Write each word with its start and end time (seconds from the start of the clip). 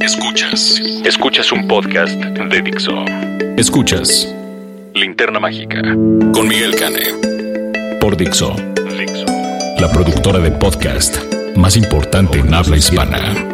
Escuchas. 0.00 0.80
Escuchas 1.04 1.52
un 1.52 1.68
podcast 1.68 2.14
de 2.14 2.62
Dixo. 2.62 3.04
Escuchas 3.58 4.26
Linterna 4.94 5.38
Mágica 5.38 5.82
con 6.32 6.48
Miguel 6.48 6.74
Cane. 6.76 7.98
Por 8.00 8.16
Dixo. 8.16 8.56
Dixo. 8.98 9.26
La 9.78 9.90
productora 9.92 10.38
de 10.38 10.50
podcast 10.50 11.16
más 11.56 11.76
importante 11.76 12.38
en 12.38 12.54
habla 12.54 12.78
hispana. 12.78 13.50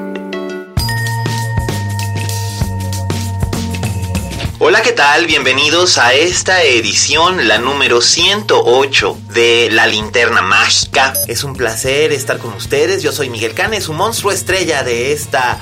Hola, 4.63 4.83
¿qué 4.83 4.93
tal? 4.93 5.27
Bienvenidos 5.27 5.99
a 5.99 6.13
esta 6.15 6.63
edición, 6.63 7.49
la 7.49 7.59
número 7.59 8.01
108 8.01 9.19
de 9.33 9.71
La 9.73 9.87
Linterna 9.87 10.43
Mágica. 10.43 11.15
Es 11.27 11.45
un 11.45 11.57
placer 11.57 12.13
estar 12.13 12.39
con 12.39 12.53
ustedes. 12.53 13.03
Yo 13.03 13.11
soy 13.11 13.31
Miguel 13.31 13.55
Canes, 13.55 13.89
un 13.89 13.97
monstruo 13.97 14.31
estrella 14.31 14.83
de 14.83 15.13
esta 15.13 15.59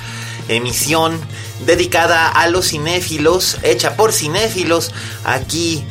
emisión 0.48 1.20
dedicada 1.66 2.28
a 2.28 2.48
los 2.48 2.68
cinéfilos, 2.68 3.58
hecha 3.62 3.96
por 3.96 4.12
cinéfilos, 4.12 4.92
aquí 5.24 5.84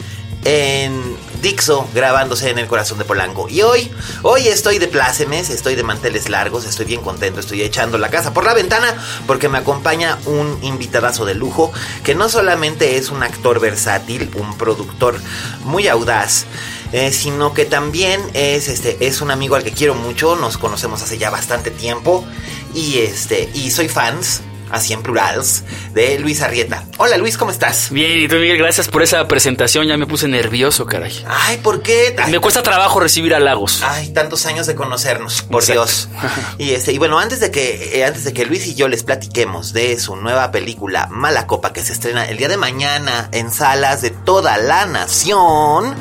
en 0.46 1.18
Dixo 1.42 1.88
grabándose 1.94 2.50
en 2.50 2.58
el 2.58 2.68
corazón 2.68 2.98
de 2.98 3.06
Polanco. 3.06 3.48
Y 3.50 3.62
hoy, 3.62 3.92
hoy 4.24 4.48
estoy 4.48 4.80
de 4.80 4.88
plácemes, 4.88 5.50
estoy 5.50 5.76
de 5.76 5.84
manteles 5.84 6.30
largos, 6.30 6.66
estoy 6.66 6.86
bien 6.86 7.02
contento, 7.02 7.40
estoy 7.40 7.62
echando 7.62 7.98
la 7.98 8.10
casa 8.10 8.34
por 8.34 8.44
la 8.44 8.54
ventana 8.54 8.96
porque 9.28 9.50
me 9.50 9.60
acompaña 9.60 10.18
un 10.26 10.58
invitadazo 10.64 11.26
de 11.26 11.36
lujo 11.36 11.72
que 12.04 12.16
no 12.16 12.30
solamente 12.30 12.98
es 12.98 13.10
un 13.10 13.24
actor 13.24 13.60
versátil, 13.60 14.32
un 14.36 14.58
productor 14.58 15.20
muy 15.64 15.88
audaz, 15.88 16.46
eh, 16.92 17.12
sino 17.12 17.54
que 17.54 17.66
también 17.66 18.22
es, 18.34 18.68
este, 18.68 19.06
es 19.06 19.22
un 19.22 19.30
amigo 19.30 19.56
al 19.56 19.64
que 19.64 19.72
quiero 19.72 19.94
mucho, 19.94 20.36
nos 20.36 20.58
conocemos 20.58 21.04
hace 21.04 21.18
ya 21.18 21.30
bastante 21.30 21.70
tiempo 21.70 22.26
y, 22.74 23.00
este, 23.00 23.50
y 23.54 23.70
soy 23.70 23.90
fans 23.90 24.42
así 24.72 24.94
en 24.94 25.04
plurals, 25.04 25.64
de 25.94 26.20
Luis 26.20 26.42
Arrieta. 26.42 26.84
Hola 26.98 27.18
Luis, 27.18 27.38
¿cómo 27.38 27.52
estás? 27.52 27.90
Bien, 27.92 28.20
y 28.20 28.28
tú 28.28 28.36
Miguel, 28.36 28.58
gracias 28.58 28.88
por 28.88 29.04
esa 29.04 29.28
presentación, 29.28 29.88
ya 29.88 29.98
me 29.98 30.06
puse 30.06 30.28
nervioso, 30.28 30.86
caray. 30.86 31.26
Ay, 31.28 31.58
¿por 31.58 31.82
qué? 31.82 32.16
me 32.30 32.40
cuesta 32.40 32.64
trabajo 32.64 33.00
recibir 33.00 33.34
halagos. 33.34 33.84
Ay, 33.84 34.10
tantos 34.10 34.46
años 34.46 34.68
de 34.68 34.76
conocernos, 34.76 35.42
por 35.44 35.66
Dios. 35.66 36.10
Y 36.58 36.72
este, 36.72 36.92
y 36.92 36.98
bueno, 36.98 37.20
antes 37.20 37.40
de 37.40 37.52
que, 37.52 38.00
eh, 38.00 38.06
antes 38.06 38.24
de 38.24 38.34
que 38.34 38.46
Luis 38.46 38.66
y 38.68 38.76
yo 38.76 38.88
les 38.88 39.04
platiquemos 39.04 39.74
de 39.74 40.00
su 40.00 40.16
nueva 40.16 40.52
película 40.52 41.08
Mala 41.12 41.46
Copa 41.46 41.74
que 41.74 41.84
se 41.84 41.94
estrena 41.94 42.26
el 42.26 42.38
día 42.38 42.48
de 42.48 42.58
mañana 42.58 43.30
en 43.32 43.52
salas 43.52 44.02
de 44.02 44.10
toda 44.10 44.58
la 44.58 44.86
nación. 44.86 45.96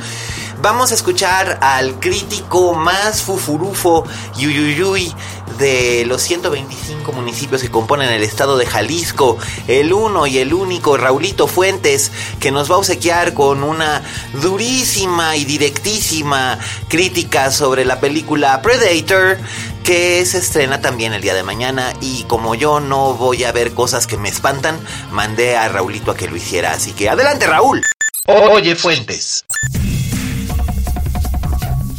Vamos 0.62 0.90
a 0.90 0.94
escuchar 0.94 1.58
al 1.60 2.00
crítico 2.00 2.74
más 2.74 3.22
fufurufo 3.22 4.04
yuyuyuy 4.36 5.12
de 5.58 6.04
los 6.06 6.22
125 6.22 7.12
municipios 7.12 7.62
que 7.62 7.70
componen 7.70 8.10
el 8.10 8.22
estado 8.22 8.56
de 8.56 8.66
Jalisco, 8.66 9.38
el 9.68 9.92
uno 9.92 10.26
y 10.26 10.38
el 10.38 10.54
único 10.54 10.96
Raulito 10.96 11.46
Fuentes, 11.46 12.12
que 12.40 12.50
nos 12.50 12.70
va 12.70 12.76
a 12.76 12.78
obsequiar 12.78 13.34
con 13.34 13.62
una 13.62 14.02
durísima 14.40 15.36
y 15.36 15.44
directísima 15.44 16.58
crítica 16.88 17.50
sobre 17.50 17.84
la 17.84 18.00
película 18.00 18.60
Predator, 18.62 19.38
que 19.84 20.24
se 20.26 20.38
estrena 20.38 20.80
también 20.80 21.12
el 21.12 21.22
día 21.22 21.34
de 21.34 21.42
mañana 21.42 21.92
y 22.00 22.24
como 22.24 22.54
yo 22.54 22.80
no 22.80 23.14
voy 23.14 23.44
a 23.44 23.52
ver 23.52 23.72
cosas 23.72 24.06
que 24.06 24.16
me 24.16 24.28
espantan, 24.28 24.78
mandé 25.12 25.56
a 25.56 25.68
Raulito 25.68 26.10
a 26.10 26.16
que 26.16 26.28
lo 26.28 26.36
hiciera, 26.36 26.72
así 26.72 26.92
que 26.92 27.08
adelante 27.08 27.46
Raúl. 27.46 27.82
Oye 28.26 28.74
Fuentes. 28.74 29.44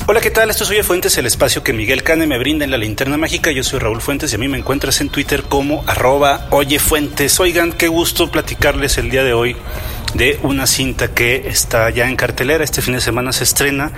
Hola, 0.10 0.22
¿qué 0.22 0.32
tal? 0.32 0.50
Esto 0.50 0.64
es 0.64 0.70
Oye 0.70 0.84
Fuentes, 0.84 1.18
el 1.18 1.26
espacio 1.26 1.64
que 1.64 1.74
Miguel 1.74 2.02
Cane 2.02 2.28
me 2.28 2.40
brinda 2.40 2.64
en 2.64 2.72
la 2.72 2.78
linterna 2.78 3.18
mágica. 3.18 3.52
Yo 3.52 3.62
soy 3.62 3.80
Raúl 3.80 4.00
Fuentes 4.00 4.32
y 4.32 4.36
a 4.36 4.38
mí 4.38 4.48
me 4.48 4.58
encuentras 4.58 5.02
en 5.02 5.10
Twitter 5.10 5.44
como 5.44 5.84
arroba 5.86 6.48
Oye 6.52 6.80
Fuentes. 6.80 7.38
Oigan, 7.42 7.74
qué 7.74 7.90
gusto 7.90 8.32
platicarles 8.32 8.98
el 8.98 9.10
día 9.10 9.26
de 9.26 9.34
hoy 9.34 9.58
de 10.14 10.40
una 10.44 10.66
cinta 10.66 11.10
que 11.10 11.50
está 11.50 11.90
ya 11.90 12.08
en 12.08 12.16
cartelera. 12.16 12.64
Este 12.64 12.82
fin 12.82 12.94
de 12.94 13.02
semana 13.02 13.34
se 13.34 13.44
estrena 13.44 13.92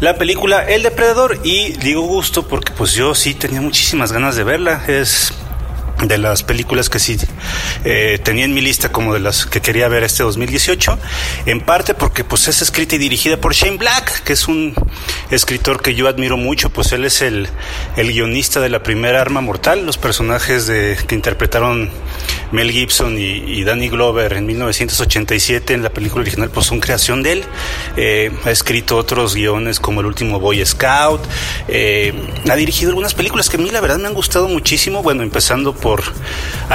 la 0.00 0.16
película 0.16 0.64
El 0.66 0.82
Depredador 0.82 1.38
y 1.44 1.72
digo 1.72 2.00
gusto 2.00 2.48
porque 2.48 2.72
pues 2.72 2.94
yo 2.94 3.14
sí 3.14 3.34
tenía 3.34 3.60
muchísimas 3.60 4.12
ganas 4.12 4.36
de 4.36 4.44
verla. 4.44 4.82
Es 4.88 5.34
de 6.02 6.18
las 6.18 6.42
películas 6.42 6.88
que 6.88 6.98
sí 6.98 7.16
eh, 7.84 8.18
tenía 8.22 8.44
en 8.44 8.54
mi 8.54 8.60
lista 8.60 8.90
como 8.90 9.14
de 9.14 9.20
las 9.20 9.46
que 9.46 9.60
quería 9.60 9.88
ver 9.88 10.02
este 10.02 10.22
2018, 10.22 10.98
en 11.46 11.60
parte 11.60 11.94
porque 11.94 12.24
pues 12.24 12.48
es 12.48 12.62
escrita 12.62 12.96
y 12.96 12.98
dirigida 12.98 13.36
por 13.36 13.54
Shane 13.54 13.76
Black, 13.76 14.22
que 14.24 14.32
es 14.32 14.48
un 14.48 14.74
escritor 15.30 15.82
que 15.82 15.94
yo 15.94 16.08
admiro 16.08 16.36
mucho, 16.36 16.70
pues 16.70 16.92
él 16.92 17.04
es 17.04 17.22
el, 17.22 17.48
el 17.96 18.12
guionista 18.12 18.60
de 18.60 18.68
la 18.68 18.82
primera 18.82 19.20
Arma 19.20 19.40
Mortal, 19.40 19.84
los 19.84 19.98
personajes 19.98 20.66
de, 20.66 20.96
que 21.06 21.14
interpretaron 21.14 21.90
Mel 22.52 22.70
Gibson 22.70 23.16
y, 23.18 23.60
Danny 23.64 23.88
Glover 23.88 24.32
en 24.32 24.46
1987 24.46 25.74
en 25.74 25.82
la 25.82 25.90
película 25.90 26.22
original, 26.22 26.50
pues 26.50 26.66
son 26.66 26.80
creación 26.80 27.22
de 27.22 27.32
él, 27.32 27.44
eh, 27.96 28.32
ha 28.44 28.50
escrito 28.50 28.96
otros 28.96 29.34
guiones 29.34 29.78
como 29.80 30.00
El 30.00 30.06
último 30.06 30.40
Boy 30.40 30.64
Scout, 30.64 31.20
eh, 31.68 32.14
ha 32.48 32.56
dirigido 32.56 32.90
algunas 32.90 33.14
películas 33.14 33.50
que 33.50 33.56
a 33.56 33.60
mí 33.60 33.70
la 33.70 33.80
verdad 33.80 33.98
me 33.98 34.08
han 34.08 34.14
gustado 34.14 34.48
muchísimo, 34.48 35.02
bueno, 35.02 35.22
empezando 35.22 35.74
por 35.74 35.89
por 35.90 36.04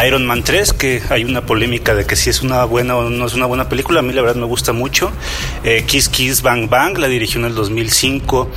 Iron 0.06 0.26
Man 0.26 0.44
3, 0.44 0.74
que 0.74 1.02
hay 1.10 1.24
una 1.24 1.46
polémica 1.46 1.96
de 1.96 2.06
que 2.06 2.18
si 2.18 2.30
es 2.30 2.42
una 2.42 2.66
buena 2.66 2.98
o 2.98 3.10
no 3.10 3.26
es 3.26 3.34
una 3.34 3.46
buena 3.46 3.70
película. 3.70 4.02
A 4.02 4.04
mí 4.04 4.12
la 4.12 4.22
verdad 4.22 4.36
me 4.36 4.46
gusta 4.46 4.74
mucho. 4.74 5.10
Eh, 5.64 5.86
Kiss 5.88 6.10
Kiss 6.10 6.42
Bang 6.42 6.68
Bang 6.68 6.98
la 6.98 7.08
dirigió 7.08 7.40
en 7.40 7.46
el 7.46 7.56
2005, 7.56 8.50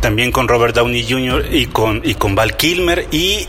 también 0.00 0.32
con 0.32 0.48
Robert 0.48 0.74
Downey 0.74 1.06
Jr. 1.06 1.52
y 1.52 1.66
con, 1.66 2.00
y 2.02 2.14
con 2.14 2.34
Val 2.34 2.56
Kilmer. 2.56 3.08
Y 3.10 3.46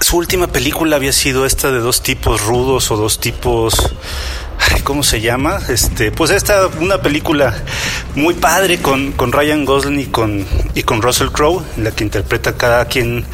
su 0.00 0.18
última 0.18 0.46
película 0.46 0.96
había 0.96 1.14
sido 1.14 1.46
esta 1.46 1.72
de 1.72 1.78
dos 1.78 2.02
tipos 2.02 2.42
rudos 2.42 2.90
o 2.90 2.98
dos 2.98 3.18
tipos 3.18 3.94
¿cómo 4.84 5.02
se 5.02 5.20
llama? 5.20 5.58
Este, 5.68 6.10
pues 6.10 6.30
esta, 6.30 6.68
una 6.80 7.00
película 7.00 7.54
muy 8.14 8.34
padre 8.34 8.78
con, 8.78 9.12
con 9.12 9.32
Ryan 9.32 9.64
Gosling 9.64 10.00
y 10.00 10.06
con, 10.06 10.46
y 10.74 10.82
con 10.82 11.02
Russell 11.02 11.28
Crowe, 11.28 11.62
en 11.76 11.84
la 11.84 11.90
que 11.92 12.04
interpreta 12.04 12.56
cada 12.56 12.84
quien 12.86 13.24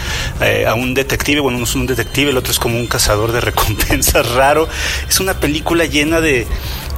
eh, 0.41 0.67
a 0.67 0.75
un 0.75 0.95
detective, 0.95 1.41
bueno, 1.41 1.59
uno 1.59 1.67
es 1.67 1.75
un 1.75 1.87
detective, 1.87 2.31
el 2.31 2.37
otro 2.37 2.53
es 2.53 2.59
como 2.59 2.77
un 2.79 2.87
cazador 2.87 3.33
de 3.33 3.41
recompensas 3.47 4.33
raro. 4.33 4.69
Es 5.09 5.21
una 5.21 5.35
película 5.35 5.85
llena 5.85 6.21
de, 6.21 6.47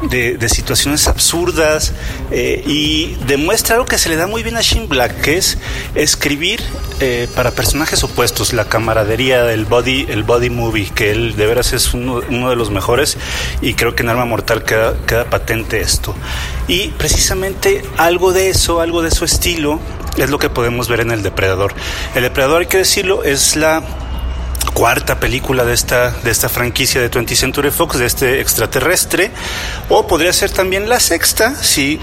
de, 0.02 0.48
situaciones 0.48 1.08
absurdas 1.08 1.92
eh, 2.30 2.62
y 2.66 3.16
demuestra 3.26 3.76
algo 3.76 3.86
que 3.86 3.98
se 3.98 4.08
le 4.08 4.16
da 4.16 4.26
muy 4.26 4.42
bien 4.42 4.56
a 4.56 4.62
Shin 4.62 4.88
Black, 4.88 5.20
que 5.20 5.36
es 5.36 5.58
escribir 5.94 6.62
eh, 7.00 7.28
para 7.34 7.50
personajes 7.50 8.02
opuestos, 8.04 8.52
la 8.52 8.66
camaradería, 8.66 9.52
el 9.52 9.64
body, 9.66 10.06
el 10.08 10.22
body 10.22 10.50
movie, 10.50 10.90
que 10.90 11.10
él 11.10 11.36
de 11.36 11.46
veras 11.46 11.72
es 11.72 11.94
uno, 11.94 12.20
de 12.20 12.56
los 12.56 12.70
mejores 12.70 13.18
y 13.60 13.74
creo 13.74 13.94
que 13.94 14.02
en 14.02 14.08
Arma 14.08 14.24
Mortal 14.24 14.64
queda, 14.64 14.94
queda 15.06 15.24
patente 15.28 15.80
esto. 15.80 16.14
Y 16.66 16.88
precisamente 16.88 17.82
algo 17.96 18.32
de 18.32 18.50
eso, 18.50 18.80
algo 18.80 19.02
de 19.02 19.10
su 19.10 19.24
estilo, 19.24 19.80
es 20.16 20.30
lo 20.30 20.38
que 20.38 20.50
podemos 20.50 20.88
ver 20.88 21.00
en 21.00 21.10
El 21.10 21.22
Depredador. 21.22 21.74
El 22.14 22.22
Depredador, 22.22 22.62
hay 22.62 22.66
que 22.66 22.78
decirlo, 22.78 23.22
es 23.22 23.56
la 23.56 23.82
cuarta 24.78 25.18
película 25.18 25.64
de 25.64 25.74
esta, 25.74 26.12
de 26.12 26.30
esta 26.30 26.48
franquicia 26.48 27.00
de 27.00 27.10
20th 27.10 27.34
Century 27.34 27.72
Fox, 27.72 27.98
de 27.98 28.06
este 28.06 28.40
extraterrestre, 28.40 29.32
o 29.88 30.06
podría 30.06 30.32
ser 30.32 30.52
también 30.52 30.88
la 30.88 31.00
sexta 31.00 31.56
si 31.56 31.98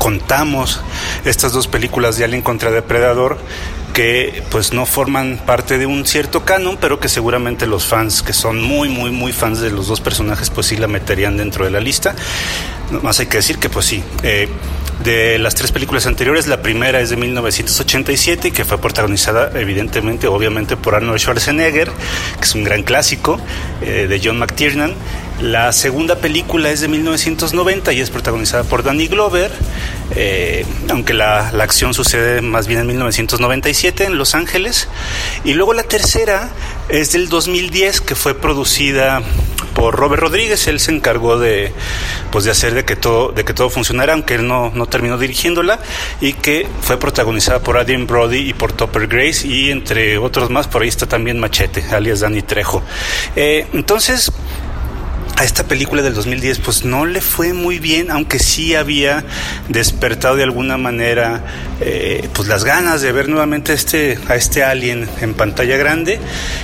contamos 0.00 0.80
estas 1.24 1.52
dos 1.52 1.68
películas 1.68 2.18
de 2.18 2.24
Alien 2.24 2.42
contra 2.42 2.72
Depredador 2.72 3.38
que 3.94 4.42
pues 4.50 4.72
no 4.72 4.86
forman 4.86 5.40
parte 5.46 5.78
de 5.78 5.86
un 5.86 6.04
cierto 6.04 6.44
canon, 6.44 6.78
pero 6.80 6.98
que 6.98 7.08
seguramente 7.08 7.68
los 7.68 7.84
fans 7.84 8.22
que 8.22 8.32
son 8.32 8.60
muy 8.60 8.88
muy 8.88 9.12
muy 9.12 9.32
fans 9.32 9.60
de 9.60 9.70
los 9.70 9.86
dos 9.86 10.00
personajes 10.00 10.50
pues 10.50 10.66
sí 10.66 10.76
la 10.76 10.88
meterían 10.88 11.36
dentro 11.36 11.64
de 11.64 11.70
la 11.70 11.78
lista. 11.78 12.16
Más 13.02 13.20
hay 13.20 13.26
que 13.26 13.36
decir 13.36 13.58
que 13.58 13.68
pues 13.68 13.86
sí, 13.86 14.02
eh, 14.24 14.48
de 15.04 15.38
las 15.38 15.54
tres 15.54 15.72
películas 15.72 16.06
anteriores, 16.06 16.46
la 16.46 16.60
primera 16.60 17.00
es 17.00 17.10
de 17.10 17.16
1987 17.16 18.48
y 18.48 18.50
que 18.50 18.64
fue 18.64 18.78
protagonizada 18.78 19.50
evidentemente, 19.54 20.26
obviamente 20.26 20.76
por 20.76 20.94
Arnold 20.94 21.18
Schwarzenegger, 21.18 21.90
que 22.38 22.44
es 22.44 22.54
un 22.54 22.64
gran 22.64 22.82
clásico, 22.82 23.40
eh, 23.80 24.06
de 24.08 24.20
John 24.22 24.38
McTiernan. 24.38 24.94
La 25.40 25.72
segunda 25.72 26.16
película 26.16 26.70
es 26.70 26.80
de 26.80 26.88
1990 26.88 27.92
y 27.92 28.00
es 28.00 28.10
protagonizada 28.10 28.64
por 28.64 28.82
Danny 28.82 29.06
Glover, 29.06 29.52
eh, 30.16 30.66
aunque 30.90 31.14
la, 31.14 31.52
la, 31.52 31.62
acción 31.62 31.94
sucede 31.94 32.42
más 32.42 32.66
bien 32.66 32.80
en 32.80 32.88
1997 32.88 34.04
en 34.04 34.18
Los 34.18 34.34
Ángeles. 34.34 34.88
Y 35.44 35.54
luego 35.54 35.74
la 35.74 35.84
tercera 35.84 36.50
es 36.88 37.12
del 37.12 37.28
2010 37.28 38.00
que 38.00 38.16
fue 38.16 38.34
producida 38.34 39.22
por 39.74 39.94
Robert 39.94 40.20
Rodríguez. 40.20 40.66
Él 40.66 40.80
se 40.80 40.90
encargó 40.90 41.38
de, 41.38 41.72
pues, 42.32 42.44
de 42.44 42.50
hacer 42.50 42.74
de 42.74 42.84
que 42.84 42.96
todo, 42.96 43.30
de 43.30 43.44
que 43.44 43.54
todo 43.54 43.70
funcionara, 43.70 44.14
aunque 44.14 44.34
él 44.34 44.48
no, 44.48 44.72
no 44.74 44.86
terminó 44.86 45.18
dirigiéndola, 45.18 45.78
y 46.20 46.32
que 46.32 46.66
fue 46.80 46.98
protagonizada 46.98 47.60
por 47.60 47.78
Adrian 47.78 48.08
Brody 48.08 48.38
y 48.38 48.54
por 48.54 48.72
Topper 48.72 49.06
Grace, 49.06 49.46
y 49.46 49.70
entre 49.70 50.18
otros 50.18 50.50
más, 50.50 50.66
por 50.66 50.82
ahí 50.82 50.88
está 50.88 51.06
también 51.06 51.38
Machete, 51.38 51.84
alias 51.92 52.20
Danny 52.20 52.42
Trejo. 52.42 52.82
Eh, 53.36 53.68
entonces, 53.72 54.32
a 55.36 55.44
esta 55.44 55.64
película 55.64 56.02
del 56.02 56.14
2010 56.14 56.58
pues 56.58 56.84
no 56.84 57.06
le 57.06 57.20
fue 57.20 57.52
muy 57.52 57.78
bien, 57.78 58.10
aunque 58.10 58.38
sí 58.38 58.74
había 58.74 59.24
despertado 59.68 60.36
de 60.36 60.42
alguna 60.42 60.76
manera 60.76 61.44
eh, 61.80 62.28
pues 62.32 62.48
las 62.48 62.64
ganas 62.64 63.02
de 63.02 63.12
ver 63.12 63.28
nuevamente 63.28 63.72
este, 63.72 64.18
a 64.28 64.36
este 64.36 64.64
alien 64.64 65.08
en 65.20 65.34
pantalla 65.34 65.76
grande. 65.76 66.18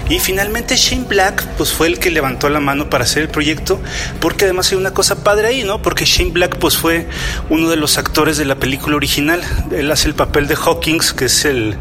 Y 0.09 0.19
finalmente 0.19 0.77
Shane 0.77 1.05
Black 1.05 1.47
pues 1.57 1.73
fue 1.73 1.87
el 1.87 1.99
que 1.99 2.11
levantó 2.11 2.49
la 2.49 2.61
mano 2.61 2.91
para 2.91 3.05
hacer 3.05 3.23
el 3.23 3.29
proyecto, 3.29 3.81
porque 4.21 4.45
además 4.45 4.71
hay 4.71 4.79
una 4.79 4.93
cosa 4.93 5.25
padre 5.25 5.49
ahí, 5.49 5.65
¿no? 5.65 5.81
Porque 5.81 6.05
Shane 6.05 6.31
Black 6.31 6.59
pues 6.59 6.77
fue 6.77 7.07
uno 7.49 7.71
de 7.71 7.77
los 7.77 7.97
actores 7.97 8.37
de 8.37 8.45
la 8.45 8.57
película 8.57 8.97
original. 8.97 9.43
Él 9.73 9.91
hace 9.91 10.09
el 10.09 10.15
papel 10.15 10.47
de 10.47 10.57
Hawkins, 10.57 11.13
que 11.13 11.27
es 11.27 11.45
el 11.45 11.77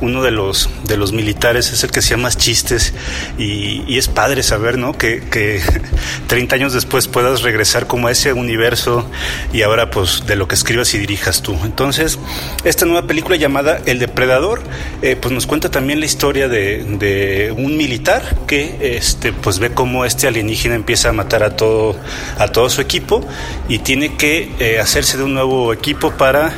uno 0.00 0.22
de 0.22 0.30
los, 0.30 0.70
de 0.84 0.96
los 0.96 1.12
militares, 1.12 1.72
es 1.72 1.84
el 1.84 1.90
que 1.90 1.98
hacía 2.00 2.16
más 2.16 2.36
chistes 2.36 2.94
y, 3.36 3.82
y 3.86 3.98
es 3.98 4.08
padre 4.08 4.42
saber, 4.42 4.78
¿no? 4.78 4.96
Que, 4.96 5.20
que 5.20 5.60
30 6.28 6.54
años 6.54 6.72
después 6.72 7.08
puedas 7.08 7.42
regresar 7.42 7.86
como 7.86 8.08
a 8.08 8.12
ese 8.12 8.32
universo 8.32 9.08
y 9.52 9.62
ahora 9.62 9.90
pues 9.90 10.24
de 10.26 10.36
lo 10.36 10.48
que 10.48 10.54
escribas 10.54 10.94
y 10.94 10.98
dirijas 10.98 11.42
tú. 11.42 11.58
Entonces, 11.64 12.18
esta 12.64 12.86
nueva 12.86 13.06
película 13.06 13.36
llamada 13.36 13.80
El 13.86 13.98
Depredador, 13.98 14.62
eh, 15.02 15.16
pues 15.16 15.32
nos 15.32 15.46
cuenta 15.46 15.70
también 15.70 16.00
la 16.00 16.06
historia 16.06 16.48
de, 16.48 16.84
de, 16.98 17.52
un 17.58 17.76
militar 17.76 18.22
que 18.46 18.96
este, 18.96 19.32
pues 19.32 19.58
ve 19.58 19.70
cómo 19.70 20.04
este 20.04 20.28
alienígena 20.28 20.76
empieza 20.76 21.08
a 21.08 21.12
matar 21.12 21.42
a 21.42 21.56
todo, 21.56 21.96
a 22.38 22.48
todo 22.48 22.70
su 22.70 22.80
equipo 22.80 23.20
y 23.68 23.80
tiene 23.80 24.14
que 24.16 24.50
eh, 24.60 24.78
hacerse 24.78 25.18
de 25.18 25.24
un 25.24 25.34
nuevo 25.34 25.72
equipo 25.72 26.12
para 26.12 26.52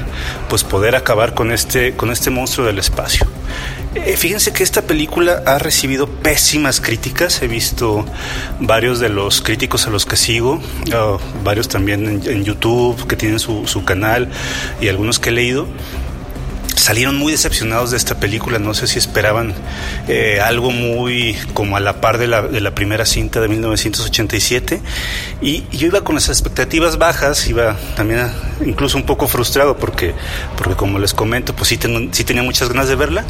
pues 0.51 0.63
poder 0.63 0.95
acabar 0.95 1.33
con 1.35 1.53
este, 1.53 1.95
con 1.97 2.11
este 2.11 2.31
monstruo 2.31 2.67
del 2.67 2.79
espacio. 2.79 3.27
Eh, 3.95 4.17
fíjense 4.17 4.53
que 4.53 4.63
esta 4.63 4.83
película 4.83 5.43
ha 5.47 5.59
recibido 5.59 6.07
pésimas 6.07 6.81
críticas. 6.81 7.43
He 7.43 7.49
visto 7.49 8.05
varios 8.61 9.01
de 9.01 9.09
los 9.09 9.41
críticos 9.41 9.87
a 9.87 9.91
los 9.91 10.07
que 10.07 10.17
sigo, 10.17 10.55
uh, 10.55 11.43
varios 11.43 11.69
también 11.69 12.07
en, 12.07 12.31
en, 12.31 12.45
YouTube 12.45 13.07
que 13.09 13.17
tienen 13.17 13.41
su, 13.41 13.67
su 13.67 13.85
canal 13.85 14.29
y 14.81 14.89
algunos 14.89 15.19
que 15.19 15.31
he 15.31 15.33
leído 15.33 15.67
salieron 16.81 17.17
muy 17.17 17.33
decepcionados 17.33 17.91
de 17.91 17.97
esta 17.97 18.19
película. 18.19 18.59
No 18.59 18.75
sé 18.75 18.87
si 18.87 18.99
esperaban 18.99 19.55
eh, 20.09 20.41
algo 20.41 20.71
muy 20.71 21.37
como 21.55 21.77
a 21.77 21.81
la 21.81 22.01
par 22.01 22.19
de 22.19 22.27
la, 22.27 22.43
de 22.43 22.61
la, 22.61 22.75
primera 22.75 23.05
cinta 23.05 23.41
de 23.41 23.49
1987. 23.49 24.81
Y 25.43 25.65
yo 25.71 25.87
iba 25.87 26.03
con 26.03 26.15
las 26.15 26.29
expectativas 26.29 26.99
bajas, 26.99 27.47
iba 27.49 27.77
también 27.97 28.21
a, 28.21 28.35
incluso 28.65 28.97
un 28.97 29.05
poco 29.05 29.29
frustrado 29.29 29.77
porque, 29.77 30.15
porque 30.57 30.75
como 30.75 30.99
les 30.99 31.13
comento, 31.13 31.55
pues 31.55 31.69
sí, 31.69 31.79
sí 32.13 32.25
tenía 32.25 32.43
muchas 32.43 32.69
ganas 32.69 32.89
de 32.89 32.97
verla. 32.97 33.25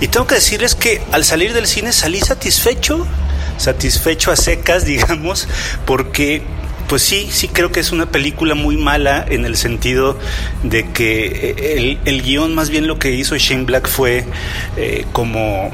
Y 0.00 0.08
tengo 0.08 0.26
que 0.26 0.36
decirles 0.36 0.74
que 0.74 1.00
al 1.12 1.24
salir 1.24 1.54
del 1.54 1.66
cine 1.66 1.92
salí 1.92 2.20
satisfecho, 2.20 3.06
satisfecho 3.56 4.30
a 4.30 4.36
secas, 4.36 4.84
digamos, 4.84 5.48
porque 5.86 6.42
pues 6.90 7.02
sí, 7.02 7.28
sí 7.30 7.46
creo 7.46 7.70
que 7.70 7.78
es 7.78 7.92
una 7.92 8.06
película 8.06 8.56
muy 8.56 8.76
mala 8.76 9.24
en 9.28 9.44
el 9.44 9.56
sentido 9.56 10.18
de 10.64 10.90
que 10.90 11.76
el, 11.76 11.98
el 12.04 12.22
guion 12.22 12.52
más 12.52 12.68
bien 12.68 12.88
lo 12.88 12.98
que 12.98 13.12
hizo 13.12 13.36
Shane 13.36 13.62
Black 13.62 13.88
fue 13.88 14.24
eh, 14.76 15.06
como 15.12 15.70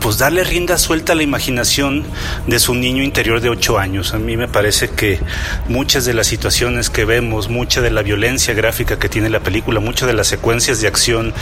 pues 0.00 0.18
darle 0.18 0.44
rienda 0.44 0.78
suelta 0.78 1.12
a 1.12 1.16
la 1.16 1.22
imaginación 1.22 2.04
de 2.46 2.58
su 2.58 2.74
niño 2.74 3.02
interior 3.02 3.40
de 3.40 3.48
ocho 3.48 3.78
años. 3.78 4.14
A 4.14 4.18
mí 4.18 4.36
me 4.36 4.48
parece 4.48 4.90
que 4.90 5.20
muchas 5.68 6.04
de 6.04 6.14
las 6.14 6.26
situaciones 6.26 6.90
que 6.90 7.04
vemos, 7.04 7.48
mucha 7.48 7.80
de 7.80 7.90
la 7.90 8.02
violencia 8.02 8.54
gráfica 8.54 8.98
que 8.98 9.08
tiene 9.08 9.30
la 9.30 9.40
película, 9.40 9.80
muchas 9.80 10.06
de 10.06 10.14
las 10.14 10.28
secuencias 10.28 10.80
de 10.80 10.88
acción 10.88 11.34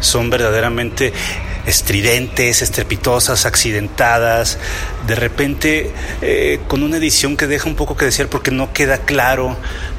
son 0.00 0.30
verdaderamente 0.30 1.12
estridentes, 1.66 2.62
estrepitosas, 2.62 3.46
accidentadas, 3.46 4.58
de 5.06 5.14
repente 5.14 5.92
eh, 6.20 6.60
con 6.68 6.82
una 6.82 6.96
edición 6.96 7.36
que 7.36 7.46
deja 7.46 7.68
un 7.68 7.76
poco 7.76 7.96
que 7.96 8.04
desear 8.04 8.28
porque 8.28 8.50
no 8.50 8.72
queda 8.72 8.98
claro 8.98 9.56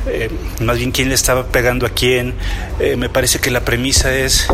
eh, 0.07 0.29
más 0.59 0.77
bien 0.77 0.91
quién 0.91 1.09
le 1.09 1.15
estaba 1.15 1.47
pegando 1.47 1.85
a 1.85 1.89
quién. 1.89 2.33
Eh, 2.79 2.95
me 2.95 3.09
parece 3.09 3.39
que 3.39 3.51
la 3.51 3.61
premisa 3.61 4.13
es 4.13 4.47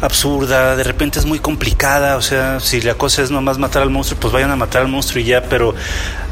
absurda, 0.00 0.76
de 0.76 0.84
repente 0.84 1.18
es 1.18 1.26
muy 1.26 1.38
complicada, 1.38 2.16
o 2.16 2.22
sea, 2.22 2.60
si 2.60 2.80
la 2.80 2.94
cosa 2.94 3.22
es 3.22 3.30
nomás 3.30 3.58
matar 3.58 3.82
al 3.82 3.90
monstruo, 3.90 4.20
pues 4.20 4.32
vayan 4.32 4.50
a 4.50 4.56
matar 4.56 4.82
al 4.82 4.88
monstruo 4.88 5.20
y 5.20 5.24
ya, 5.24 5.44
pero 5.44 5.74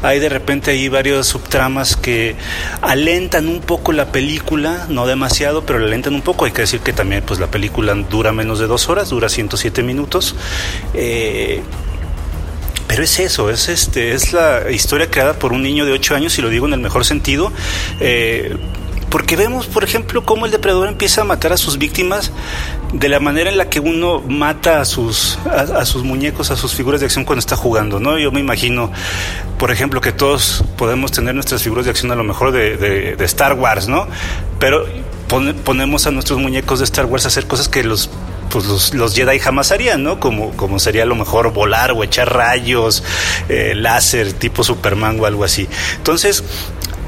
hay 0.03 0.19
de 0.19 0.29
repente 0.29 0.71
ahí 0.71 0.87
varios 0.87 1.27
subtramas 1.27 1.95
que 1.95 2.35
alentan 2.81 3.47
un 3.47 3.61
poco 3.61 3.91
la 3.91 4.11
película, 4.11 4.85
no 4.89 5.07
demasiado, 5.07 5.65
pero 5.65 5.79
la 5.79 5.87
alentan 5.87 6.13
un 6.13 6.21
poco. 6.21 6.45
Hay 6.45 6.51
que 6.51 6.61
decir 6.61 6.79
que 6.79 6.93
también 6.93 7.23
pues 7.25 7.39
la 7.39 7.47
película 7.47 7.93
dura 7.93 8.31
menos 8.31 8.59
de 8.59 8.67
dos 8.67 8.89
horas, 8.89 9.09
dura 9.09 9.29
107 9.29 9.83
minutos. 9.83 10.35
Eh, 10.93 11.61
pero 12.87 13.03
es 13.03 13.19
eso, 13.19 13.49
es 13.49 13.69
este, 13.69 14.13
es 14.13 14.33
la 14.33 14.69
historia 14.71 15.09
creada 15.09 15.33
por 15.33 15.53
un 15.53 15.63
niño 15.63 15.85
de 15.85 15.93
8 15.93 16.15
años, 16.15 16.37
y 16.37 16.41
lo 16.41 16.49
digo 16.49 16.67
en 16.67 16.73
el 16.73 16.79
mejor 16.79 17.05
sentido. 17.05 17.51
Eh, 17.99 18.55
porque 19.09 19.37
vemos, 19.37 19.67
por 19.67 19.85
ejemplo, 19.85 20.25
cómo 20.25 20.45
el 20.45 20.51
depredador 20.51 20.89
empieza 20.89 21.21
a 21.21 21.23
matar 21.23 21.53
a 21.53 21.57
sus 21.57 21.77
víctimas 21.77 22.33
de 22.91 23.07
la 23.07 23.21
manera 23.21 23.49
en 23.49 23.57
la 23.57 23.69
que 23.69 23.79
uno 23.79 24.19
mata 24.19 24.81
a 24.81 24.85
sus, 24.85 25.39
a, 25.45 25.79
a, 25.79 25.85
sus 25.85 26.03
muñecos, 26.03 26.51
a 26.51 26.57
sus 26.57 26.73
figuras 26.73 26.99
de 26.99 27.05
acción 27.05 27.23
cuando 27.23 27.39
está 27.39 27.55
jugando, 27.55 27.99
¿no? 28.01 28.17
Yo 28.19 28.33
me 28.33 28.41
imagino, 28.41 28.91
por 29.57 29.71
ejemplo, 29.71 30.01
que 30.01 30.11
todos 30.11 30.65
podemos 30.75 31.13
tener 31.13 31.33
nuestras 31.33 31.63
figuras 31.63 31.85
de 31.85 31.91
acción 31.91 32.11
a 32.11 32.15
lo 32.15 32.25
mejor 32.25 32.51
de, 32.51 32.75
de, 32.75 33.15
de 33.15 33.25
Star 33.25 33.53
Wars, 33.53 33.87
¿no? 33.87 34.07
Pero 34.59 34.85
pone, 35.29 35.53
ponemos 35.53 36.07
a 36.07 36.11
nuestros 36.11 36.39
muñecos 36.39 36.79
de 36.79 36.85
Star 36.85 37.05
Wars 37.05 37.23
a 37.25 37.29
hacer 37.29 37.47
cosas 37.47 37.69
que 37.69 37.83
los 37.83 38.09
pues 38.49 38.65
los, 38.65 38.93
los, 38.93 39.15
Jedi 39.15 39.39
jamás 39.39 39.71
harían, 39.71 40.03
¿no? 40.03 40.19
Como, 40.19 40.51
como 40.55 40.79
sería 40.79 41.03
a 41.03 41.05
lo 41.05 41.15
mejor 41.15 41.51
volar 41.53 41.91
o 41.91 42.03
echar 42.03 42.33
rayos, 42.33 43.03
eh, 43.49 43.73
láser, 43.75 44.33
tipo 44.33 44.63
Superman 44.63 45.19
o 45.19 45.25
algo 45.25 45.43
así. 45.43 45.67
Entonces, 45.97 46.43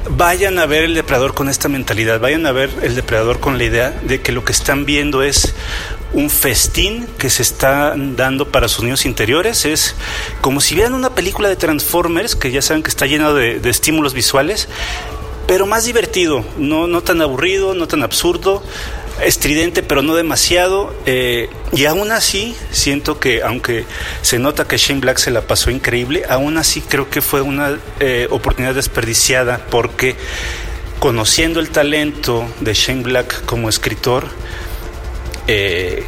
vayan 0.10 0.60
a 0.60 0.66
ver 0.66 0.84
el 0.84 0.94
depredador 0.94 1.34
con 1.34 1.50
esta 1.50 1.70
mentalidad, 1.70 2.20
vayan 2.20 2.46
a 2.46 2.52
ver 2.52 2.70
el 2.82 2.96
depredador 2.96 3.40
con 3.40 3.58
la 3.58 3.64
idea 3.64 3.92
de 4.04 4.22
que 4.22 4.32
lo 4.32 4.44
que 4.44 4.52
están 4.52 4.86
viendo 4.86 5.22
es 5.22 5.54
un 6.14 6.30
festín 6.30 7.08
que 7.18 7.30
se 7.30 7.42
está 7.42 7.94
dando 7.96 8.50
para 8.50 8.68
sus 8.68 8.84
niños 8.84 9.06
interiores. 9.06 9.66
Es 9.66 9.96
como 10.42 10.62
si 10.62 10.76
vieran 10.76 10.94
una 10.94 11.14
película 11.16 11.50
de 11.50 11.56
Transformers, 11.56 12.36
que 12.36 12.52
ya 12.52 12.62
saben 12.62 12.84
que 12.84 12.90
está 12.90 13.06
llena 13.06 13.34
de, 13.34 13.60
de 13.60 13.70
estímulos 13.70 14.14
visuales, 14.14 14.70
pero 15.48 15.66
más 15.66 15.86
divertido, 15.86 16.44
no, 16.58 16.88
no 16.88 17.02
tan 17.02 17.22
aburrido, 17.22 17.74
no 17.74 17.88
tan 17.88 18.04
absurdo 18.04 18.64
estridente, 19.24 19.84
pero 19.84 20.02
no 20.02 20.16
demasiado. 20.16 20.96
Eh, 21.06 21.50
y 21.72 21.86
aún 21.86 22.12
así, 22.12 22.56
siento 22.72 23.20
que, 23.20 23.42
aunque 23.44 23.86
se 24.22 24.40
nota 24.40 24.66
que 24.66 24.78
Shane 24.78 25.00
Black 25.00 25.18
se 25.18 25.32
la 25.32 25.42
pasó 25.42 25.72
increíble, 25.72 26.24
aún 26.30 26.58
así 26.58 26.82
creo 26.82 27.10
que 27.10 27.22
fue 27.22 27.42
una 27.42 27.78
eh, 28.00 28.28
oportunidad 28.30 28.76
desperdiciada 28.76 29.60
porque 29.70 30.16
conociendo 31.00 31.60
el 31.60 31.70
talento 31.70 32.48
de 32.62 32.74
Shane 32.74 33.04
Black 33.04 33.46
como 33.46 33.70
escritor, 33.70 34.28
eh, 35.48 36.04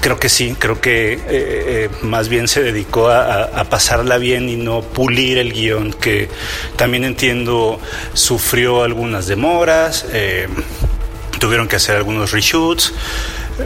creo 0.00 0.18
que 0.18 0.28
sí, 0.28 0.56
creo 0.58 0.80
que 0.80 1.88
más 2.02 2.28
bien 2.28 2.48
se 2.48 2.60
dedicó 2.62 3.08
a, 3.08 3.44
a, 3.44 3.64
pasarla 3.64 4.18
bien 4.18 4.48
y 4.48 4.56
no 4.56 4.82
pulir 4.82 5.38
el 5.38 5.52
guion, 5.52 5.92
que 5.92 6.28
también 6.74 7.04
entiendo 7.04 7.78
sufrió 8.14 8.82
algunas 8.82 9.28
demoras. 9.28 10.06
Tuvieron 11.42 11.66
que 11.66 11.74
hacer 11.74 11.96
algunos 11.96 12.30
reshoots. 12.30 12.92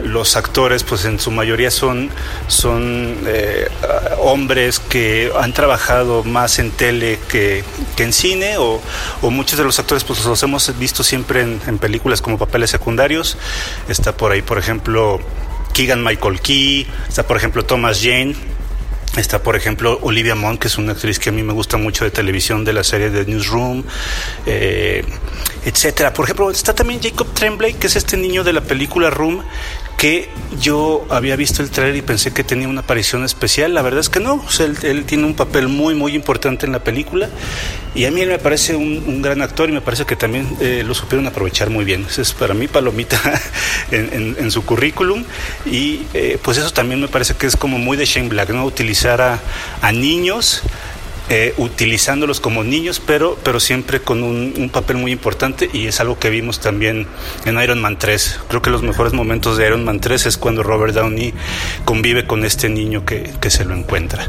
Los 0.03 0.35
actores, 0.35 0.83
pues 0.83 1.05
en 1.05 1.19
su 1.19 1.29
mayoría 1.29 1.69
son, 1.69 2.09
son 2.47 3.19
eh, 3.27 3.67
hombres 4.17 4.79
que 4.79 5.31
han 5.39 5.53
trabajado 5.53 6.23
más 6.23 6.57
en 6.57 6.71
tele 6.71 7.19
que, 7.29 7.63
que 7.95 8.01
en 8.01 8.13
cine, 8.13 8.57
o, 8.57 8.81
o, 9.21 9.29
muchos 9.29 9.59
de 9.59 9.63
los 9.63 9.77
actores 9.77 10.03
pues 10.03 10.25
los 10.25 10.41
hemos 10.41 10.75
visto 10.79 11.03
siempre 11.03 11.41
en, 11.41 11.61
en, 11.67 11.77
películas 11.77 12.19
como 12.19 12.39
papeles 12.39 12.71
secundarios. 12.71 13.37
Está 13.87 14.17
por 14.17 14.31
ahí, 14.31 14.41
por 14.41 14.57
ejemplo, 14.57 15.19
Keegan 15.73 16.03
Michael 16.03 16.41
Key, 16.41 16.87
está 17.07 17.27
por 17.27 17.37
ejemplo 17.37 17.63
Thomas 17.63 17.99
Jane, 18.01 18.35
Está, 19.15 19.41
por 19.41 19.55
ejemplo, 19.55 19.97
Olivia 20.01 20.35
Munn, 20.35 20.57
que 20.57 20.67
es 20.67 20.77
una 20.77 20.91
actriz 20.91 21.17
que 21.17 21.29
a 21.29 21.31
mí 21.31 21.41
me 21.41 21.53
gusta 21.53 21.77
mucho 21.77 22.03
de 22.03 22.11
televisión, 22.11 22.63
de 22.63 22.73
la 22.73 22.83
serie 22.83 23.09
de 23.09 23.25
Newsroom, 23.25 23.83
eh, 24.45 25.03
etcétera. 25.65 26.13
Por 26.13 26.25
ejemplo, 26.25 26.51
está 26.51 26.75
también 26.75 27.01
Jacob 27.01 27.33
Tremblay, 27.33 27.73
que 27.73 27.87
es 27.87 27.95
este 27.95 28.15
niño 28.15 28.43
de 28.43 28.53
la 28.53 28.61
película 28.61 29.09
Room, 29.09 29.43
que 29.97 30.29
yo 30.61 31.05
había 31.09 31.35
visto 31.35 31.63
el 31.63 31.71
trailer 31.71 31.95
y 31.95 32.01
pensé 32.03 32.31
que 32.31 32.43
tenía 32.43 32.67
una 32.67 32.81
aparición 32.81 33.25
especial. 33.25 33.73
La 33.73 33.81
verdad 33.81 33.99
es 33.99 34.09
que 34.09 34.19
no. 34.19 34.45
él, 34.59 35.05
tiene 35.05 35.25
un 35.25 35.33
papel 35.33 35.67
muy, 35.67 35.95
muy 35.95 36.13
importante 36.13 36.67
en 36.67 36.71
la 36.71 36.83
película. 36.83 37.29
Y 37.95 38.05
a 38.05 38.11
mí 38.11 38.21
él 38.21 38.29
me 38.29 38.37
parece 38.37 38.75
un, 38.75 39.23
gran 39.23 39.41
actor 39.41 39.69
y 39.69 39.71
me 39.71 39.81
parece 39.81 40.05
que 40.05 40.15
también 40.15 40.55
eh, 40.61 40.83
lo 40.85 40.93
supieron 40.93 41.25
aprovechar 41.25 41.71
muy 41.71 41.83
bien. 41.83 42.05
Ese 42.07 42.21
es 42.21 42.33
para 42.33 42.53
mí 42.53 42.67
palomita 42.67 43.19
en, 43.91 44.51
su 44.51 44.63
currículum. 44.63 45.23
Y 45.65 46.01
eh, 46.13 46.37
pues 46.41 46.57
eso 46.57 46.71
también 46.71 47.01
me 47.01 47.07
parece 47.07 47.33
que 47.33 47.47
es 47.47 47.57
como 47.57 47.79
muy 47.79 47.97
de 47.97 48.05
Shane 48.05 48.29
Black, 48.29 48.49
¿no? 48.51 48.65
Utilizar 48.65 49.19
a, 49.19 49.41
a 49.81 49.91
niños 49.91 50.61
eh, 51.29 51.53
utilizándolos 51.57 52.39
como 52.39 52.63
niños, 52.63 53.01
pero, 53.05 53.37
pero 53.43 53.59
siempre 53.59 54.01
con 54.01 54.23
un, 54.23 54.69
papel 54.71 54.97
muy 54.97 55.11
importante 55.11 55.69
y 55.73 55.87
es 55.87 55.99
algo 55.99 56.17
que 56.17 56.29
vimos 56.29 56.59
también 56.59 57.05
en 57.45 57.61
Iron 57.61 57.81
Man 57.81 57.99
3. 57.99 58.39
Creo 58.47 58.61
que 58.61 58.69
los 58.69 58.81
mejores 58.81 59.11
momentos 59.11 59.57
de 59.57 59.67
Iron 59.67 59.83
Man 59.83 59.99
3 59.99 60.25
es 60.25 60.37
cuando 60.37 60.63
Robert 60.63 60.93
Downey 60.93 61.33
convive 61.83 62.25
con 62.25 62.45
este 62.45 62.69
niño 62.69 63.05
que, 63.05 63.33
que 63.41 63.49
se 63.49 63.65
lo 63.65 63.75
encuentra. 63.75 64.27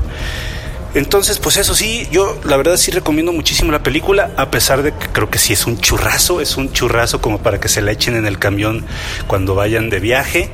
Entonces, 0.95 1.38
pues 1.38 1.57
eso 1.57 1.75
sí, 1.75 2.09
yo 2.11 2.40
la 2.45 2.57
verdad 2.57 2.76
sí 2.76 2.90
recomiendo 2.90 3.33
muchísimo 3.33 3.71
la 3.71 3.83
película, 3.83 4.33
a 4.37 4.50
pesar 4.50 4.83
de 4.83 4.93
que 4.93 5.07
creo 5.09 5.31
que 5.31 5.38
sí 5.38 5.52
es 5.52 5.67
un 5.67 5.78
churrazo, 5.78 6.40
es 6.40 6.57
un 6.57 6.73
churrazo 6.73 7.21
como 7.21 7.38
para 7.38 7.61
que 7.61 7.69
se 7.69 7.83
la 7.83 7.93
echen 7.93 8.17
en 8.17 8.26
el 8.26 8.38
camión 8.38 8.85
cuando 9.26 9.55
vayan 9.55 9.90
de 9.90 10.00
viaje. 10.00 10.50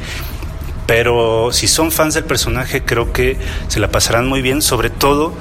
Pero 0.87 1.51
si 1.53 1.67
son 1.67 1.91
fans 1.91 2.13
del 2.13 2.25
personaje, 2.25 2.85
creo 2.85 3.13
que 3.13 3.39
se 3.69 3.81
la 3.81 3.91
pasarán 3.91 4.27
muy 4.27 4.43
bien, 4.43 4.61
sobre 4.61 4.91
todo 4.91 5.33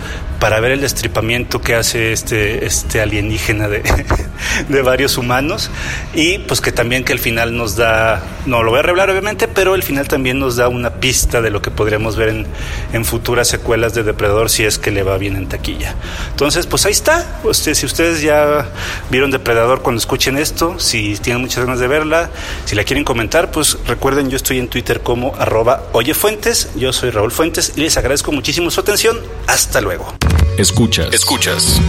para 0.43 0.59
ver 0.59 0.73
el 0.73 0.81
destripamiento 0.81 1.61
que 1.61 1.73
hace 1.73 2.11
este, 2.11 2.65
este 2.65 2.99
alienígena 2.99 3.69
de, 3.69 3.81
de 4.67 4.81
varios 4.81 5.17
humanos 5.17 5.71
y 6.13 6.39
pues 6.39 6.59
que 6.59 6.73
también 6.73 7.05
que 7.05 7.13
el 7.13 7.19
final 7.19 7.55
nos 7.55 7.77
da, 7.77 8.21
no 8.45 8.61
lo 8.61 8.71
voy 8.71 8.79
a 8.79 8.81
revelar 8.81 9.09
obviamente, 9.09 9.47
pero 9.47 9.73
el 9.73 9.83
final 9.83 10.09
también 10.09 10.39
nos 10.39 10.57
da 10.57 10.67
una 10.67 10.95
pista 10.95 11.41
de 11.41 11.49
lo 11.49 11.61
que 11.61 11.71
podríamos 11.71 12.17
ver 12.17 12.27
en, 12.27 12.47
en 12.91 13.05
futuras 13.05 13.47
secuelas 13.47 13.93
de 13.93 14.03
Depredador 14.03 14.49
si 14.49 14.65
es 14.65 14.79
que 14.79 14.91
le 14.91 15.03
va 15.03 15.17
bien 15.17 15.37
en 15.37 15.47
taquilla. 15.47 15.95
Entonces, 16.31 16.67
pues 16.67 16.85
ahí 16.85 16.91
está. 16.91 17.39
Usted, 17.45 17.73
si 17.73 17.85
ustedes 17.85 18.21
ya 18.21 18.67
vieron 19.09 19.31
Depredador 19.31 19.81
cuando 19.81 19.99
escuchen 19.99 20.37
esto, 20.37 20.77
si 20.77 21.15
tienen 21.19 21.41
muchas 21.41 21.63
ganas 21.63 21.79
de 21.79 21.87
verla, 21.87 22.31
si 22.65 22.75
la 22.75 22.83
quieren 22.83 23.05
comentar, 23.05 23.49
pues 23.49 23.77
recuerden, 23.87 24.29
yo 24.29 24.35
estoy 24.35 24.59
en 24.59 24.67
Twitter 24.67 24.99
como 24.99 25.37
arroba 25.37 25.83
oyefuentes, 25.93 26.69
yo 26.75 26.91
soy 26.91 27.11
Raúl 27.11 27.31
Fuentes 27.31 27.71
y 27.77 27.79
les 27.79 27.95
agradezco 27.95 28.33
muchísimo 28.33 28.69
su 28.71 28.81
atención. 28.81 29.21
Hasta 29.47 29.79
luego. 29.79 30.13
Escuchas. 30.57 31.13
Escuchas. 31.13 31.81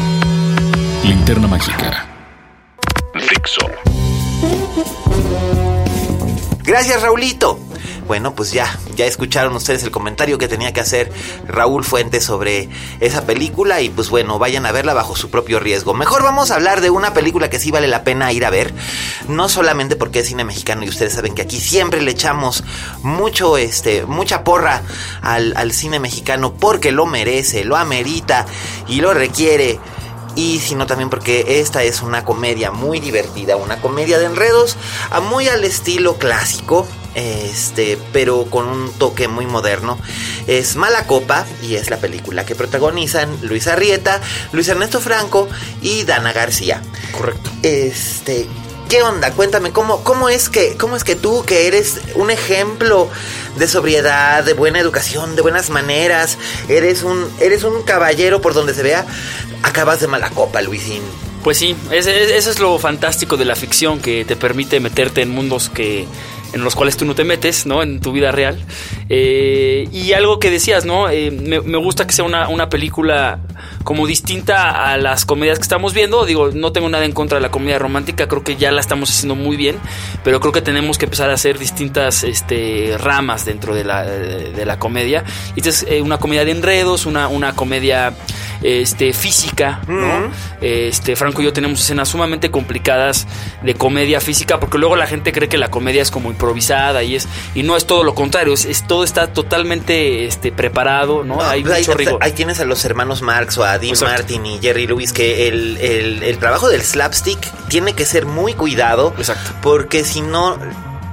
Linterna 1.04 1.46
Mágica. 1.46 2.06
Fixo. 3.14 3.66
Gracias, 6.62 7.02
Raulito. 7.02 7.58
Bueno, 8.06 8.34
pues 8.34 8.52
ya, 8.52 8.78
ya 8.96 9.06
escucharon 9.06 9.54
ustedes 9.56 9.82
el 9.82 9.90
comentario 9.90 10.36
que 10.36 10.46
tenía 10.46 10.72
que 10.72 10.80
hacer 10.80 11.10
Raúl 11.46 11.84
Fuentes 11.84 12.24
sobre 12.24 12.68
esa 13.00 13.24
película 13.24 13.80
y 13.80 13.88
pues 13.88 14.10
bueno, 14.10 14.38
vayan 14.38 14.66
a 14.66 14.72
verla 14.72 14.92
bajo 14.92 15.16
su 15.16 15.30
propio 15.30 15.58
riesgo. 15.58 15.94
Mejor 15.94 16.22
vamos 16.22 16.50
a 16.50 16.56
hablar 16.56 16.80
de 16.80 16.90
una 16.90 17.14
película 17.14 17.48
que 17.48 17.58
sí 17.58 17.70
vale 17.70 17.88
la 17.88 18.04
pena 18.04 18.32
ir 18.32 18.44
a 18.44 18.50
ver, 18.50 18.74
no 19.28 19.48
solamente 19.48 19.96
porque 19.96 20.20
es 20.20 20.26
cine 20.26 20.44
mexicano 20.44 20.84
y 20.84 20.88
ustedes 20.88 21.14
saben 21.14 21.34
que 21.34 21.42
aquí 21.42 21.60
siempre 21.60 22.02
le 22.02 22.10
echamos 22.10 22.62
mucho, 23.02 23.56
este, 23.56 24.04
mucha 24.04 24.44
porra 24.44 24.82
al, 25.22 25.56
al 25.56 25.72
cine 25.72 25.98
mexicano 25.98 26.54
porque 26.54 26.92
lo 26.92 27.06
merece, 27.06 27.64
lo 27.64 27.76
amerita 27.76 28.46
y 28.86 29.00
lo 29.00 29.14
requiere 29.14 29.80
y 30.36 30.58
sino 30.58 30.86
también 30.86 31.10
porque 31.10 31.60
esta 31.60 31.82
es 31.82 32.02
una 32.02 32.24
comedia 32.24 32.70
muy 32.70 33.00
divertida, 33.00 33.56
una 33.56 33.80
comedia 33.80 34.18
de 34.18 34.26
enredos, 34.26 34.76
muy 35.22 35.48
al 35.48 35.64
estilo 35.64 36.16
clásico, 36.18 36.86
este, 37.14 37.98
pero 38.12 38.46
con 38.46 38.66
un 38.66 38.92
toque 38.92 39.28
muy 39.28 39.46
moderno. 39.46 39.98
Es 40.46 40.76
Mala 40.76 41.06
Copa 41.06 41.46
y 41.62 41.76
es 41.76 41.90
la 41.90 41.98
película 41.98 42.44
que 42.44 42.54
protagonizan 42.54 43.38
Luis 43.42 43.66
Arrieta, 43.66 44.20
Luis 44.52 44.68
Ernesto 44.68 45.00
Franco 45.00 45.48
y 45.80 46.04
Dana 46.04 46.32
García. 46.32 46.82
Correcto. 47.12 47.50
Este, 47.62 48.46
¿Qué 48.88 49.02
onda? 49.02 49.32
Cuéntame, 49.32 49.72
¿cómo, 49.72 50.04
cómo, 50.04 50.28
es 50.28 50.48
que, 50.48 50.76
¿cómo 50.76 50.94
es 50.94 51.04
que 51.04 51.16
tú, 51.16 51.44
que 51.46 51.66
eres 51.66 52.00
un 52.14 52.30
ejemplo 52.30 53.08
de 53.56 53.66
sobriedad, 53.66 54.44
de 54.44 54.52
buena 54.52 54.78
educación, 54.78 55.36
de 55.36 55.42
buenas 55.42 55.70
maneras, 55.70 56.36
eres 56.68 57.02
un, 57.02 57.26
eres 57.40 57.64
un 57.64 57.82
caballero 57.82 58.40
por 58.40 58.52
donde 58.52 58.74
se 58.74 58.82
vea, 58.82 59.06
acabas 59.62 60.00
de 60.00 60.06
mala 60.06 60.30
copa, 60.30 60.60
Luisín? 60.60 61.02
Pues 61.42 61.58
sí, 61.58 61.76
eso 61.90 62.10
es 62.10 62.58
lo 62.58 62.78
fantástico 62.78 63.36
de 63.36 63.44
la 63.44 63.56
ficción, 63.56 64.00
que 64.00 64.24
te 64.24 64.36
permite 64.36 64.80
meterte 64.80 65.22
en 65.22 65.30
mundos 65.30 65.68
que 65.68 66.06
en 66.54 66.62
los 66.62 66.74
cuales 66.74 66.96
tú 66.96 67.04
no 67.04 67.14
te 67.14 67.24
metes, 67.24 67.66
¿no? 67.66 67.82
En 67.82 68.00
tu 68.00 68.12
vida 68.12 68.32
real. 68.32 68.64
Eh, 69.08 69.88
y 69.92 70.12
algo 70.12 70.38
que 70.38 70.50
decías, 70.50 70.84
¿no? 70.84 71.10
Eh, 71.10 71.30
me, 71.30 71.58
gusta 71.78 72.06
que 72.06 72.12
sea 72.12 72.24
una, 72.24 72.48
una, 72.48 72.68
película 72.68 73.40
como 73.82 74.06
distinta 74.06 74.92
a 74.92 74.96
las 74.96 75.24
comedias 75.26 75.58
que 75.58 75.62
estamos 75.62 75.92
viendo. 75.94 76.24
Digo, 76.24 76.50
no 76.52 76.72
tengo 76.72 76.88
nada 76.88 77.04
en 77.04 77.12
contra 77.12 77.38
de 77.38 77.42
la 77.42 77.50
comedia 77.50 77.78
romántica, 77.78 78.28
creo 78.28 78.44
que 78.44 78.56
ya 78.56 78.70
la 78.70 78.80
estamos 78.80 79.10
haciendo 79.10 79.34
muy 79.34 79.56
bien, 79.56 79.76
pero 80.22 80.40
creo 80.40 80.52
que 80.52 80.62
tenemos 80.62 80.96
que 80.96 81.06
empezar 81.06 81.28
a 81.30 81.34
hacer 81.34 81.58
distintas 81.58 82.22
este, 82.24 82.96
ramas 82.98 83.44
dentro 83.44 83.74
de 83.74 83.84
la, 83.84 84.04
de, 84.04 84.64
la 84.64 84.78
comedia. 84.78 85.24
Y 85.56 85.60
esta 85.60 85.70
es 85.70 85.86
eh, 85.88 86.00
una 86.02 86.18
comedia 86.18 86.44
de 86.44 86.52
enredos, 86.52 87.04
una, 87.04 87.28
una 87.28 87.54
comedia 87.54 88.14
este, 88.62 89.12
física, 89.12 89.80
¿no? 89.86 90.30
Este, 90.60 91.16
Franco 91.16 91.42
y 91.42 91.44
yo 91.44 91.52
tenemos 91.52 91.80
escenas 91.80 92.08
sumamente 92.08 92.50
complicadas 92.50 93.26
de 93.62 93.74
comedia 93.74 94.20
física, 94.20 94.60
porque 94.60 94.78
luego 94.78 94.96
la 94.96 95.06
gente 95.06 95.32
cree 95.32 95.48
que 95.48 95.58
la 95.58 95.68
comedia 95.68 96.02
es 96.02 96.10
como 96.10 96.30
improvisada 96.30 97.02
y 97.02 97.16
es, 97.16 97.28
y 97.54 97.62
no 97.62 97.76
es 97.76 97.86
todo 97.86 98.04
lo 98.04 98.14
contrario, 98.14 98.54
es, 98.54 98.86
todo 98.86 99.04
está 99.04 99.32
totalmente 99.32 100.26
este, 100.26 100.52
preparado, 100.52 101.24
¿no? 101.24 101.42
hay 101.42 101.62
pues 101.62 101.86
rigor. 101.94 102.18
Ahí 102.20 102.32
tienes 102.32 102.60
a 102.60 102.64
los 102.64 102.84
hermanos 102.84 103.22
Marx 103.22 103.58
o 103.58 103.64
a 103.64 103.78
Dean 103.78 103.96
Martin 104.00 104.46
y 104.46 104.58
Jerry 104.60 104.86
Lewis 104.86 105.12
que 105.12 105.48
el, 105.48 105.78
el 105.78 106.38
trabajo 106.38 106.68
del 106.68 106.82
slapstick 106.82 107.38
tiene 107.68 107.94
que 107.94 108.04
ser 108.04 108.26
muy 108.26 108.54
cuidado. 108.54 109.14
Exacto. 109.18 109.50
Porque 109.62 110.04
si 110.04 110.20
no 110.20 110.58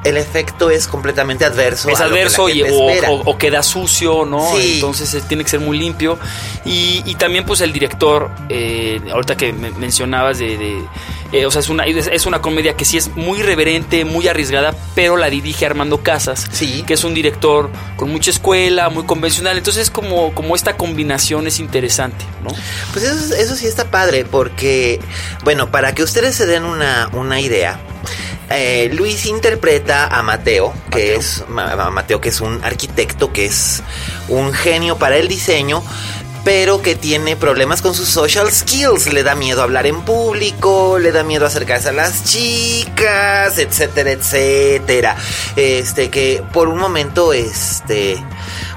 el 0.03 0.17
efecto 0.17 0.70
es 0.70 0.88
completamente 0.88 1.46
adverso. 1.46 1.89
Es 1.89 2.01
adverso 2.01 2.50
y, 2.50 2.63
o, 2.63 3.38
queda 3.38 3.62
sucio, 3.62 4.25
¿no? 4.25 4.58
Entonces 4.58 5.13
eh, 5.13 5.22
tiene 5.27 5.43
que 5.43 5.50
ser 5.50 5.60
muy 5.60 5.77
limpio. 5.77 6.17
Y, 6.65 7.15
también 7.15 7.46
pues 7.46 7.62
el 7.62 7.72
director, 7.72 8.31
eh, 8.50 9.00
ahorita 9.12 9.38
que 9.38 9.53
mencionabas 9.53 10.39
de... 10.39 10.84
Eh, 11.31 11.46
o 11.46 11.51
sea, 11.51 11.62
es 11.62 11.70
una, 11.70 11.86
es 11.86 12.25
una 12.25 12.41
comedia 12.41 12.75
que 12.75 12.84
sí 12.84 12.98
es 12.98 13.15
muy 13.15 13.41
reverente, 13.41 14.03
muy 14.03 14.27
arriesgada, 14.27 14.75
pero 14.96 15.15
la 15.15 15.29
dirige 15.29 15.65
Armando 15.65 16.03
Casas, 16.03 16.46
sí. 16.51 16.84
que 16.86 16.96
es 16.96 17.03
un 17.05 17.13
director 17.13 17.70
con 17.96 18.12
mucha 18.12 18.31
escuela, 18.31 18.89
muy 18.89 19.05
convencional. 19.05 19.58
Entonces 19.58 19.91
como, 19.91 20.34
como 20.34 20.55
esta 20.55 20.75
combinación 20.75 21.48
es 21.48 21.60
interesante, 21.60 22.25
¿no? 22.43 22.50
Pues 22.91 23.05
eso, 23.05 23.36
eso 23.36 23.55
sí 23.55 23.67
está 23.67 23.89
padre, 23.91 24.25
porque, 24.25 25.00
bueno, 25.43 25.72
para 25.72 25.93
que 25.93 26.03
ustedes 26.03 26.36
se 26.36 26.46
den 26.48 26.65
una, 26.65 27.10
una 27.13 27.39
idea, 27.39 27.79
eh, 28.53 28.89
Luis 28.93 29.25
interpreta 29.25 30.08
a 30.08 30.22
Mateo, 30.24 30.74
que 30.91 31.15
es 31.15 31.43
Mateo, 31.48 32.22
que 32.22 32.29
es 32.29 32.41
un 32.41 32.63
arquitecto, 32.63 33.31
que 33.31 33.46
es 33.46 33.84
un 34.27 34.53
genio 34.53 34.98
para 34.98 35.17
el 35.17 35.27
diseño, 35.27 35.84
pero 36.43 36.81
que 36.81 36.95
tiene 36.95 37.36
problemas 37.36 37.81
con 37.81 37.93
sus 37.93 38.10
social 38.10 38.51
skills. 38.51 39.12
Le 39.13 39.24
da 39.24 39.36
miedo 39.36 39.62
hablar 39.62 39.86
en 39.86 40.01
público, 40.01 41.00
le 41.00 41.12
da 41.12 41.24
miedo 41.24 41.45
acercarse 41.45 41.89
a 41.89 41.91
las 41.91 42.24
chicas, 42.25 43.57
etcétera, 43.57 44.12
etcétera. 44.12 45.15
Este, 45.55 46.10
que 46.10 46.43
por 46.51 46.67
un 46.67 46.79
momento, 46.79 47.33
este 47.33 48.24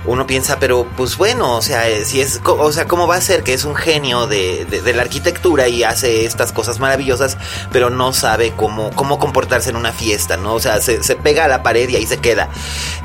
uno 0.06 0.26
piensa, 0.26 0.58
pero 0.58 0.86
pues 0.96 1.16
bueno, 1.16 1.56
o 1.56 1.62
sea, 1.62 1.88
eh, 1.88 2.04
si 2.04 2.20
es, 2.20 2.40
o 2.44 2.72
sea, 2.72 2.86
¿cómo 2.86 3.06
va 3.06 3.16
a 3.16 3.20
ser 3.20 3.42
que 3.42 3.54
es 3.54 3.64
un 3.64 3.74
genio 3.74 4.26
de, 4.26 4.66
de, 4.66 4.92
la 4.92 5.02
arquitectura 5.02 5.68
y 5.68 5.82
hace 5.82 6.26
estas 6.26 6.52
cosas 6.52 6.78
maravillosas, 6.78 7.38
pero 7.72 7.90
no 7.90 8.12
sabe 8.12 8.52
cómo, 8.54 8.90
cómo 8.94 9.18
comportarse 9.18 9.70
en 9.70 9.76
una 9.76 9.92
fiesta, 9.92 10.36
¿no? 10.36 10.54
O 10.54 10.60
sea, 10.60 10.80
se, 10.80 11.02
se 11.02 11.16
pega 11.16 11.46
a 11.46 11.48
la 11.48 11.62
pared 11.62 11.88
y 11.88 11.96
ahí 11.96 12.06
se 12.06 12.18
queda. 12.18 12.50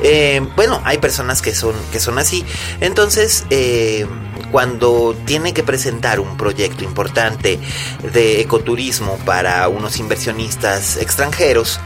Eh, 0.02 0.46
bueno, 0.56 0.82
hay 0.84 0.98
personas 0.98 1.42
que 1.42 1.56
son, 1.56 1.74
que 1.92 2.00
son 2.00 2.20
así. 2.20 2.46
Entonces, 2.82 3.46
eh, 3.50 4.06
cuando 4.52 5.16
tiene 5.26 5.54
que 5.54 5.64
presentar 5.64 6.20
un 6.20 6.38
proyecto 6.38 6.84
importante 6.84 7.60
de 8.14 8.42
ecoturismo 8.42 9.18
para 9.26 9.68
unos 9.68 9.98
inversionistas 9.98 10.98
extranjeros, 10.98 11.80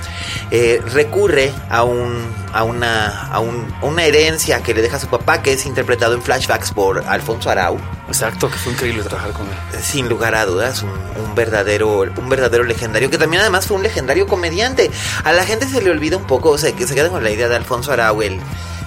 recurre 0.94 1.52
a 1.70 1.84
un 1.84 2.44
a 2.54 2.64
una, 2.64 3.28
a, 3.28 3.40
un, 3.40 3.74
una 3.82 4.06
herencia 4.06 4.62
que 4.62 4.74
le 4.74 4.82
deja 4.84 4.98
a 4.98 5.00
su 5.00 5.08
papá, 5.08 5.42
que 5.42 5.54
es 5.54 5.66
interpretado 5.66 6.14
en 6.14 6.22
flashbacks 6.22 6.72
por 6.72 7.04
Alfonso 7.08 7.50
Arau. 7.50 7.80
Exacto, 8.08 8.50
que 8.50 8.58
fue 8.58 8.74
increíble 8.74 9.04
trabajar 9.04 9.32
con 9.34 9.48
él. 9.48 9.82
Sin 9.82 10.08
lugar 10.08 10.36
a 10.36 10.46
dudas, 10.46 10.84
un, 10.84 11.36
verdadero, 11.36 12.02
un 12.02 12.30
verdadero 12.30 12.64
legendario, 12.64 13.10
que 13.10 13.18
también 13.18 13.42
además 13.42 13.66
fue 13.66 13.78
un 13.78 13.84
legendario 13.84 14.28
comediante. 14.28 14.92
A 15.24 15.34
la 15.34 15.46
gente 15.46 15.68
se 15.68 15.82
le 15.82 15.90
olvida 15.90 16.16
un 16.16 16.26
poco, 16.26 16.52
o 16.52 16.58
sea, 16.60 16.72
que 16.74 16.86
se 16.86 16.94
queda 16.94 17.10
con 17.10 17.24
la 17.24 17.32
idea 17.32 17.50
de 17.50 17.56
Alfonso 17.56 17.92
Arau, 17.92 18.22
el, 18.22 18.40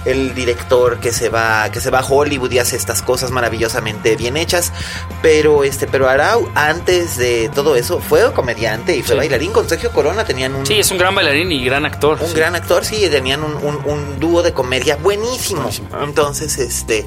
el 0.07 0.33
director 0.33 0.99
que 0.99 1.11
se 1.11 1.29
va 1.29 1.69
que 1.71 1.81
se 1.81 1.89
va 1.89 1.99
a 1.99 2.05
Hollywood 2.05 2.51
y 2.51 2.59
hace 2.59 2.75
estas 2.75 3.01
cosas 3.01 3.31
maravillosamente 3.31 4.15
bien 4.15 4.37
hechas, 4.37 4.71
pero 5.21 5.63
este 5.63 5.87
pero 5.87 6.09
Arau 6.09 6.49
antes 6.55 7.17
de 7.17 7.49
todo 7.53 7.75
eso 7.75 7.99
fue 7.99 8.31
comediante 8.33 8.95
y 8.95 9.01
fue 9.03 9.13
Sí. 9.13 9.17
bailarín 9.17 9.51
con 9.51 9.67
Sergio 9.67 9.91
Corona, 9.91 10.23
tenían 10.25 10.55
un 10.55 10.65
Sí, 10.65 10.79
es 10.79 10.89
un 10.91 10.97
gran 10.97 11.13
bailarín 11.15 11.51
y 11.51 11.63
gran 11.65 11.85
actor. 11.85 12.17
un 12.21 12.27
sí. 12.29 12.33
gran 12.35 12.55
actor, 12.55 12.85
sí, 12.85 13.07
tenían 13.09 13.43
un, 13.43 13.55
un- 13.57 13.81
un 13.85 14.19
dúo 14.19 14.41
de 14.43 14.53
comedia 14.53 14.95
buenísimo. 14.97 15.61
Buenísimo. 15.61 15.89
Entonces, 16.03 16.57
este, 16.57 17.05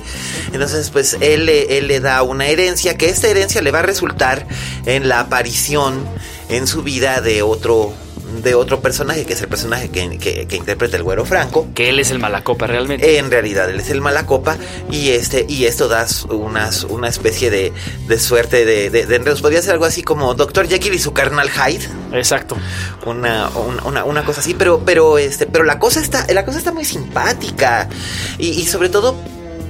entonces, 0.52 0.90
pues 0.90 1.16
él, 1.20 1.48
él 1.48 1.86
le 1.88 2.00
da 2.00 2.22
una 2.22 2.46
herencia, 2.48 2.96
que 2.96 3.08
esta 3.08 3.28
herencia 3.28 3.62
le 3.62 3.70
va 3.70 3.80
a 3.80 3.82
resultar 3.82 4.46
en 4.86 5.08
la 5.08 5.20
aparición 5.20 6.04
en 6.48 6.66
su 6.66 6.82
vida 6.82 7.20
de 7.20 7.42
otro, 7.42 7.92
de 8.42 8.54
otro 8.54 8.80
personaje, 8.80 9.24
que 9.24 9.32
es 9.34 9.42
el 9.42 9.48
personaje 9.48 9.88
que, 9.90 10.18
que- 10.18 10.46
que 10.46 10.56
interpreta 10.56 10.96
el 10.96 11.02
güero 11.02 11.24
Franco. 11.24 11.68
Que 11.74 11.88
él 11.90 11.98
es 12.00 12.10
el 12.10 12.18
malacopa 12.18 12.66
realmente. 12.66 13.18
En 13.18 13.30
realidad 13.30 13.68
él 13.70 13.80
es 13.80 13.90
el 13.90 14.00
malacopa 14.00 14.56
y 14.90 15.10
este 15.10 15.44
y 15.48 15.64
esto 15.66 15.88
da 15.88 16.06
unas, 16.30 16.84
una 16.84 17.08
especie 17.08 17.50
de, 17.50 17.72
de 18.08 18.18
suerte 18.18 18.64
de, 18.64 18.90
de, 18.90 19.06
de. 19.06 19.20
Podría 19.40 19.62
ser 19.62 19.72
algo 19.72 19.84
así 19.84 20.02
como 20.02 20.34
Dr. 20.34 20.68
Jekyll 20.68 20.94
y 20.94 20.98
su 20.98 21.12
carnal 21.12 21.50
Hyde 21.50 21.86
Exacto. 22.12 22.56
una, 23.06 23.48
una, 23.50 23.82
una- 23.84 24.04
una 24.04 24.24
cosa 24.24 24.40
así, 24.40 24.54
pero, 24.54 24.80
pero 24.84 25.18
este, 25.18 25.46
pero 25.46 25.64
la 25.64 25.78
cosa 25.78 26.00
está, 26.00 26.26
la 26.32 26.44
cosa 26.44 26.58
está 26.58 26.72
muy 26.72 26.84
simpática. 26.84 27.88
Y, 28.38 28.48
y 28.50 28.66
sobre 28.66 28.88
todo 28.88 29.14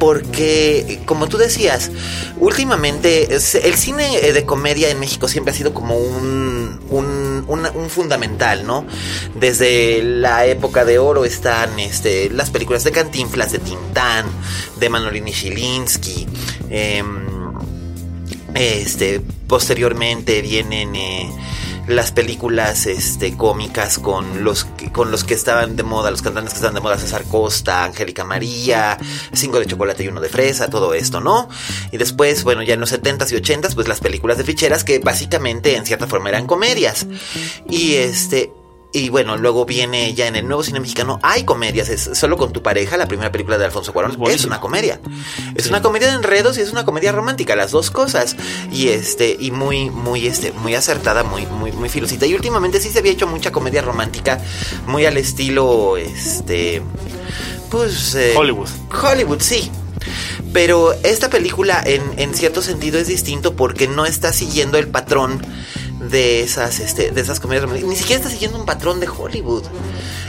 porque, 0.01 0.99
como 1.05 1.29
tú 1.29 1.37
decías, 1.37 1.91
últimamente 2.39 3.35
el 3.35 3.75
cine 3.75 4.17
eh, 4.17 4.33
de 4.33 4.47
comedia 4.47 4.89
en 4.89 4.99
México 4.99 5.29
siempre 5.29 5.53
ha 5.53 5.57
sido 5.57 5.75
como 5.75 5.99
un, 5.99 6.81
un, 6.89 7.45
un 7.47 7.91
fundamental, 7.91 8.67
¿no? 8.67 8.87
Desde 9.35 10.03
la 10.03 10.47
época 10.47 10.87
de 10.87 10.99
oro 10.99 11.27
están 11.27 11.79
este, 11.79 12.31
las 12.31 12.49
películas 12.51 12.83
de 12.83 12.93
Cantinflas, 12.93 13.53
de 13.53 13.59
Tintán, 13.59 14.25
de 14.81 14.89
Manolini 14.89 15.33
Shilinsky. 15.33 16.27
em, 16.71 17.29
este, 18.55 19.21
posteriormente 19.47 20.41
vienen 20.41 20.97
eh, 20.97 21.31
las 21.91 22.13
películas 22.13 22.87
este, 22.87 23.37
cómicas 23.37 23.99
con 23.99 24.45
los, 24.45 24.65
con 24.93 25.11
los 25.11 25.25
que 25.25 25.35
estaban 25.35 25.77
de 25.77 25.83
moda, 25.83 26.11
los 26.11 26.23
cantantes 26.23 26.55
que 26.55 26.59
estaban 26.59 26.75
de 26.75 26.81
moda, 26.81 26.99
César 26.99 27.25
Costa, 27.25 27.85
Angélica 27.85 28.25
María, 28.25 28.99
Cinco 29.33 29.59
de 29.59 29.67
chocolate 29.67 30.05
y 30.05 30.09
uno 30.09 30.21
de 30.21 30.29
fresa, 30.29 30.71
todo 30.71 30.95
esto, 30.95 31.21
¿no? 31.21 31.49
Y 31.93 31.97
después, 31.97 32.45
bueno, 32.45 32.63
ya 32.63 32.75
en 32.75 32.81
los 32.81 32.93
70s 32.93 33.33
y 33.33 33.37
80s, 33.37 33.75
pues 33.75 33.89
las 33.89 34.01
películas 34.01 34.39
de 34.39 34.45
ficheras 34.45 34.85
que 34.85 34.99
básicamente 34.99 35.77
en 35.77 35.87
cierta 35.87 36.07
forma 36.07 36.29
eran 36.29 36.47
comedias. 36.47 37.07
Y 37.69 37.95
este... 37.95 38.53
Y 38.93 39.09
bueno, 39.09 39.37
luego 39.37 39.67
viene 39.67 40.15
ya 40.15 40.27
en 40.27 40.35
el 40.35 40.49
nuevo 40.49 40.65
cine 40.65 40.81
mexicano, 40.81 41.21
hay 41.23 41.45
comedias, 41.45 41.89
es 41.89 42.11
solo 42.15 42.37
con 42.37 42.53
tu 42.53 42.61
pareja, 42.61 42.97
la 42.97 43.07
primera 43.07 43.31
película 43.31 43.57
de 43.57 43.65
Alfonso 43.65 43.93
Cuarón, 43.93 44.17
Es 44.29 44.45
una 44.45 44.61
comedia. 44.61 45.01
Es 45.55 45.69
una 45.69 45.81
comedia 45.81 46.09
de 46.09 46.15
enredos 46.15 46.59
y 46.59 46.61
es 46.61 46.73
una 46.73 46.85
comedia 46.85 47.13
romántica, 47.13 47.55
las 47.55 47.71
dos 47.71 47.91
cosas. 47.93 48.37
Y 48.73 48.89
este, 48.89 49.37
y 49.39 49.53
muy, 49.53 49.91
muy, 49.91 50.27
este, 50.27 50.51
muy 50.53 50.75
acertada, 50.75 51.23
muy, 51.23 51.47
muy, 51.47 51.71
muy 51.71 51.89
filosita. 51.89 52.27
Y 52.27 52.35
últimamente 52.35 52.81
sí 52.81 52.89
se 52.89 52.99
había 52.99 53.13
hecho 53.13 53.29
mucha 53.29 53.53
comedia 53.53 53.81
romántica, 53.81 54.41
muy 54.87 55.07
al 55.07 55.17
estilo, 55.17 55.97
este, 55.97 56.83
pues... 57.71 58.17
eh, 58.17 58.35
Hollywood. 58.37 58.69
Hollywood, 58.91 59.41
sí. 59.41 59.71
Pero 60.53 60.95
esta 61.05 61.31
película 61.31 61.81
en, 61.87 62.03
en 62.17 62.35
cierto 62.35 62.61
sentido 62.61 62.99
es 62.99 63.07
distinto 63.07 63.55
porque 63.55 63.87
no 63.87 64.05
está 64.05 64.33
siguiendo 64.33 64.79
el 64.79 64.89
patrón 64.89 65.41
de 66.01 66.43
esas, 66.43 66.81
este, 66.81 67.11
de 67.11 67.21
esas 67.21 67.41
comedias. 67.41 67.71
Ni 67.71 67.97
siquiera 67.97 68.21
está 68.21 68.31
siguiendo 68.31 68.59
un 68.59 68.67
patrón 68.67 69.01
de 69.01 69.09
Hollywood. 69.09 69.65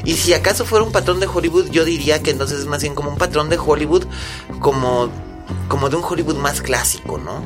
Y 0.03 0.13
si 0.13 0.33
acaso 0.33 0.65
fuera 0.65 0.83
un 0.83 0.91
patrón 0.91 1.19
de 1.19 1.27
Hollywood, 1.27 1.69
yo 1.69 1.85
diría 1.85 2.21
que 2.21 2.31
entonces 2.31 2.59
es 2.59 2.65
más 2.65 2.81
bien 2.81 2.95
como 2.95 3.09
un 3.09 3.17
patrón 3.17 3.49
de 3.49 3.57
Hollywood 3.57 4.05
como, 4.59 5.09
como 5.71 5.89
de 5.89 5.95
un 5.95 6.03
Hollywood 6.03 6.35
más 6.35 6.61
clásico, 6.61 7.17
¿no? 7.17 7.41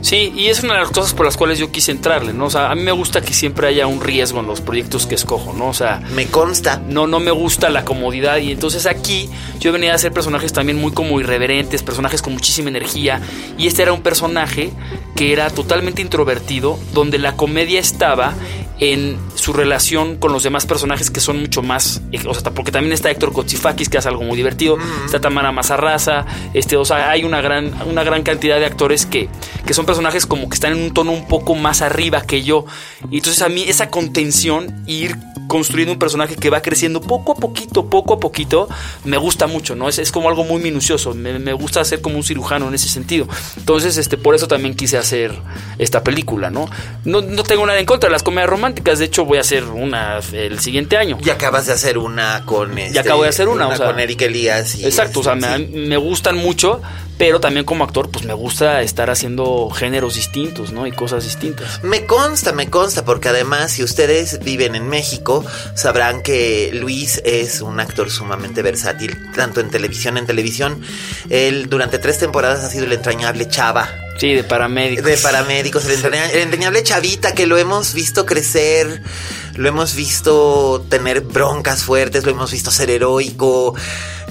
Sí, 0.00 0.32
y 0.34 0.46
es 0.46 0.62
una 0.62 0.72
de 0.74 0.80
las 0.80 0.90
cosas 0.90 1.12
por 1.12 1.26
las 1.26 1.36
cuales 1.36 1.58
yo 1.58 1.70
quise 1.70 1.90
entrarle, 1.92 2.32
¿no? 2.32 2.46
O 2.46 2.50
sea, 2.50 2.70
a 2.70 2.74
mí 2.74 2.80
me 2.80 2.90
gusta 2.92 3.20
que 3.20 3.34
siempre 3.34 3.66
haya 3.68 3.86
un 3.86 4.00
riesgo 4.00 4.40
en 4.40 4.46
los 4.46 4.62
proyectos 4.62 5.04
que 5.06 5.14
escojo, 5.14 5.52
¿no? 5.52 5.68
O 5.68 5.74
sea, 5.74 6.00
Me 6.14 6.26
consta. 6.26 6.80
no, 6.88 7.06
no 7.06 7.20
me 7.20 7.32
gusta 7.32 7.68
la 7.68 7.84
comodidad 7.84 8.38
y 8.38 8.50
entonces 8.50 8.86
aquí 8.86 9.28
yo 9.60 9.72
venía 9.72 9.92
a 9.92 9.96
hacer 9.96 10.10
personajes 10.10 10.54
también 10.54 10.80
muy 10.80 10.92
como 10.92 11.20
irreverentes, 11.20 11.82
personajes 11.82 12.22
con 12.22 12.32
muchísima 12.32 12.70
energía 12.70 13.20
y 13.58 13.66
este 13.66 13.82
era 13.82 13.92
un 13.92 14.00
personaje 14.00 14.72
que 15.14 15.34
era 15.34 15.50
totalmente 15.50 16.00
introvertido, 16.00 16.78
donde 16.94 17.18
la 17.18 17.36
comedia 17.36 17.78
estaba 17.78 18.32
en 18.78 19.18
su 19.34 19.52
relación 19.52 20.16
con 20.16 20.32
los 20.32 20.42
demás 20.42 20.66
personajes 20.66 21.10
que 21.10 21.20
son 21.20 21.40
mucho 21.40 21.62
más, 21.62 22.02
eh, 22.12 22.20
o 22.26 22.34
sea, 22.34 22.52
porque 22.52 22.72
también 22.72 22.92
está 22.92 23.10
Héctor 23.10 23.32
Kotsifakis 23.32 23.88
que 23.88 23.98
hace 23.98 24.08
algo 24.08 24.22
muy 24.22 24.36
divertido, 24.36 24.76
está 25.04 25.20
Tamara 25.20 25.52
Mazarraza, 25.52 26.26
este, 26.54 26.76
o 26.76 26.84
sea, 26.84 27.10
hay 27.10 27.24
una 27.24 27.40
gran, 27.40 27.72
una 27.86 28.04
gran 28.04 28.22
cantidad 28.22 28.58
de 28.58 28.66
actores 28.66 29.06
que, 29.06 29.28
que 29.66 29.74
son 29.74 29.86
personajes 29.86 30.26
como 30.26 30.48
que 30.48 30.54
están 30.54 30.72
en 30.72 30.82
un 30.82 30.94
tono 30.94 31.12
un 31.12 31.26
poco 31.26 31.54
más 31.54 31.82
arriba 31.82 32.22
que 32.22 32.42
yo. 32.42 32.66
Y 33.10 33.18
entonces 33.18 33.42
a 33.42 33.48
mí 33.48 33.64
esa 33.66 33.90
contención, 33.90 34.82
ir 34.86 35.16
construyendo 35.48 35.92
un 35.92 35.98
personaje 35.98 36.36
que 36.36 36.50
va 36.50 36.60
creciendo 36.60 37.00
poco 37.00 37.32
a 37.32 37.34
poquito, 37.36 37.86
poco 37.86 38.14
a 38.14 38.20
poquito, 38.20 38.68
me 39.04 39.16
gusta 39.16 39.46
mucho, 39.46 39.74
¿no? 39.74 39.88
Es, 39.88 39.98
es 39.98 40.12
como 40.12 40.28
algo 40.28 40.44
muy 40.44 40.60
minucioso, 40.60 41.14
me, 41.14 41.38
me 41.38 41.52
gusta 41.52 41.84
ser 41.84 42.00
como 42.00 42.16
un 42.16 42.24
cirujano 42.24 42.68
en 42.68 42.74
ese 42.74 42.88
sentido. 42.88 43.28
Entonces, 43.56 43.96
este, 43.96 44.16
por 44.16 44.34
eso 44.34 44.48
también 44.48 44.74
quise 44.74 44.98
hacer 44.98 45.32
esta 45.78 46.02
película, 46.02 46.50
¿no? 46.50 46.68
No, 47.04 47.20
no 47.22 47.42
tengo 47.42 47.66
nada 47.66 47.78
en 47.78 47.86
contra 47.86 48.08
de 48.08 48.12
las 48.12 48.22
comedias 48.22 48.50
románticas, 48.50 48.98
de 48.98 49.06
hecho 49.06 49.24
voy 49.24 49.38
a 49.38 49.42
hacer 49.42 49.64
una 49.64 50.20
el 50.32 50.58
siguiente 50.60 50.96
año. 50.96 51.18
Y 51.24 51.30
acabas 51.30 51.66
de 51.66 51.72
hacer 51.72 51.98
una 51.98 52.42
con 52.44 52.78
este, 52.78 52.94
Ya 52.94 53.00
acabo 53.02 53.22
de 53.22 53.28
hacer 53.28 53.48
una, 53.48 53.68
o 53.68 53.76
sea, 53.76 53.86
con 53.86 54.00
Eric 54.00 54.22
Elías 54.22 54.76
y 54.76 54.84
Exacto, 54.84 55.20
o 55.20 55.22
sea, 55.22 55.34
este, 55.34 55.58
me, 55.58 55.86
me 55.86 55.96
gustan 55.96 56.36
mucho, 56.36 56.80
pero 57.18 57.40
también 57.40 57.64
como 57.64 57.84
actor, 57.84 58.10
pues 58.10 58.24
me 58.24 58.34
gusta 58.34 58.82
estar 58.82 59.10
haciendo 59.10 59.70
géneros 59.70 60.14
distintos, 60.14 60.72
¿no? 60.72 60.86
Y 60.86 60.92
cosas 60.92 61.24
distintas. 61.24 61.82
Me 61.82 62.06
consta, 62.06 62.52
me 62.52 62.68
consta, 62.68 63.04
porque 63.04 63.28
además 63.28 63.72
si 63.72 63.82
ustedes 63.82 64.40
viven 64.40 64.74
en 64.74 64.88
México, 64.88 65.44
sabrán 65.74 66.22
que 66.22 66.70
Luis 66.74 67.22
es 67.24 67.60
un 67.60 67.80
actor 67.80 68.10
sumamente 68.10 68.62
versátil, 68.62 69.30
tanto 69.34 69.60
en 69.60 69.70
televisión, 69.70 70.18
en 70.18 70.26
televisión. 70.26 70.82
Él 71.30 71.68
durante 71.68 71.98
tres 71.98 72.18
temporadas 72.18 72.64
ha 72.64 72.70
sido 72.70 72.84
el 72.84 72.92
entrañable 72.92 73.48
Chava. 73.48 74.05
Sí, 74.18 74.32
de 74.34 74.44
paramédicos. 74.44 75.04
De 75.04 75.16
paramédicos, 75.18 75.84
el 75.86 75.92
entrañable, 75.92 76.32
el 76.34 76.40
entrañable 76.40 76.82
Chavita 76.82 77.32
que 77.34 77.46
lo 77.46 77.58
hemos 77.58 77.92
visto 77.94 78.24
crecer, 78.26 79.02
lo 79.54 79.68
hemos 79.68 79.94
visto 79.94 80.84
tener 80.88 81.20
broncas 81.20 81.82
fuertes, 81.84 82.24
lo 82.24 82.30
hemos 82.32 82.50
visto 82.52 82.70
ser 82.70 82.90
heroico, 82.90 83.74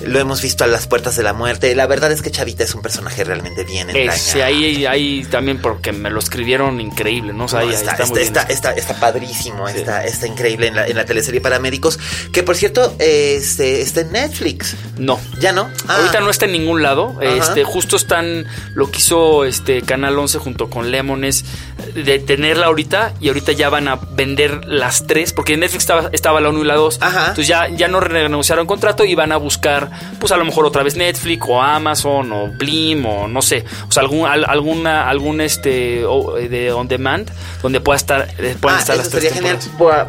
lo 0.04 0.20
hemos 0.20 0.42
visto 0.42 0.64
a 0.64 0.68
las 0.68 0.88
puertas 0.88 1.16
de 1.16 1.24
la 1.24 1.34
muerte. 1.34 1.74
La 1.76 1.88
verdad 1.88 2.12
es 2.12 2.22
que 2.22 2.30
Chavita 2.32 2.64
es 2.64 2.74
un 2.76 2.82
personaje 2.82 3.24
realmente 3.24 3.64
bien 3.64 3.90
entrañable. 3.90 4.18
Sí, 4.20 4.42
ahí, 4.42 4.86
ahí 4.86 5.24
también 5.32 5.62
porque 5.62 5.92
me 5.92 6.10
lo 6.10 6.20
escribieron 6.20 6.82
increíble, 6.82 7.34
¿no? 7.34 7.46
O 7.46 7.48
sea, 7.48 7.62
No, 7.62 7.68
ahí- 7.70 7.74
está, 7.74 7.92
está 7.92 8.04
está, 8.04 8.22
está, 8.22 8.42
está- 8.42 8.72
está 8.74 9.00
padrísimo, 9.00 9.68
Sí. 9.70 9.78
está, 9.78 10.04
está 10.06 10.28
increíble 10.28 10.68
en 10.68 10.76
la, 10.76 10.88
en 10.88 10.96
la 10.96 11.06
teleserie 11.06 11.42
Paramédicos, 11.42 11.98
que 12.32 12.44
por 12.44 12.56
cierto 12.56 12.94
este, 13.00 13.82
está 13.82 14.02
en 14.02 14.12
Netflix. 14.12 14.76
No. 14.98 15.20
¿Ya 15.40 15.52
no? 15.52 15.70
Ah, 15.88 15.98
Ahorita 15.98 16.20
no 16.22 16.30
está 16.30 16.46
en 16.46 16.52
ningún 16.54 16.82
lado. 16.84 17.16
Ajá. 17.22 17.36
Este, 17.36 17.64
justo 17.64 17.96
están 17.96 18.46
lo 18.74 18.92
que 18.92 19.00
hizo 19.00 19.44
Canal 19.82 20.18
11 20.18 20.38
junto 20.40 20.70
con 20.70 20.92
Lemones 20.92 21.46
de 21.94 22.20
tenerla 22.20 22.68
ahorita 22.68 23.14
y 23.20 23.28
ahorita 23.28 23.52
ya 23.52 23.70
van 23.70 23.88
a 23.88 23.96
vender 23.96 24.62
las 24.66 25.08
tres 25.08 25.34
porque 25.34 25.54
en 25.54 25.60
Netflix 25.62 25.84
estaba, 25.84 26.10
estaba 26.14 26.40
la 26.42 26.50
1 26.50 26.62
y 26.62 26.66
la 26.66 26.76
2. 26.76 26.98
Ajá. 27.02 27.20
Entonces 27.22 27.48
ya, 27.48 27.68
ya 27.70 27.88
no 27.88 28.00
renegociaron 28.00 28.66
contrato 28.68 29.04
y 29.06 29.16
van 29.16 29.32
a 29.32 29.38
buscar 29.38 29.90
pues 30.20 30.32
a 30.32 30.38
lo 30.38 30.46
mejor 30.46 30.66
otra 30.66 30.84
vez 30.84 30.96
Netflix 30.96 31.44
o 31.48 31.62
Amazon 31.62 32.32
o 32.32 32.48
Blim 32.58 33.06
o 33.06 33.28
no 33.28 33.42
sé, 33.42 33.66
o 33.88 33.92
sea, 33.92 34.02
algún 34.04 34.28
al- 34.28 34.46
alguna 34.48 35.10
algún 35.10 35.42
este 35.42 36.06
o- 36.06 36.36
de 36.36 36.72
on 36.72 36.88
demand 36.88 37.30
donde 37.62 37.82
pueda 37.82 37.98
estar 37.98 38.28
eh, 38.38 38.56
puedan 38.60 38.78
Ah, 38.78 38.82
estar 38.82 38.98
las 38.98 39.10
tres 39.10 39.24
sería 39.34 39.36
genial 39.58 39.60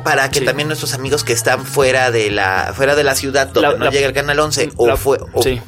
para 0.04 0.30
que 0.30 0.40
Sí. 0.40 0.44
también 0.44 0.68
nuestros 0.68 0.94
amigos 0.94 1.24
que 1.24 1.32
están 1.32 1.64
fuera 1.64 2.10
de 2.10 2.30
la 2.30 2.72
fuera 2.76 2.94
de 2.94 3.04
la 3.04 3.14
ciudad 3.14 3.48
donde 3.48 3.68
La- 3.70 3.76
no 3.78 3.84
la- 3.86 3.90
llega 3.90 4.06
el 4.06 4.12
canal 4.12 4.38
11 4.38 4.70
o, 4.76 4.96
fue- 4.96 5.18
o, 5.32 5.42
sí. 5.42 5.60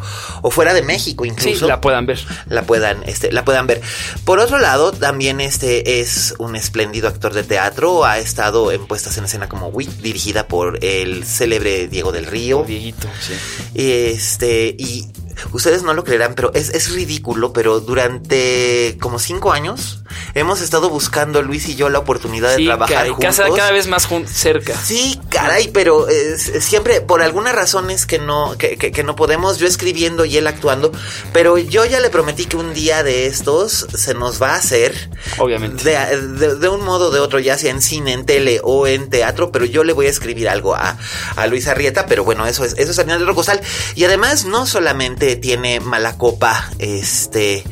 o 0.43 0.51
fuera 0.51 0.75
de 0.75 0.83
México 0.83 1.25
Sí, 1.25 1.31
incluso 1.31 1.67
la 1.67 1.81
puedan 1.81 2.07
ver. 2.07 2.19
la 2.49 2.63
puedan 2.63 3.03
este 3.05 3.33
la 3.33 3.45
puedan 3.45 3.67
ver. 3.67 3.81
Por 4.25 4.39
otro 4.39 4.59
lado, 4.59 4.93
también 4.93 5.41
este 5.41 5.88
es 5.89 6.35
un 6.39 6.55
espléndido 6.55 7.09
actor 7.09 7.33
de 7.33 7.45
teatro, 7.45 8.05
ha 8.05 8.19
estado 8.19 8.73
en 8.73 8.87
puestas 8.87 9.17
en 9.17 9.25
escena 9.25 9.49
como 9.49 9.69
Wick, 9.69 9.89
dirigida 10.03 10.47
por 10.47 10.85
el 10.85 11.25
célebre 11.25 11.89
Diego 11.89 12.13
del 12.13 12.27
Río. 12.27 12.63
Dieguito, 12.67 13.09
sí. 13.21 13.33
Este, 13.75 14.77
y 14.79 15.07
ustedes 15.53 15.83
no 15.83 15.95
lo 15.95 16.05
creerán, 16.05 16.35
pero 16.35 16.53
es, 16.55 16.71
es 16.71 16.91
ridículo, 16.93 17.53
pero 17.53 17.81
durante 17.81 18.97
como 19.01 19.19
cinco 19.19 19.53
años 19.53 20.03
hemos 20.35 20.61
estado 20.61 20.89
buscando 20.91 21.43
Luis 21.43 21.69
y 21.69 21.75
yo 21.77 21.89
la 21.89 21.99
oportunidad 21.99 22.57
de 22.57 22.65
trabajar 22.65 22.97
caray, 22.97 23.11
juntos. 23.11 23.37
cada, 23.37 23.55
cada 23.57 23.71
vez 23.73 23.87
más 23.87 24.09
cerca. 24.27 24.75
Sí, 24.81 25.21
caray, 25.31 25.69
pero 25.69 26.09
eh, 26.09 26.35
s- 26.35 26.61
siempre 26.61 27.01
por 27.01 27.23
algunas 27.23 27.55
razones 27.55 28.07
que 28.07 28.19
no 28.19 28.57
que, 28.59 28.77
que- 28.77 28.93
que 28.93 29.03
no 29.05 29.17
podemos, 29.17 29.59
yo 29.59 29.67
escribiendo 29.67 30.25
y 30.25 30.37
él 30.37 30.47
actuando, 30.47 30.93
pero 31.33 31.59
yo 31.59 31.85
ya 31.85 32.01
le 32.01 32.11
prometí 32.11 32.47
que 32.47 32.57
un 32.57 32.75
día 32.75 33.03
de 33.03 33.27
estos 33.27 33.87
se 33.95 34.15
nos 34.15 34.41
va 34.43 34.53
a 34.53 34.57
hacer, 34.57 35.11
Obviamente. 35.39 35.85
de, 35.85 36.21
de- 36.39 36.55
de 36.57 36.69
un 36.69 36.83
modo 36.85 37.09
o 37.09 37.11
de 37.11 37.21
otro, 37.21 37.39
ya 37.39 37.57
sea 37.59 37.71
en 37.71 37.83
cine, 37.83 38.13
en 38.13 38.27
tele 38.27 38.61
o 38.65 38.87
en 38.87 39.11
teatro, 39.11 39.51
pero 39.53 39.65
yo 39.65 39.85
le 39.85 39.93
voy 39.93 40.07
a 40.07 40.11
escribir 40.11 40.49
algo 40.49 40.75
a, 40.75 40.97
a 41.37 41.47
Luis 41.47 41.67
Arrieta, 41.69 42.07
pero 42.07 42.25
bueno, 42.25 42.47
eso 42.47 42.65
es 42.65 42.75
eso 42.79 42.91
es 42.91 42.99
Harina 42.99 43.19
de 43.19 43.25
Rocosal 43.25 43.61
y 43.95 44.05
además 44.05 44.45
no 44.45 44.67
solamente 44.67 45.28
tiene 45.37 45.81
Mala 45.81 46.17
Copa, 46.17 46.71
este 46.79 47.65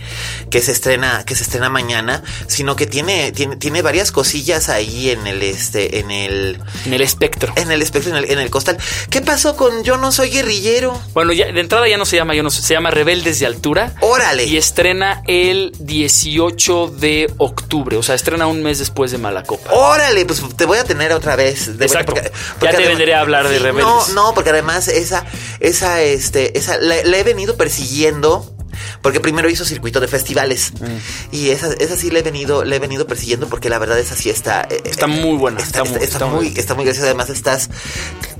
que 0.50 0.60
se 0.62 0.72
estrena 0.72 1.24
que 1.24 1.34
se 1.34 1.42
estrena 1.42 1.68
mañana, 1.68 2.22
sino 2.46 2.76
que 2.76 2.86
tiene 2.86 3.32
tiene 3.32 3.56
tiene 3.56 3.82
varias 3.82 4.12
cosillas 4.12 4.68
ahí 4.68 5.10
en 5.10 5.26
el 5.26 5.42
este 5.42 5.98
en 5.98 6.10
el 6.10 6.60
En 6.84 6.92
el 6.94 7.00
espectro. 7.02 7.52
en 7.56 7.70
el 7.70 7.82
espectro, 7.82 8.10
en 8.16 8.24
el, 8.24 8.30
en 8.30 8.38
el 8.38 8.50
costal. 8.50 8.78
¿Qué 9.10 9.20
pasó 9.22 9.56
con 9.56 9.82
Yo 9.84 9.96
no 9.96 10.12
soy 10.12 10.30
guerrillero? 10.30 11.00
Bueno, 11.14 11.32
ya 11.32 11.46
de 11.52 11.60
entrada 11.60 11.88
ya 11.88 11.96
no 11.98 12.04
se 12.06 12.16
llama, 12.16 12.34
yo 12.34 12.42
no 12.42 12.50
se 12.50 12.62
llama 12.72 12.90
Rebeldes 12.90 13.38
de 13.40 13.46
Altura. 13.46 13.94
Órale. 14.00 14.44
Y 14.44 14.56
estrena 14.56 15.22
el 15.26 15.72
18 15.78 16.88
de 16.98 17.32
octubre, 17.38 17.96
o 17.96 18.02
sea, 18.02 18.14
estrena 18.14 18.46
un 18.46 18.62
mes 18.62 18.78
después 18.78 19.10
de 19.10 19.18
Malacopa. 19.18 19.72
Órale, 19.72 20.24
pues 20.26 20.42
te 20.56 20.64
voy 20.64 20.78
a 20.78 20.84
tener 20.84 21.12
otra 21.12 21.36
vez. 21.36 21.78
De 21.78 21.84
Exacto. 21.86 22.14
Ya 22.14 22.22
te 22.22 22.66
además- 22.68 22.88
vendré 22.88 23.14
a 23.14 23.20
hablar 23.20 23.48
de 23.48 23.58
Rebeldes. 23.58 23.84
No, 23.84 24.08
no, 24.14 24.34
porque 24.34 24.50
además 24.50 24.88
esa, 24.88 25.24
esa, 25.60 26.02
este, 26.02 26.56
esa, 26.58 26.78
la, 26.78 26.96
la 27.04 27.16
he 27.18 27.22
venido 27.22 27.45
persiguiendo. 27.54 28.55
Porque 29.02 29.20
primero 29.20 29.48
hizo 29.48 29.64
circuito 29.64 30.00
de 30.00 30.08
festivales. 30.08 30.72
Mm. 30.80 31.34
Y 31.34 31.50
esa, 31.50 31.72
esa 31.74 31.96
sí 31.96 32.10
le 32.10 32.20
he 32.20 32.22
venido, 32.22 32.64
le 32.64 32.76
he 32.76 32.78
venido 32.78 33.06
persiguiendo 33.06 33.48
porque 33.48 33.68
la 33.70 33.78
verdad 33.78 33.98
esa 33.98 34.14
sí 34.16 34.30
está. 34.30 34.66
eh, 34.70 34.82
Está 34.84 35.06
muy 35.06 35.36
buena, 35.36 35.60
Está, 35.60 35.82
está 35.82 35.94
muy- 35.94 36.04
está- 36.04 36.26
muy, 36.26 36.34
muy- 36.50 36.54
está 36.58 36.74
muy 36.74 36.84
graciosa. 36.84 37.06
Además, 37.06 37.30
estás. 37.30 37.70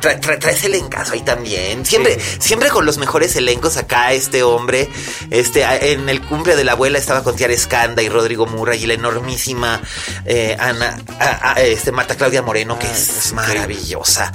tra- 0.01 0.21
tra- 0.21 0.39
traes 0.39 0.63
el 0.65 0.75
encaso 0.75 1.13
ahí 1.15 1.23
también. 1.23 1.85
Siempre, 1.87 2.19
siempre 2.39 2.69
con 2.71 2.85
los 2.87 2.99
mejores 2.99 3.35
elencos 3.37 3.77
acá, 3.77 4.13
este 4.13 4.43
hombre. 4.43 4.89
Este, 5.31 5.63
en 5.93 6.09
el 6.09 6.21
cumple 6.23 6.57
de 6.57 6.65
la 6.65 6.73
abuela 6.73 6.99
estaba 6.99 7.23
con 7.23 7.35
Tiara 7.37 7.53
Escanda 7.53 8.03
y 8.03 8.09
Rodrigo 8.09 8.47
Murray 8.47 8.83
y 8.83 8.87
la 8.87 8.95
enormísima 8.95 9.81
eh, 10.25 10.57
Ana, 10.59 10.99
a- 11.19 11.53
a- 11.55 11.63
este, 11.63 11.93
Marta 11.93 12.15
Claudia 12.17 12.43
Moreno, 12.43 12.79
que 12.79 12.87
Ah, 12.87 12.93
es, 12.93 13.33
increíble. 13.33 13.35
maravillosa. 13.61 14.33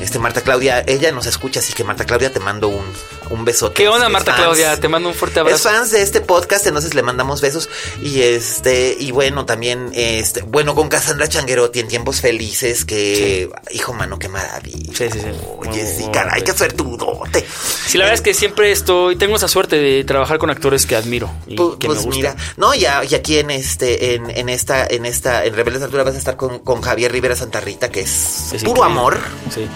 Este, 0.00 0.18
Marta 0.18 0.40
Claudia, 0.42 0.84
ella 0.86 1.10
nos 1.12 1.26
escucha, 1.26 1.60
así 1.60 1.72
que 1.72 1.84
Marta 1.84 2.04
Claudia 2.04 2.32
te 2.32 2.40
mando 2.40 2.68
un, 2.68 2.84
un 3.30 3.44
besote. 3.44 3.74
¿Qué 3.74 3.88
onda, 3.88 4.08
Marta 4.08 4.32
fans. 4.32 4.42
Claudia? 4.44 4.78
Te 4.78 4.88
mando 4.88 5.08
un 5.08 5.14
fuerte 5.14 5.37
Es 5.46 5.66
abrazo. 5.66 5.68
fans 5.70 5.90
de 5.90 6.02
este 6.02 6.20
podcast, 6.20 6.66
entonces 6.66 6.94
le 6.94 7.02
mandamos 7.02 7.40
besos. 7.40 7.68
Y 8.02 8.22
este, 8.22 8.96
y 8.98 9.10
bueno, 9.10 9.44
también, 9.46 9.90
este, 9.94 10.42
bueno, 10.42 10.74
con 10.74 10.88
Cassandra 10.88 11.28
Changuerotti 11.28 11.80
en 11.80 11.88
tiempos 11.88 12.20
felices, 12.20 12.84
que, 12.84 13.50
hijo 13.70 13.92
mano, 13.92 14.18
qué 14.18 14.28
maravilla. 14.28 14.92
Sí, 14.94 15.08
sí, 15.12 15.20
sí. 15.20 15.26
Oye, 15.58 15.86
sí, 15.86 16.06
caray, 16.12 16.42
qué 16.42 16.52
suertudote. 16.52 17.46
Sí, 17.86 17.98
la 17.98 18.04
verdad 18.04 18.14
es 18.14 18.20
que 18.22 18.34
siempre 18.34 18.72
estoy, 18.72 19.16
tengo 19.16 19.36
esa 19.36 19.48
suerte 19.48 19.76
de 19.76 20.04
trabajar 20.04 20.38
con 20.38 20.50
actores 20.50 20.86
que 20.86 20.96
admiro 20.96 21.30
y 21.46 21.56
Pu- 21.56 21.78
que 21.78 21.86
pues 21.86 21.98
me 22.00 22.04
gustan. 22.06 22.16
mira, 22.34 22.36
no, 22.56 22.74
ya, 22.74 23.02
y 23.04 23.14
aquí 23.14 23.38
en 23.38 23.50
este, 23.50 24.14
en, 24.14 24.30
en 24.30 24.48
esta, 24.48 24.86
en 24.86 25.06
esta, 25.06 25.44
en 25.44 25.54
Rebeldes 25.54 25.80
de 25.80 25.84
Altura 25.86 26.04
vas 26.04 26.14
a 26.14 26.18
estar 26.18 26.36
con, 26.36 26.58
con 26.60 26.80
Javier 26.82 27.12
Rivera 27.12 27.36
Santa 27.36 27.60
Rita, 27.60 27.90
que 27.90 28.00
es, 28.00 28.52
Es 28.52 28.62
puro 28.64 28.82
increíble. 28.82 28.82
amor. 28.84 29.18
Sí. 29.54 29.66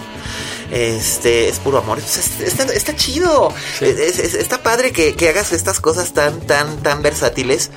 Este, 0.71 1.49
es 1.49 1.59
puro 1.59 1.77
amor. 1.79 1.99
Es- 1.99 2.39
Está, 2.41 2.63
está 2.65 2.95
chido. 2.95 3.53
Sí. 3.79 3.85
Es- 3.85 4.19
es- 4.19 4.33
está 4.33 4.63
padre 4.63 4.91
que, 4.91 5.15
que 5.15 5.29
hagas 5.29 5.51
estas 5.51 5.79
cosas 5.79 6.13
tan, 6.13 6.41
tan, 6.41 6.81
tan 6.81 7.01
versátiles. 7.01 7.69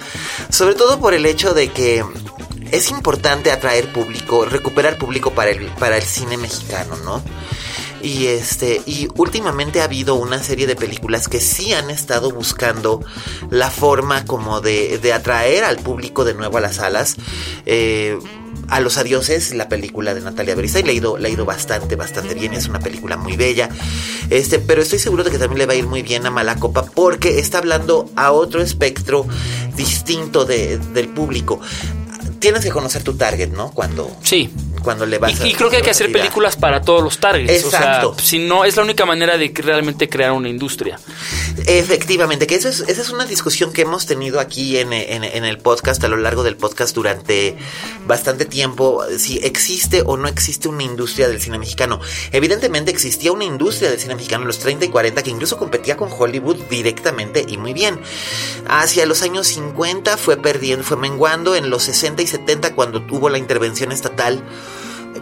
Sobre 0.50 0.74
todo 0.74 0.98
por 1.00 1.14
el 1.14 1.26
hecho 1.26 1.54
de 1.54 1.68
que 1.70 2.04
es 2.70 2.90
importante 2.90 3.50
atraer 3.52 3.92
público, 3.92 4.44
recuperar 4.44 4.98
público 4.98 5.30
para 5.32 5.50
el, 5.50 5.66
para 5.72 5.96
el 5.96 6.02
cine 6.02 6.36
mexicano, 6.36 6.96
¿no? 7.04 7.22
Y 8.02 8.26
este, 8.26 8.82
y 8.86 9.08
últimamente 9.16 9.80
ha 9.80 9.84
habido 9.84 10.14
una 10.16 10.42
serie 10.42 10.66
de 10.66 10.76
películas 10.76 11.28
que 11.28 11.40
sí 11.40 11.72
han 11.72 11.90
estado 11.90 12.30
buscando 12.30 13.00
la 13.50 13.70
forma 13.70 14.24
como 14.26 14.60
de, 14.60 14.98
de 14.98 15.12
atraer 15.12 15.64
al 15.64 15.78
público 15.78 16.24
de 16.24 16.34
nuevo 16.34 16.58
a 16.58 16.60
las 16.60 16.76
salas. 16.76 17.16
Eh, 17.64 18.18
a 18.68 18.80
los 18.80 18.98
adioses, 18.98 19.54
la 19.54 19.68
película 19.68 20.14
de 20.14 20.20
Natalia 20.20 20.54
Beristain, 20.54 20.84
le 20.86 20.92
ha 20.92 20.94
ido, 20.94 21.18
le 21.18 21.28
ha 21.28 21.30
ido 21.30 21.44
bastante, 21.44 21.96
bastante 21.96 22.34
bien, 22.34 22.52
es 22.54 22.68
una 22.68 22.80
película 22.80 23.16
muy 23.16 23.36
bella. 23.36 23.68
Este, 24.30 24.58
pero 24.58 24.82
estoy 24.82 24.98
seguro 24.98 25.24
de 25.24 25.30
que 25.30 25.38
también 25.38 25.58
le 25.58 25.66
va 25.66 25.72
a 25.74 25.76
ir 25.76 25.86
muy 25.86 26.02
bien 26.02 26.26
a 26.26 26.30
Malacopa 26.30 26.84
porque 26.84 27.38
está 27.38 27.58
hablando 27.58 28.10
a 28.16 28.32
otro 28.32 28.60
espectro 28.60 29.26
distinto 29.76 30.44
de- 30.44 30.78
del 30.78 31.08
público. 31.08 31.60
Tienes 32.38 32.64
que 32.64 32.70
conocer 32.70 33.02
tu 33.02 33.14
target, 33.14 33.48
¿no? 33.48 33.70
Cuando, 33.72 34.14
Sí. 34.22 34.50
cuando 34.82 35.06
le 35.06 35.18
vas 35.18 35.40
a 35.40 35.46
Y, 35.46 35.50
y 35.50 35.54
creo 35.54 35.70
que 35.70 35.76
hay 35.76 35.82
que 35.82 35.90
hacer 35.90 36.12
películas 36.12 36.56
para 36.56 36.80
todos 36.82 37.02
los 37.02 37.18
targets. 37.18 37.64
Exacto. 37.64 38.10
O 38.10 38.14
sea, 38.14 38.24
si 38.24 38.38
no, 38.38 38.64
es 38.64 38.76
la 38.76 38.82
única 38.82 39.04
manera 39.06 39.36
de 39.38 39.52
realmente 39.56 40.08
crear 40.08 40.32
una 40.32 40.48
industria. 40.48 40.98
Efectivamente, 41.66 42.46
que 42.46 42.54
eso 42.56 42.68
es, 42.68 42.80
esa 42.80 43.02
es 43.02 43.10
una 43.10 43.24
discusión 43.24 43.72
que 43.72 43.82
hemos 43.82 44.06
tenido 44.06 44.40
aquí 44.40 44.78
en, 44.78 44.92
en- 44.92 45.24
en 45.24 45.44
el 45.44 45.58
podcast, 45.58 46.02
a 46.04 46.08
lo 46.08 46.16
largo 46.16 46.42
del 46.42 46.56
podcast 46.56 46.94
durante 46.94 47.56
bastante 48.06 48.44
tiempo, 48.44 49.02
si 49.18 49.38
existe 49.38 50.02
o 50.04 50.16
no 50.16 50.28
existe 50.28 50.68
una 50.68 50.82
industria 50.82 51.28
del 51.28 51.40
cine 51.40 51.58
mexicano. 51.58 52.00
Evidentemente 52.32 52.90
existía 52.90 53.32
una 53.32 53.44
industria 53.44 53.90
del 53.90 53.98
cine 53.98 54.14
mexicano 54.14 54.42
en 54.42 54.48
los 54.48 54.58
30 54.58 54.84
y 54.84 54.88
40 54.88 55.22
que 55.22 55.30
incluso 55.30 55.56
competía 55.56 55.96
con 55.96 56.10
Hollywood 56.16 56.56
directamente 56.70 57.44
y 57.48 57.56
muy 57.56 57.72
bien. 57.72 57.98
Hacia 58.68 59.06
los 59.06 59.22
años 59.22 59.46
50 59.48 60.16
fue 60.16 60.36
perdiendo, 60.36 60.84
fue 60.84 60.96
menguando, 60.96 61.54
en 61.56 61.70
los 61.70 61.84
60 61.84 62.22
y 62.26 62.28
70 62.28 62.74
cuando 62.74 63.02
tuvo 63.02 63.28
la 63.28 63.38
intervención 63.38 63.92
estatal, 63.92 64.42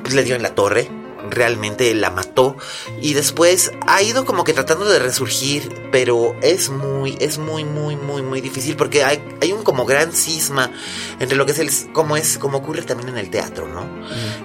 pues 0.03 0.15
le 0.15 0.25
dio 0.25 0.35
en 0.35 0.43
la 0.43 0.55
torre 0.55 0.91
realmente 1.31 1.95
la 1.95 2.11
mató. 2.11 2.57
Y 3.01 3.15
después 3.15 3.73
ha 3.87 4.03
ido 4.03 4.25
como 4.25 4.45
que 4.45 4.53
tratando 4.53 4.85
de 4.85 4.99
resurgir 4.99 5.89
pero 5.91 6.37
es 6.43 6.71
muy 6.71 7.17
es 7.21 7.39
muy 7.39 7.65
muy 7.65 7.97
muy 7.97 8.23
muy 8.23 8.41
difícil 8.41 8.77
porque 8.77 9.05
hay, 9.05 9.23
hay 9.41 9.53
un 9.53 9.63
como 9.63 9.87
gran 9.87 10.13
cisma 10.13 10.71
entre 11.21 11.37
lo 11.37 11.47
que 11.47 11.53
es 11.53 11.59
el 11.61 11.71
como 11.93 12.17
es 12.17 12.37
como 12.37 12.59
ocurre 12.59 12.83
también 12.83 13.11
en 13.11 13.19
el 13.19 13.31
teatro 13.31 13.69
no 13.69 13.87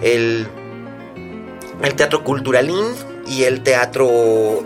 el 0.02 0.48
el 1.82 1.96
teatro 1.96 2.24
culturalín 2.24 2.86
y 3.28 3.44
el 3.44 3.62
teatro 3.64 4.08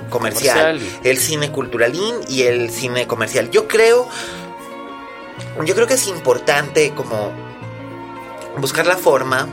comercial, 0.10 0.78
Comercial. 0.78 1.02
el 1.04 1.18
cine 1.18 1.52
culturalín 1.52 2.16
y 2.30 2.44
el 2.44 2.70
cine 2.70 3.08
comercial. 3.08 3.52
Yo 3.52 3.68
creo 3.68 4.08
yo 5.66 5.76
creo 5.76 5.86
que 5.86 5.96
es 5.96 6.08
importante 6.08 6.92
como 6.96 7.32
buscar 8.58 8.86
la 8.86 8.98
forma 8.98 9.48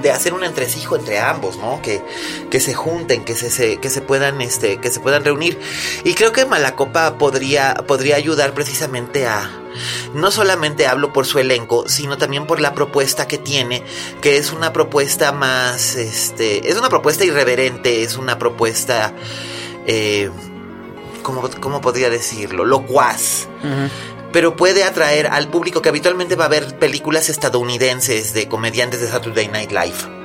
de 0.00 0.10
hacer 0.10 0.32
un 0.32 0.42
entresijo 0.42 0.96
entre 0.96 1.18
ambos, 1.18 1.58
¿no? 1.58 1.82
Que, 1.82 2.02
que 2.50 2.60
se 2.60 2.72
junten, 2.72 3.24
que 3.24 3.34
se, 3.34 3.50
se- 3.50 3.76
que 3.76 3.90
se 3.90 4.00
puedan, 4.00 4.40
este, 4.40 4.78
que 4.78 4.90
se 4.90 5.00
puedan 5.00 5.22
reunir. 5.22 5.58
Y 6.02 6.14
creo 6.14 6.32
que 6.32 6.46
Malacopa 6.46 7.18
podría, 7.18 7.74
podría 7.86 8.16
ayudar 8.16 8.54
precisamente 8.54 9.26
a, 9.26 9.50
no 10.14 10.30
solamente 10.30 10.86
hablo 10.86 11.12
por 11.12 11.26
su 11.26 11.38
elenco, 11.40 11.86
sino 11.90 12.16
también 12.16 12.46
por 12.46 12.58
la 12.58 12.72
propuesta 12.74 13.28
que 13.28 13.36
tiene, 13.36 13.82
que 14.22 14.38
es 14.38 14.52
una 14.52 14.72
propuesta 14.72 15.30
más, 15.30 15.94
este, 15.96 16.70
es 16.70 16.76
una 16.78 16.88
propuesta 16.88 17.24
irreverente, 17.26 18.02
es 18.02 18.16
una 18.16 18.38
propuesta, 18.38 19.12
eh, 19.86 20.30
¿cómo, 21.22 21.80
podría 21.82 22.08
decirlo? 22.08 22.64
Locuaz 22.64 23.46
pero 24.32 24.56
puede 24.56 24.84
atraer 24.84 25.26
al 25.26 25.48
público 25.48 25.82
que 25.82 25.88
habitualmente 25.88 26.36
va 26.36 26.46
a 26.46 26.48
ver 26.48 26.78
películas 26.78 27.28
estadounidenses 27.28 28.32
de 28.32 28.48
comediantes 28.48 29.00
de 29.00 29.08
Saturday 29.08 29.48
Night 29.48 29.70
Live. 29.70 30.22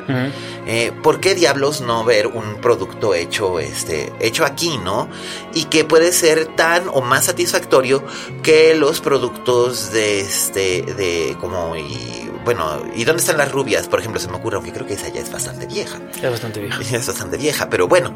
Eh, 0.65 0.93
¿Por 1.04 1.20
qué 1.20 1.36
diablos 1.36 1.82
no 1.82 2.06
ver 2.06 2.28
un 2.28 2.62
producto 2.62 3.13
hecho, 3.13 3.60
este, 3.60 4.13
hecho 4.20 4.46
aquí, 4.46 4.78
no? 4.78 5.10
Y 5.54 5.65
que 5.65 5.84
puede 5.84 6.12
ser 6.12 6.46
tan 6.56 6.88
o 6.88 7.02
más 7.02 7.26
satisfactorio 7.26 8.04
que 8.41 8.74
los 8.76 9.02
productos 9.02 9.91
de 9.91 10.22
este, 10.22 10.82
de 10.82 11.36
como 11.39 11.76
y 11.76 12.26
bueno, 12.47 12.81
¿y 12.95 13.03
dónde 13.03 13.19
están 13.19 13.38
las 13.38 13.51
rubias? 13.51 13.89
Por 13.89 13.99
ejemplo, 13.99 14.21
se 14.21 14.29
me 14.29 14.38
ocurre, 14.38 14.55
aunque 14.55 14.71
creo 14.71 14.88
que 14.88 14.93
esa 14.93 15.10
ya 15.10 15.19
es 15.19 15.29
bastante 15.29 15.65
vieja. 15.65 15.99
Es 16.15 16.31
bastante 16.31 16.62
vieja. 16.62 16.79
Es 16.95 17.05
bastante 17.05 17.36
vieja, 17.36 17.69
pero 17.69 17.89
bueno, 17.89 18.15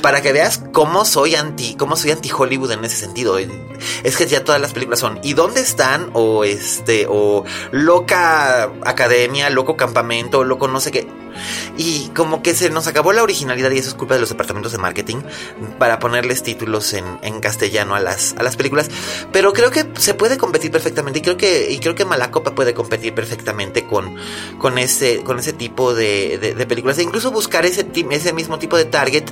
para 0.00 0.22
que 0.22 0.32
veas 0.32 0.62
cómo 0.70 1.04
soy 1.04 1.34
anti, 1.34 1.74
cómo 1.74 1.96
soy 1.96 2.12
anti 2.12 2.30
Hollywood 2.30 2.70
en 2.70 2.84
ese 2.84 2.94
sentido. 2.94 3.36
Es 3.36 4.16
que 4.16 4.28
ya 4.28 4.44
todas 4.44 4.60
las 4.60 4.72
películas 4.72 5.00
son 5.00 5.18
¿y 5.24 5.32
dónde 5.32 5.60
están? 5.60 6.10
o 6.12 6.44
este 6.44 7.06
o 7.08 7.44
loca 7.72 8.70
academia, 8.84 9.50
loco 9.50 9.76
campamento, 9.76 10.44
loco 10.44 10.68
no 10.68 10.78
sé 10.78 10.92
qué. 10.92 11.23
Y 11.76 12.08
como 12.08 12.42
que 12.42 12.54
se 12.54 12.70
nos 12.70 12.86
acabó 12.86 13.12
la 13.12 13.22
originalidad 13.22 13.70
y 13.70 13.78
eso 13.78 13.88
es 13.88 13.94
culpa 13.94 14.14
de 14.14 14.20
los 14.20 14.28
departamentos 14.28 14.72
de 14.72 14.78
marketing 14.78 15.18
para 15.78 15.98
ponerles 15.98 16.42
títulos 16.42 16.92
en, 16.92 17.04
en 17.22 17.40
castellano 17.40 17.94
a 17.94 18.00
las, 18.00 18.34
a 18.38 18.42
las 18.42 18.56
películas. 18.56 18.90
Pero 19.32 19.52
creo 19.52 19.70
que 19.70 19.86
se 19.98 20.14
puede 20.14 20.38
competir 20.38 20.70
perfectamente 20.70 21.18
y 21.18 21.22
creo 21.22 21.36
que, 21.36 21.70
y 21.70 21.78
creo 21.78 21.94
que 21.94 22.04
Malacopa 22.04 22.54
puede 22.54 22.74
competir 22.74 23.14
perfectamente 23.14 23.86
con, 23.86 24.16
con, 24.58 24.78
ese, 24.78 25.22
con 25.22 25.38
ese 25.38 25.52
tipo 25.52 25.94
de, 25.94 26.38
de, 26.38 26.66
películas 26.66 26.98
e 26.98 27.02
incluso 27.02 27.30
buscar 27.30 27.66
ese, 27.66 27.86
ese 28.10 28.32
mismo 28.32 28.58
tipo 28.58 28.76
de 28.76 28.84
target 28.84 29.24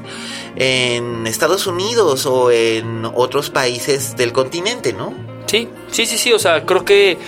en 0.57 1.27
Estados 1.27 1.67
Unidos 1.67 2.27
o 2.27 2.51
en 2.51 3.05
otros 3.05 3.51
países 3.51 4.17
del 4.17 4.33
continente, 4.33 4.93
¿no? 4.93 5.15
Sí, 5.47 5.69
sí, 5.91 6.07
sí, 6.07 6.19
sí, 6.19 6.33
o 6.33 6.39
sea, 6.39 6.65
creo 6.65 6.85
que, 6.85 7.19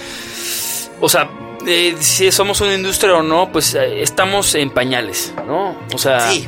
o 1.00 1.08
sea, 1.08 1.30
eh, 1.66 1.96
si 2.00 2.30
somos 2.32 2.60
una 2.60 2.74
industria 2.74 3.14
o 3.16 3.22
no, 3.22 3.50
pues 3.52 3.74
eh, 3.74 4.02
estamos 4.02 4.54
en 4.54 4.70
pañales, 4.70 5.34
¿no? 5.46 5.76
O 5.92 5.98
sea, 5.98 6.30
Sí. 6.30 6.46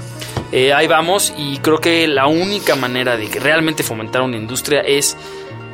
eh, 0.52 0.72
ahí 0.72 0.87
vamos 0.87 1.33
y 1.37 1.59
creo 1.59 1.79
que 1.79 2.07
la 2.07 2.26
única 2.26 2.74
manera 2.76 3.16
de 3.16 3.26
realmente 3.40 3.83
fomentar 3.83 4.22
una 4.22 4.37
industria 4.37 4.81
es 4.81 5.16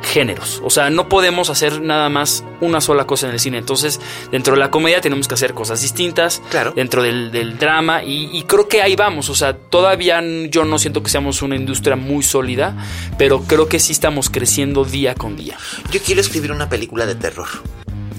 géneros. 0.01 0.61
O 0.65 0.69
sea, 0.69 0.89
no 0.89 1.07
podemos 1.07 1.49
hacer 1.49 1.81
nada 1.81 2.09
más 2.09 2.43
una 2.59 2.81
sola 2.81 3.05
cosa 3.07 3.27
en 3.27 3.33
el 3.33 3.39
cine. 3.39 3.57
Entonces, 3.59 4.01
dentro 4.31 4.53
de 4.53 4.59
la 4.59 4.69
comedia 4.69 4.99
tenemos 4.99 5.29
que 5.29 5.35
hacer 5.35 5.53
cosas 5.53 5.81
distintas. 5.81 6.41
Claro. 6.49 6.73
Dentro 6.75 7.01
del, 7.03 7.31
del 7.31 7.57
drama. 7.57 8.03
Y, 8.03 8.29
y 8.37 8.43
creo 8.43 8.67
que 8.67 8.81
ahí 8.81 8.97
vamos. 8.97 9.29
O 9.29 9.35
sea, 9.35 9.55
todavía 9.55 10.21
yo 10.49 10.65
no 10.65 10.77
siento 10.77 11.01
que 11.03 11.09
seamos 11.09 11.41
una 11.41 11.55
industria 11.55 11.95
muy 11.95 12.21
sólida. 12.21 12.75
Pero 13.17 13.43
creo 13.43 13.69
que 13.69 13.79
sí 13.79 13.93
estamos 13.93 14.29
creciendo 14.29 14.83
día 14.83 15.15
con 15.15 15.37
día. 15.37 15.57
Yo 15.89 16.01
quiero 16.01 16.19
escribir 16.19 16.51
una 16.51 16.67
película 16.67 17.05
de 17.05 17.15
terror. 17.15 17.47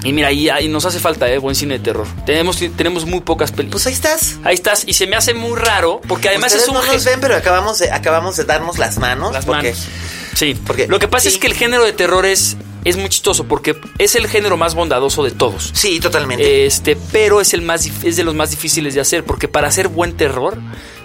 Y 0.04 0.12
mira, 0.12 0.28
ahí 0.28 0.68
nos 0.68 0.84
hace 0.84 1.00
falta, 1.00 1.28
¿eh? 1.30 1.38
Buen 1.38 1.56
cine 1.56 1.78
de 1.78 1.80
terror. 1.84 2.06
Tenemos, 2.26 2.58
tenemos 2.76 3.06
muy 3.06 3.20
pocas 3.20 3.50
películas. 3.50 3.82
Pues 3.82 3.86
ahí 3.86 3.92
estás. 3.94 4.36
Ahí 4.44 4.54
estás. 4.54 4.84
Y 4.86 4.92
se 4.92 5.06
me 5.06 5.16
hace 5.16 5.34
muy 5.34 5.58
raro. 5.58 6.00
Porque 6.06 6.28
además 6.28 6.52
Ustedes 6.52 6.64
es 6.64 6.68
un 6.68 6.74
no 6.74 6.92
nos 6.92 7.04
ven, 7.04 7.20
pero 7.20 7.34
acabamos 7.34 7.78
de, 7.78 7.90
acabamos 7.90 8.36
de 8.36 8.44
darnos 8.44 8.78
las 8.78 8.98
manos. 8.98 9.32
Las 9.32 9.44
porque 9.46 9.72
manos. 9.72 9.86
Sí, 10.34 10.54
porque- 10.66 10.86
lo 10.88 10.98
que 10.98 11.08
pasa 11.08 11.28
sí. 11.28 11.34
es 11.36 11.38
que 11.38 11.46
el 11.46 11.54
género 11.54 11.84
de 11.84 11.92
terror 11.92 12.26
es, 12.26 12.56
es 12.84 12.96
muy 12.96 13.08
chistoso 13.08 13.44
porque 13.44 13.76
es 13.98 14.14
el 14.14 14.28
género 14.28 14.56
más 14.56 14.74
bondadoso 14.74 15.24
de 15.24 15.30
todos. 15.30 15.70
Sí, 15.74 16.00
totalmente. 16.00 16.66
Este, 16.66 16.96
pero 17.12 17.40
es 17.40 17.54
el 17.54 17.62
más 17.62 17.86
es 18.02 18.16
de 18.16 18.24
los 18.24 18.34
más 18.34 18.50
difíciles 18.50 18.94
de 18.94 19.00
hacer 19.00 19.24
porque 19.24 19.48
para 19.48 19.68
hacer 19.68 19.88
buen 19.88 20.16
terror 20.16 20.58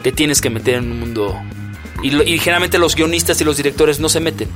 te 0.03 0.11
tienes 0.11 0.41
que 0.41 0.49
meter 0.49 0.75
en 0.75 0.91
un 0.91 0.99
mundo 0.99 1.39
y, 2.03 2.11
lo- 2.11 2.23
y 2.23 2.39
generalmente 2.39 2.77
los 2.77 2.95
guionistas 2.95 3.39
y 3.41 3.43
los 3.43 3.57
directores 3.57 3.99
no 3.99 4.09
se 4.09 4.19
meten. 4.19 4.49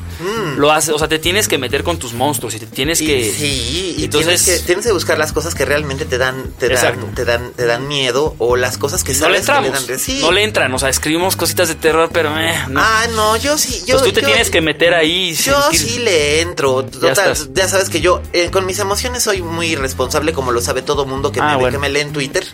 Lo 0.58 0.72
hace, 0.72 0.92
o 0.92 1.00
sea, 1.00 1.08
te 1.08 1.20
tienes 1.20 1.48
que 1.48 1.58
meter 1.58 1.84
con 1.84 1.98
tus 1.98 2.14
monstruos 2.14 2.54
y 2.56 2.60
te 2.60 2.66
tienes 2.68 3.02
Mm. 3.02 3.04
Y- 3.04 3.08
que 3.08 3.34
sí, 3.38 3.96
y 3.98 4.04
entonces 4.06 4.44
tienes, 4.44 4.62
que, 4.62 4.66
tienes 4.68 4.86
que 4.86 4.92
buscar 4.92 5.18
las 5.18 5.34
cosas 5.34 5.56
que 5.56 5.66
realmente 5.66 6.06
te 6.06 6.18
dan, 6.18 6.52
te 6.60 6.70
dan, 6.70 7.14
te 7.16 7.26
dan, 7.26 7.52
te 7.54 7.66
dan 7.66 7.88
miedo 7.88 8.36
o 8.38 8.56
las 8.56 8.78
cosas 8.78 9.04
que 9.04 9.14
no 9.14 9.30
le 9.30 9.42
sabes 9.44 9.72
que 9.72 9.80
le 9.80 9.88
dan. 9.94 10.00
Sí. 10.00 10.20
No 10.22 10.32
le 10.32 10.44
entran, 10.44 10.74
o 10.74 10.80
sea, 10.80 10.90
escribimos 10.90 11.36
cositas 11.36 11.68
de 11.68 11.76
terror, 11.76 12.10
pero 12.14 12.38
eh, 12.40 12.54
no. 12.70 12.80
Ah, 12.84 13.08
no, 13.16 13.36
yo 13.38 13.58
sí, 13.58 13.82
yo. 13.86 13.96
pues 13.96 14.04
tú 14.06 14.14
te 14.14 14.22
yo- 14.22 14.28
tienes 14.28 14.50
que 14.50 14.62
meter 14.62 14.94
ahí 14.94 15.30
y 15.30 15.36
Yo 15.36 15.60
sentir- 15.72 15.80
sí 15.80 16.00
le 16.00 16.42
entro. 16.42 16.84
Total, 16.86 17.10
estás. 17.12 17.50
ya, 17.54 17.68
sabes 17.68 17.90
que 17.90 18.02
yo 18.02 18.22
eh, 18.34 18.50
con 18.52 18.66
mis 18.66 18.80
emociones 18.80 19.24
soy 19.24 19.42
muy 19.42 19.68
irresponsable, 19.68 20.34
como 20.34 20.52
lo 20.52 20.62
sabe 20.62 20.82
todo 20.82 21.06
mundo 21.06 21.32
que, 21.32 21.40
Ah, 21.40 21.52
me, 21.52 21.56
bueno. 21.58 21.72
que 21.78 21.80
me 21.80 21.90
lee 21.90 22.02
en 22.02 22.14
Twitter. 22.14 22.46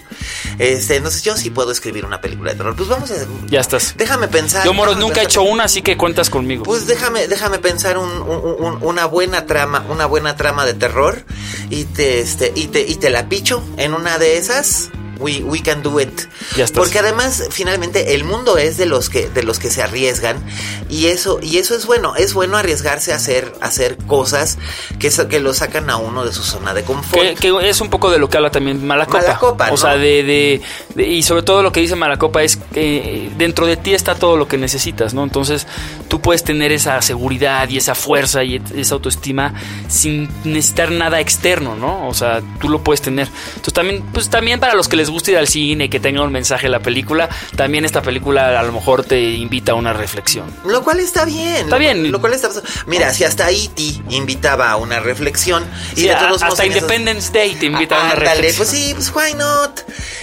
Este, 0.58 0.96
entonces 0.96 1.24
yo 1.24 1.36
sí 1.38 1.50
puedo 1.50 1.72
escribir 1.72 2.06
una 2.06 2.22
película 2.22 2.52
de 2.52 2.58
terror. 2.58 2.76
Pues 2.76 2.90
vamos 2.90 3.12
a. 3.12 3.16
Ya 3.48 3.60
estás. 3.62 3.94
Déjame 3.98 4.28
pensar. 4.28 4.66
Yo 4.66 4.74
Déjame 4.88 5.06
nunca 5.06 5.22
he 5.22 5.24
hecho 5.26 5.44
una, 5.44 5.64
así 5.66 5.82
que 5.82 5.98
cuentas 5.98 6.30
conmigo. 6.30 6.64
Pues 6.64 6.88
déjame, 6.88 7.28
déjame 7.28 7.60
pensar 7.60 7.98
un- 7.98 8.22
un- 8.22 8.56
un- 8.60 8.80
una 8.84 9.06
buena 9.06 9.46
trama, 9.46 9.86
una 9.90 10.06
buena 10.06 10.36
trama 10.36 10.66
de 10.66 10.74
terror 10.74 11.24
y 11.70 11.86
te, 11.86 12.20
este, 12.20 12.52
y 12.56 12.68
te, 12.68 12.82
y 12.82 12.96
te 12.96 13.10
la 13.10 13.28
picho 13.30 13.64
en 13.78 13.94
una 13.94 14.18
de 14.18 14.38
esas. 14.38 14.90
We, 15.20 15.44
we 15.44 15.62
can 15.62 15.84
do 15.84 16.00
it. 16.00 16.22
Ya 16.56 16.64
estás. 16.64 16.80
Porque 16.80 17.00
además, 17.00 17.44
finalmente, 17.52 18.16
el 18.16 18.24
mundo 18.24 18.58
es 18.58 18.78
de 18.78 18.86
los 18.86 19.10
que, 19.10 19.30
de 19.30 19.44
los 19.44 19.60
que 19.60 19.70
se 19.70 19.82
arriesgan. 19.84 20.44
Y 20.90 21.08
eso, 21.08 21.40
y 21.42 21.58
eso 21.58 21.76
es 21.76 21.86
bueno. 21.86 22.16
Es 22.16 22.34
bueno 22.34 22.58
arriesgarse 22.58 23.12
a 23.14 23.18
hacer, 23.18 23.54
a 23.62 23.66
hacer 23.68 23.98
cosas 24.08 24.58
que, 24.98 25.10
que 25.30 25.40
lo 25.40 25.54
sacan 25.54 25.90
a 25.90 25.98
uno 25.98 26.26
de 26.26 26.32
su 26.34 26.42
zona 26.44 26.74
de 26.74 26.84
confort. 26.84 27.22
Que, 27.22 27.36
que 27.36 27.70
es 27.70 27.82
un 27.82 27.90
poco 27.90 28.10
de 28.10 28.18
lo 28.18 28.30
que 28.30 28.38
habla 28.38 28.50
también 28.50 28.86
Malacopa. 28.86 29.20
Malacopa, 29.22 29.68
O 29.68 29.72
¿no? 29.72 29.78
sea, 29.78 29.96
de, 29.98 30.24
de- 30.24 30.62
de- 30.96 31.08
Y 31.08 31.22
sobre 31.24 31.44
todo 31.44 31.62
lo 31.64 31.72
que 31.72 31.82
dice 31.82 31.96
Malacopa 31.96 32.42
es 32.44 32.56
que 32.58 33.26
eh, 33.26 33.32
dentro 33.38 33.66
de 33.68 33.78
ti 33.78 33.94
está 33.94 34.16
todo 34.16 34.38
lo 34.38 34.48
que 34.48 34.58
necesitas, 34.58 35.14
¿no? 35.14 35.24
Entonces 35.24 35.68
tú 36.08 36.22
puedes 36.22 36.44
tener 36.44 36.72
esa 36.72 37.02
seguridad 37.02 37.68
y 37.70 37.78
esa 37.78 37.94
fuerza 37.96 38.44
y 38.44 38.62
esa 38.76 38.96
autoestima 38.96 39.54
sin 39.88 40.30
necesitar 40.44 40.92
nada 40.92 41.20
externo, 41.20 41.76
¿no? 41.76 42.08
O 42.08 42.14
sea, 42.14 42.42
tú 42.62 42.70
lo 42.70 42.84
puedes 42.84 43.02
tener. 43.02 43.28
Entonces 43.50 43.74
también, 43.74 44.04
pues 44.14 44.30
también 44.30 44.60
para 44.60 44.74
los 44.76 44.88
que 44.88 44.96
les 44.96 45.09
gusta 45.10 45.32
ir 45.32 45.38
al 45.38 45.48
cine 45.48 45.90
que 45.90 46.00
tenga 46.00 46.22
un 46.22 46.32
mensaje 46.32 46.70
la 46.70 46.80
película, 46.80 47.30
también 47.56 47.86
esta 47.86 48.02
película 48.02 48.60
a 48.60 48.64
lo 48.64 48.72
mejor 48.72 49.04
te 49.04 49.20
invita 49.22 49.74
a 49.74 49.76
una 49.76 49.94
reflexión. 49.94 50.46
Lo 50.66 50.84
cual 50.84 51.00
está 51.00 51.26
bien. 51.26 51.56
Está 51.56 51.76
lo- 51.76 51.80
bien. 51.80 52.12
Lo 52.12 52.20
cual 52.22 52.34
está 52.34 52.50
Mira, 52.88 53.14
si 53.14 53.24
hasta 53.24 53.50
E.T. 53.52 53.82
invitaba 54.10 54.72
a 54.72 54.78
una 54.78 55.00
reflexión. 55.00 55.64
Y 55.96 56.02
Sí, 56.02 56.04
de 56.08 56.12
a- 56.14 56.18
todos 56.20 56.42
modos 56.42 56.44
hasta 56.44 56.64
esos- 56.64 56.76
Independence 56.76 57.32
Day 57.32 57.56
te 57.56 57.66
invita 57.68 57.96
a 57.96 58.00
una 58.00 58.12
Ándale, 58.12 58.32
reflexión. 58.32 58.58
pues 58.58 58.70
sí, 58.70 58.94
pues 58.94 59.12
why 59.16 59.34
not. 59.36 59.80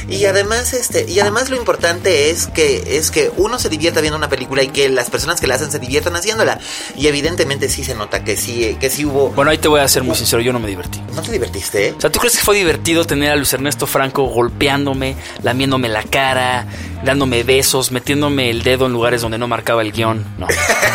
Y 0.09 0.25
además, 0.27 0.73
este, 0.73 1.05
y 1.09 1.19
además 1.21 1.51
lo 1.51 1.57
importante 1.57 2.31
es 2.31 2.47
que, 2.47 2.97
es 2.99 3.11
que 3.11 3.31
uno 3.37 3.59
se 3.59 3.69
divierta 3.69 4.01
viendo 4.01 4.17
una 4.17 4.29
película 4.29 4.63
y 4.63 4.69
que 4.69 4.89
las 4.89 5.11
personas 5.11 5.41
que 5.41 5.47
la 5.47 5.57
hacen 5.57 5.71
se 5.71 5.79
diviertan 5.79 6.15
haciéndola. 6.17 6.59
Y 6.97 7.07
evidentemente 7.09 7.69
sí 7.69 7.85
se 7.85 7.95
nota 7.95 8.23
que 8.25 8.37
sí, 8.37 8.77
que 8.81 8.89
sí 8.91 9.05
hubo. 9.05 9.31
Bueno, 9.31 9.51
ahí 9.51 9.59
te 9.59 9.69
voy 9.69 9.81
a 9.81 9.89
ser 9.89 10.03
muy 10.05 10.15
sincero, 10.17 10.43
yo 10.43 10.53
no 10.53 10.61
me 10.61 10.69
divertí. 10.69 11.01
¿No 11.15 11.23
te 11.23 11.33
divertiste? 11.33 11.95
O 11.97 12.01
sea, 12.01 12.11
¿tú 12.11 12.19
crees 12.19 12.37
que 12.37 12.43
fue 12.45 12.57
divertido 12.57 13.05
tener 13.05 13.31
a 13.33 13.37
Luis 13.37 13.53
Ernesto 13.53 13.87
Franco 13.87 14.25
golpeándome, 14.25 15.17
lamiéndome 15.43 15.89
la 15.89 16.03
cara, 16.05 16.67
dándome 17.05 17.43
besos, 17.43 17.91
metiéndome 17.91 18.51
el 18.51 18.63
dedo 18.63 18.87
en 18.87 18.93
lugares 18.93 19.23
donde 19.23 19.39
no 19.39 19.49
marcaba 19.49 19.83
el 19.83 19.93
guion? 19.93 20.25
No. 20.39 20.47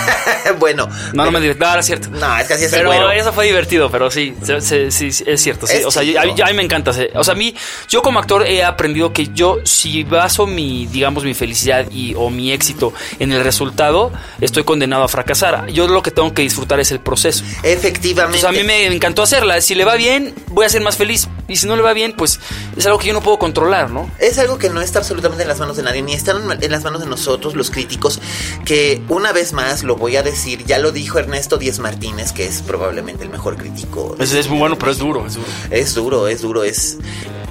bueno. 0.59 0.87
No, 1.13 1.25
no 1.25 1.31
me 1.31 1.39
divertí. 1.41 1.59
No, 1.61 1.71
era 1.73 1.83
cierto. 1.83 2.09
No, 2.09 2.37
es 2.37 2.47
que 2.47 2.53
así 2.53 2.65
es 2.65 2.73
el 2.73 2.79
Pero 2.79 2.89
güero. 2.89 3.11
eso 3.11 3.33
fue 3.33 3.45
divertido, 3.45 3.89
pero 3.91 4.09
sí, 4.11 4.35
se- 4.43 4.61
sí, 4.91 5.11
sí, 5.11 5.23
es 5.25 5.41
cierto. 5.41 5.67
Sí. 5.67 5.77
Es 5.77 5.85
o 5.85 5.91
sea, 5.91 6.03
yo- 6.03 6.19
a, 6.19 6.23
mí, 6.25 6.33
a 6.41 6.45
mí 6.45 6.53
me 6.53 6.63
encanta. 6.63 6.93
sí. 6.93 7.07
O 7.15 7.23
sea, 7.23 7.33
a 7.33 7.37
mí, 7.37 7.55
yo 7.89 8.01
como 8.01 8.19
actor 8.19 8.45
he 8.45 8.63
aprendido 8.63 9.00
que 9.09 9.27
yo, 9.33 9.57
si 9.63 10.03
baso 10.03 10.45
mi, 10.47 10.85
digamos, 10.85 11.23
mi 11.23 11.33
felicidad 11.33 11.89
y, 11.91 12.13
o 12.15 12.29
mi 12.29 12.51
éxito 12.51 12.93
en 13.19 13.31
el 13.31 13.43
resultado, 13.43 14.11
estoy 14.39 14.63
condenado 14.63 15.03
a 15.03 15.07
fracasar. 15.07 15.67
Yo 15.67 15.87
lo 15.87 16.01
que 16.01 16.11
tengo 16.11 16.33
que 16.33 16.43
disfrutar 16.43 16.79
es 16.79 16.91
el 16.91 16.99
proceso. 16.99 17.43
Efectivamente. 17.63 18.39
Pues 18.39 18.45
a 18.45 18.51
mí 18.51 18.63
me 18.63 18.85
encantó 18.85 19.23
hacerla. 19.23 19.59
Si 19.61 19.75
le 19.75 19.85
va 19.85 19.95
bien, 19.95 20.33
voy 20.47 20.65
a 20.65 20.69
ser 20.69 20.81
más 20.81 20.97
feliz. 20.97 21.27
Y 21.47 21.57
si 21.57 21.67
no 21.67 21.75
le 21.75 21.81
va 21.81 21.93
bien, 21.93 22.13
pues 22.15 22.39
es 22.77 22.85
algo 22.85 22.97
que 22.97 23.07
yo 23.07 23.13
no 23.13 23.21
puedo 23.21 23.37
controlar, 23.37 23.89
¿no? 23.89 24.09
Es 24.19 24.37
algo 24.39 24.57
que 24.57 24.69
no 24.69 24.81
está 24.81 24.99
absolutamente 24.99 25.43
en 25.43 25.49
las 25.49 25.59
manos 25.59 25.77
de 25.77 25.83
nadie, 25.83 26.01
ni 26.01 26.13
están 26.13 26.37
en 26.61 26.71
las 26.71 26.83
manos 26.83 27.01
de 27.01 27.07
nosotros, 27.07 27.55
los 27.55 27.71
críticos, 27.71 28.21
que 28.63 29.01
una 29.09 29.33
vez 29.33 29.53
más 29.53 29.83
lo 29.83 29.95
voy 29.95 30.15
a 30.15 30.23
decir, 30.23 30.63
ya 30.65 30.79
lo 30.79 30.91
dijo 30.91 31.19
Ernesto 31.19 31.57
Díez 31.57 31.79
Martínez, 31.79 32.31
que 32.31 32.45
es 32.45 32.61
probablemente 32.61 33.23
el 33.23 33.29
mejor 33.29 33.57
crítico. 33.57 34.15
Es, 34.19 34.31
es 34.31 34.47
muy 34.47 34.59
bueno, 34.59 34.77
pero 34.77 34.91
es 34.91 34.97
duro, 34.97 35.25
es 35.25 35.35
duro. 35.35 35.47
Es 35.69 35.93
duro, 35.93 36.27
es 36.27 36.41
duro, 36.41 36.63
es 36.63 36.97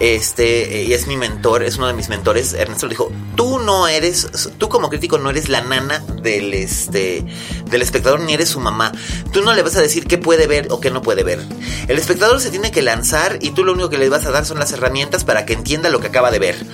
este 0.00 0.84
y 0.84 0.94
es 0.94 1.06
mi 1.06 1.16
mentor, 1.16 1.39
es 1.62 1.76
uno 1.76 1.86
de 1.86 1.94
mis 1.94 2.08
mentores. 2.08 2.52
Ernesto 2.52 2.86
le 2.86 2.90
dijo, 2.90 3.10
"Tú 3.34 3.58
no 3.58 3.88
eres 3.88 4.28
tú 4.58 4.68
como 4.68 4.88
crítico 4.88 5.18
no 5.18 5.30
eres 5.30 5.48
la 5.48 5.62
nana 5.62 5.98
del 6.22 6.52
este 6.54 7.24
del 7.70 7.82
espectador 7.82 8.20
ni 8.20 8.34
eres 8.34 8.50
su 8.50 8.60
mamá. 8.60 8.92
Tú 9.32 9.42
no 9.42 9.54
le 9.54 9.62
vas 9.62 9.76
a 9.76 9.80
decir 9.80 10.06
qué 10.06 10.18
puede 10.18 10.46
ver 10.46 10.68
o 10.70 10.80
qué 10.80 10.90
no 10.90 11.02
puede 11.02 11.24
ver. 11.24 11.40
El 11.88 11.98
espectador 11.98 12.40
se 12.40 12.50
tiene 12.50 12.70
que 12.70 12.82
lanzar 12.82 13.38
y 13.40 13.50
tú 13.50 13.64
lo 13.64 13.72
único 13.72 13.90
que 13.90 13.98
le 13.98 14.08
vas 14.08 14.26
a 14.26 14.30
dar 14.30 14.44
son 14.44 14.58
las 14.58 14.72
herramientas 14.72 15.24
para 15.24 15.46
que 15.46 15.54
entienda 15.54 15.88
lo 15.88 16.00
que 16.00 16.08
acaba 16.08 16.30
de 16.30 16.38
ver." 16.38 16.66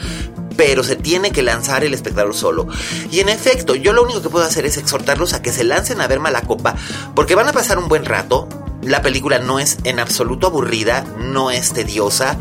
pero 0.57 0.83
se 0.83 0.97
tiene 0.97 1.33
que 1.33 1.43
lanzar 1.43 1.85
el 1.85 1.93
espectador 1.93 2.35
solo. 2.35 2.67
Y 3.11 3.21
en 3.21 3.29
efecto, 3.29 3.75
yo 3.75 3.93
lo 3.93 4.03
único 4.03 4.23
que 4.23 4.31
puedo 4.31 4.47
hacer 4.47 4.65
es 4.65 4.79
exhortarlos 4.79 5.35
a 5.35 5.43
que 5.43 5.53
se 5.53 5.65
lancen 5.65 6.01
a 6.01 6.07
ver 6.07 6.19
Malacopa, 6.19 6.77
porque 7.15 7.35
van 7.35 7.47
a 7.47 7.53
pasar 7.53 7.77
un 7.77 7.89
buen 7.89 8.07
rato. 8.07 8.49
La 8.81 9.03
película 9.03 9.39
no 9.39 9.59
es 9.59 9.77
en 9.85 9.99
absoluto 10.01 10.47
aburrida, 10.47 11.05
no 11.19 11.51
es 11.51 11.75
tediosa, 11.75 12.39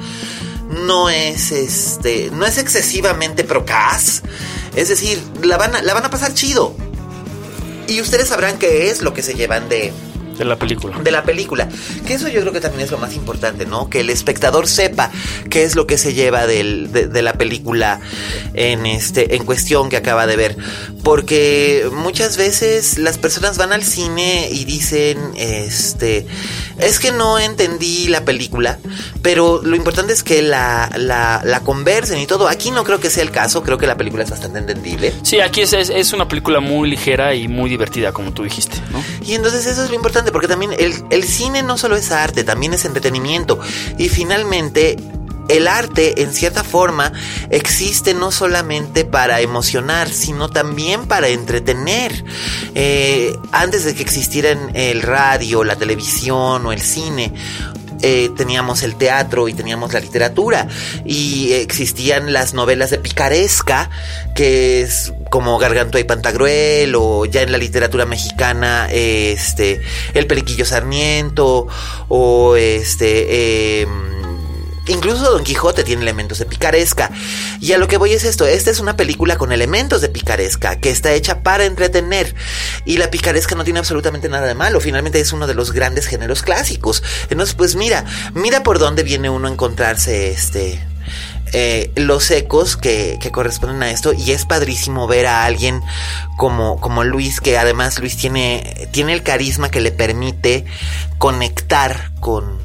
no 0.76 1.10
es 1.10 1.52
este, 1.52 2.30
no 2.32 2.46
es 2.46 2.58
excesivamente 2.58 3.44
procaz. 3.44 4.22
Es 4.76 4.90
decir, 4.90 5.22
la 5.44 5.58
van 5.58 5.76
a, 5.76 5.82
la 5.82 5.94
van 5.94 6.06
a 6.06 6.10
pasar 6.10 6.34
chido. 6.34 6.76
Y 7.88 8.02
ustedes 8.02 8.30
sabrán 8.30 8.58
qué 8.58 8.90
es 8.90 9.02
lo 9.02 9.14
que 9.14 9.22
se 9.22 9.36
llevan 9.36 9.70
de, 9.70 9.94
De 10.38 10.46
la 10.46 10.56
película. 10.58 10.98
de 11.00 11.12
la 11.12 11.24
película. 11.24 11.68
Que 12.06 12.14
eso 12.16 12.28
yo 12.28 12.42
creo 12.42 12.52
que 12.54 12.60
también 12.62 12.84
es 12.86 12.92
lo 12.92 12.98
más 12.98 13.14
importante, 13.16 13.66
¿no? 13.66 13.90
Que 13.90 14.02
el 14.02 14.10
espectador 14.10 14.68
sepa 14.68 15.12
qué 15.50 15.64
es 15.64 15.76
lo 15.76 15.88
que 15.88 15.98
se 15.98 16.14
lleva 16.14 16.46
del- 16.48 16.92
de, 16.92 17.08
de 17.08 17.22
la 17.22 17.34
película 17.34 18.00
en 18.54 18.86
este, 18.86 19.36
en 19.36 19.46
cuestión 19.46 19.90
que 19.90 19.98
acaba 19.98 20.28
de 20.28 20.36
ver. 20.36 20.58
Porque 21.04 21.88
muchas 21.94 22.36
veces 22.38 22.98
las 22.98 23.18
personas 23.18 23.58
van 23.58 23.72
al 23.72 23.84
cine 23.84 24.50
y 24.52 24.66
dicen, 24.66 25.18
este, 25.36 26.26
es 26.80 27.00
que 27.00 27.12
no 27.12 27.38
entendí 27.40 28.08
la 28.08 28.26
película, 28.26 28.80
pero 29.22 29.62
lo 29.64 29.76
importante 29.76 30.14
es 30.14 30.24
que 30.24 30.42
la, 30.42 30.90
la, 30.98 31.42
la 31.46 31.60
conversen 31.62 32.20
y 32.20 32.26
todo. 32.26 32.48
Aquí 32.48 32.72
no 32.72 32.84
creo 32.84 33.00
que 33.00 33.10
sea 33.10 33.24
el 33.24 33.32
caso, 33.32 33.64
creo 33.64 33.78
que 33.78 33.88
la 33.88 33.96
película 33.98 34.24
es 34.24 34.30
bastante 34.32 34.60
entendible. 34.60 35.14
Sí, 35.24 35.40
aquí 35.40 35.62
es, 35.62 35.74
es, 35.74 35.90
es 35.90 36.12
una 36.14 36.28
película 36.28 36.60
muy 36.60 36.90
ligera 36.90 37.36
y 37.36 37.48
muy 37.48 37.70
divertida, 37.70 38.12
como 38.12 38.34
tú 38.34 38.44
dijiste, 38.44 38.78
¿no? 38.92 39.04
Y 39.26 39.36
entonces 39.36 39.66
eso 39.68 39.84
es 39.84 39.90
lo 39.90 39.96
importante, 39.96 40.25
porque 40.32 40.48
también 40.48 40.74
el, 40.78 40.94
el 41.10 41.24
cine 41.24 41.64
no 41.64 41.78
solo 41.78 41.96
es 41.96 42.12
arte, 42.12 42.44
también 42.44 42.74
es 42.74 42.86
entretenimiento. 42.86 43.60
Y 43.98 44.10
finalmente, 44.10 44.98
el 45.48 45.68
arte, 45.68 46.24
en 46.24 46.34
cierta 46.34 46.64
forma, 46.64 47.12
existe 47.50 48.14
no 48.14 48.32
solamente 48.32 49.06
para 49.06 49.42
emocionar, 49.42 50.10
sino 50.10 50.50
también 50.50 51.08
para 51.08 51.28
entretener. 51.28 52.24
Eh, 52.74 53.38
antes 53.52 53.86
de 53.86 53.96
que 53.96 54.02
existieran 54.02 54.72
el 54.74 55.02
radio, 55.02 55.64
la 55.64 55.76
televisión 55.76 56.66
o 56.66 56.72
el 56.72 56.82
cine, 56.82 57.34
eh, 58.02 58.30
teníamos 58.36 58.84
el 58.84 58.96
teatro 58.96 59.48
y 59.48 59.54
teníamos 59.54 59.94
la 59.94 60.00
literatura 60.00 60.68
y 61.06 61.54
existían 61.54 62.34
las 62.34 62.54
novelas 62.54 62.90
de 62.90 62.98
picaresca 62.98 63.90
que 64.36 64.82
es 64.82 65.14
como 65.30 65.58
Gargantúa 65.58 66.02
y 66.02 66.04
Pantagruel 66.04 66.96
o 66.96 67.26
ya 67.26 67.42
en 67.42 67.52
la 67.52 67.58
literatura 67.58 68.06
mexicana 68.06 68.88
este 68.92 69.82
el 70.14 70.28
Periquillo 70.28 70.66
Sarmiento 70.66 71.68
o 72.08 72.56
este 72.56 73.82
eh, 73.82 73.88
Incluso 74.88 75.32
Don 75.32 75.44
Quijote 75.44 75.84
tiene 75.84 76.04
elementos 76.04 76.40
de 76.40 76.46
picaresca. 76.46 77.10
Y 77.60 77.74
a 77.74 77.78
lo 77.78 77.88
que 77.88 77.98
voy 77.98 78.14
es 78.14 78.24
esto, 78.24 78.46
esta 78.46 78.72
es 78.72 78.80
una 78.80 78.96
película 78.96 79.38
con 79.38 79.52
elementos 79.52 80.02
de 80.02 80.10
picaresca, 80.10 80.80
que 80.80 80.92
está 80.92 81.14
hecha 81.14 81.42
para 81.42 81.66
entretener. 81.66 82.36
Y 82.86 82.98
la 82.98 83.10
picaresca 83.10 83.56
no 83.56 83.64
tiene 83.64 83.80
absolutamente 83.80 84.30
nada 84.30 84.48
de 84.48 84.56
malo, 84.56 84.80
finalmente 84.80 85.20
es 85.20 85.34
uno 85.34 85.48
de 85.48 85.56
los 85.56 85.72
grandes 85.72 86.08
géneros 86.08 86.44
clásicos. 86.44 87.04
Entonces, 87.30 87.56
pues 87.56 87.76
mira, 87.76 88.06
mira 88.34 88.64
por 88.64 88.80
dónde 88.80 89.04
viene 89.04 89.30
uno 89.30 89.48
a 89.48 89.52
encontrarse 89.52 90.30
este... 90.32 90.82
Eh, 91.54 91.92
los 91.96 92.32
ecos 92.32 92.76
que, 92.76 93.18
que, 93.22 93.32
corresponden 93.32 93.82
a 93.84 93.92
esto 93.92 94.14
y 94.14 94.32
es 94.32 94.46
padrísimo 94.46 95.08
ver 95.08 95.28
a 95.28 95.46
alguien 95.46 95.82
como, 96.38 96.82
como 96.82 97.04
Luis 97.04 97.40
que 97.40 97.58
además 97.58 98.00
Luis 98.00 98.18
tiene, 98.18 98.90
tiene 98.92 99.14
el 99.14 99.22
carisma 99.24 99.70
que 99.70 99.80
le 99.80 99.92
permite 99.92 100.66
conectar 101.20 102.12
con, 102.20 102.60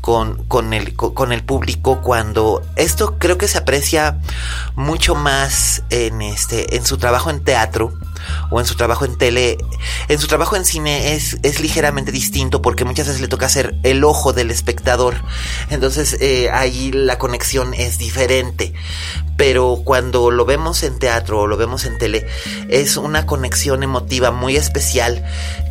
con, 0.00 0.44
con, 0.44 0.72
el, 0.72 0.94
con 0.94 1.32
el 1.32 1.44
público 1.44 2.00
cuando 2.00 2.62
esto 2.76 3.18
creo 3.18 3.36
que 3.38 3.48
se 3.48 3.58
aprecia 3.58 4.18
mucho 4.74 5.14
más 5.14 5.82
en 5.90 6.22
este 6.22 6.76
en 6.76 6.86
su 6.86 6.96
trabajo 6.96 7.30
en 7.30 7.44
teatro 7.44 7.92
o 8.50 8.60
en 8.60 8.66
su 8.66 8.76
trabajo 8.76 9.04
en 9.04 9.18
tele 9.18 9.58
en 10.08 10.18
su 10.18 10.26
trabajo 10.26 10.56
en 10.56 10.64
cine 10.64 11.14
es, 11.14 11.38
es 11.42 11.60
ligeramente 11.60 12.12
distinto 12.12 12.62
porque 12.62 12.84
muchas 12.84 13.06
veces 13.06 13.20
le 13.20 13.28
toca 13.28 13.48
ser 13.48 13.76
el 13.82 14.04
ojo 14.04 14.32
del 14.32 14.50
espectador. 14.50 15.14
Entonces 15.68 16.16
eh, 16.20 16.50
ahí 16.50 16.92
la 16.92 17.18
conexión 17.18 17.74
es 17.74 17.98
diferente. 17.98 18.72
Pero 19.36 19.80
cuando 19.84 20.30
lo 20.30 20.44
vemos 20.44 20.82
en 20.82 20.98
teatro 20.98 21.40
o 21.40 21.46
lo 21.46 21.56
vemos 21.56 21.84
en 21.84 21.96
tele 21.98 22.26
es 22.68 22.96
una 22.96 23.24
conexión 23.26 23.82
emotiva 23.82 24.30
muy 24.30 24.56
especial 24.56 25.24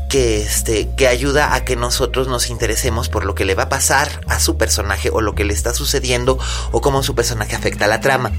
que 0.09 0.41
este 0.41 0.89
que 0.97 1.07
ayuda 1.07 1.53
a 1.53 1.63
que 1.63 1.75
nosotros 1.75 2.27
nos 2.27 2.49
interesemos 2.49 3.07
por 3.09 3.25
lo 3.25 3.35
que 3.35 3.45
le 3.45 3.55
va 3.55 3.63
a 3.63 3.69
pasar 3.69 4.21
a 4.27 4.39
su 4.39 4.57
personaje 4.57 5.09
o 5.13 5.21
lo 5.21 5.35
que 5.35 5.45
le 5.45 5.53
está 5.53 5.73
sucediendo 5.73 6.39
o 6.71 6.81
cómo 6.81 7.03
su 7.03 7.15
personaje 7.15 7.55
afecta 7.55 7.85
a 7.85 7.87
la 7.87 8.01
trama. 8.01 8.31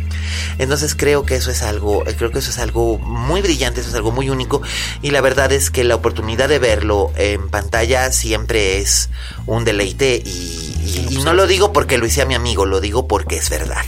Entonces 0.58 0.94
creo 0.94 1.24
que 1.24 1.36
eso 1.36 1.50
es 1.50 1.62
algo, 1.62 2.02
creo 2.18 2.32
que 2.32 2.40
eso 2.40 2.50
es 2.50 2.58
algo 2.58 2.98
muy 2.98 3.40
brillante, 3.40 3.80
eso 3.80 3.90
es 3.90 3.94
algo 3.94 4.10
muy 4.10 4.28
único 4.28 4.60
y 5.00 5.12
la 5.12 5.20
verdad 5.20 5.52
es 5.52 5.70
que 5.70 5.84
la 5.84 5.94
oportunidad 5.94 6.48
de 6.48 6.58
verlo 6.58 7.12
en 7.16 7.48
pantalla 7.48 8.10
siempre 8.12 8.78
es 8.78 9.08
un 9.46 9.64
deleite 9.64 10.20
y, 10.24 11.08
y 11.10 11.18
no 11.22 11.34
lo 11.34 11.46
digo 11.46 11.72
porque 11.72 11.98
lo 11.98 12.06
hice 12.06 12.22
a 12.22 12.26
mi 12.26 12.34
amigo, 12.34 12.66
lo 12.66 12.80
digo 12.80 13.06
porque 13.06 13.36
es 13.36 13.48
verdad. 13.48 13.86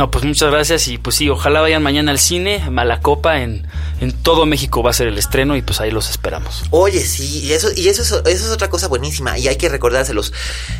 No, 0.00 0.10
pues 0.10 0.24
muchas 0.24 0.50
gracias 0.50 0.88
y 0.88 0.96
pues 0.96 1.16
sí, 1.16 1.28
ojalá 1.28 1.60
vayan 1.60 1.82
mañana 1.82 2.10
al 2.10 2.18
cine, 2.18 2.70
Malacopa, 2.70 3.42
en, 3.42 3.66
en 4.00 4.12
todo 4.12 4.46
México 4.46 4.82
va 4.82 4.88
a 4.88 4.94
ser 4.94 5.08
el 5.08 5.18
estreno 5.18 5.56
y 5.56 5.60
pues 5.60 5.78
ahí 5.82 5.90
los 5.90 6.08
esperamos. 6.08 6.62
Oye, 6.70 7.04
sí, 7.04 7.40
y 7.40 7.52
eso, 7.52 7.68
y 7.76 7.88
eso, 7.88 8.00
es, 8.00 8.10
eso 8.10 8.24
es 8.24 8.50
otra 8.50 8.70
cosa 8.70 8.88
buenísima 8.88 9.36
y 9.36 9.46
hay 9.46 9.56
que 9.56 9.68
recordárselos. 9.68 10.32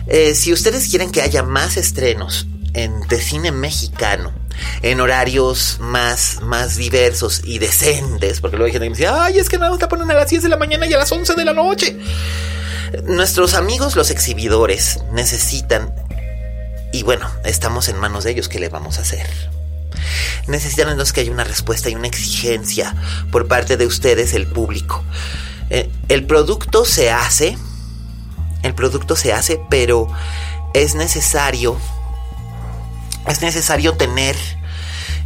Eh, 0.07 0.35
si 0.35 0.55
ustedes 0.55 0.89
quieren 0.89 1.13
que 1.13 1.21
haya 1.21 1.43
más 1.43 1.77
estrenos 1.77 2.47
en, 2.73 2.99
de 3.09 3.21
cine 3.21 3.53
mexicano, 3.53 4.33
en 4.81 5.03
horarios 5.03 5.77
más, 5.81 6.41
más 6.41 6.77
diversos 6.79 7.43
y 7.45 7.59
decentes, 7.59 8.41
porque 8.41 8.57
luego 8.57 8.69
hay 8.69 8.73
gente 8.73 8.87
que 8.87 8.91
me 8.91 8.97
dice, 8.97 9.09
ay, 9.09 9.39
es 9.39 9.51
que 9.51 9.59
más 9.59 9.79
la 9.79 9.87
ponen 9.87 10.11
a 10.11 10.15
las 10.15 10.31
10 10.31 10.45
de 10.45 10.49
la 10.49 10.57
mañana 10.57 10.87
y 10.87 10.95
a 10.95 10.97
las 10.97 11.13
11 11.13 11.35
de 11.35 11.45
la 11.45 11.53
noche. 11.53 11.99
Nuestros 13.05 13.53
amigos 13.53 13.97
los 13.97 14.11
exhibidores 14.11 15.01
necesitan 15.13 15.93
y 16.93 17.03
bueno, 17.03 17.31
estamos 17.45 17.89
en 17.89 17.99
manos 17.99 18.25
de 18.25 18.33
ellos, 18.33 18.49
¿qué 18.49 18.59
le 18.59 18.69
vamos 18.69 18.99
a 18.99 19.03
hacer? 19.03 19.29
Necesitan 20.47 20.99
que 21.13 21.21
haya 21.21 21.31
una 21.31 21.45
respuesta 21.45 21.89
y 21.89 21.95
una 21.95 22.09
exigencia 22.09 22.95
por 23.31 23.49
parte 23.49 23.77
de 23.77 23.87
ustedes, 23.87 24.35
el 24.35 24.47
público. 24.47 25.05
Eh, 25.71 25.91
el 26.09 26.27
producto 26.27 26.85
se 26.85 27.11
hace, 27.11 27.57
el 28.63 28.75
producto 28.75 29.15
se 29.15 29.33
hace, 29.33 29.61
pero 29.71 30.09
es 30.75 30.95
necesario, 30.95 31.77
es 33.29 33.41
necesario 33.41 33.95
tener 33.95 34.37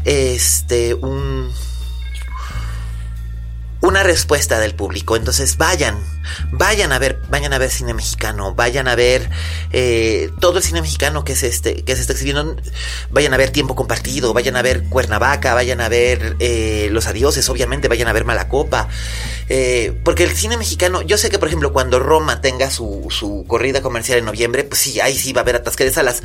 este 0.05 0.95
un 0.95 1.51
una 3.81 4.03
respuesta 4.03 4.59
del 4.59 4.75
público. 4.75 5.17
Entonces 5.17 5.57
vayan, 5.57 5.99
vayan 6.53 6.93
a 6.93 6.99
ver, 6.99 7.21
vayan 7.29 7.53
a 7.53 7.59
ver 7.59 7.71
cine 7.71 7.95
mexicano, 7.95 8.55
vayan 8.55 8.89
a 8.89 8.95
ver 8.95 9.31
eh, 9.73 10.31
todo 10.41 10.59
el 10.59 10.65
cine 10.65 10.83
mexicano 10.83 11.25
que 11.25 11.37
se, 11.37 11.49
este, 11.49 11.83
que 11.85 11.95
se 11.95 12.03
está 12.03 12.13
exhibiendo, 12.13 12.57
vayan 13.11 13.35
a 13.35 13.37
ver 13.37 13.51
Tiempo 13.51 13.75
Compartido, 13.75 14.33
vayan 14.33 14.57
a 14.57 14.63
ver 14.63 14.85
Cuernavaca, 14.85 15.55
vayan 15.55 15.81
a 15.81 15.89
ver 15.89 16.37
eh, 16.39 16.89
Los 16.91 17.07
Adioses, 17.07 17.49
obviamente, 17.49 17.89
vayan 17.89 18.09
a 18.09 18.13
ver 18.13 18.25
Malacopa. 18.25 18.89
Eh, 19.49 20.01
porque 20.05 20.25
el 20.25 20.35
cine 20.35 20.57
mexicano, 20.57 21.03
yo 21.03 21.19
sé 21.19 21.29
que 21.29 21.39
por 21.39 21.49
ejemplo 21.49 21.73
cuando 21.73 21.99
Roma 21.99 22.41
tenga 22.41 22.71
su, 22.71 23.09
su 23.11 23.45
corrida 23.47 23.83
comercial 23.83 24.19
en 24.19 24.25
noviembre, 24.25 24.65
pues 24.65 24.81
sí, 24.81 25.01
ahí 25.01 25.17
sí 25.17 25.33
va 25.33 25.41
a 25.41 25.43
haber 25.43 25.57
atasque 25.57 25.85
de 25.85 25.93
salas. 25.93 26.23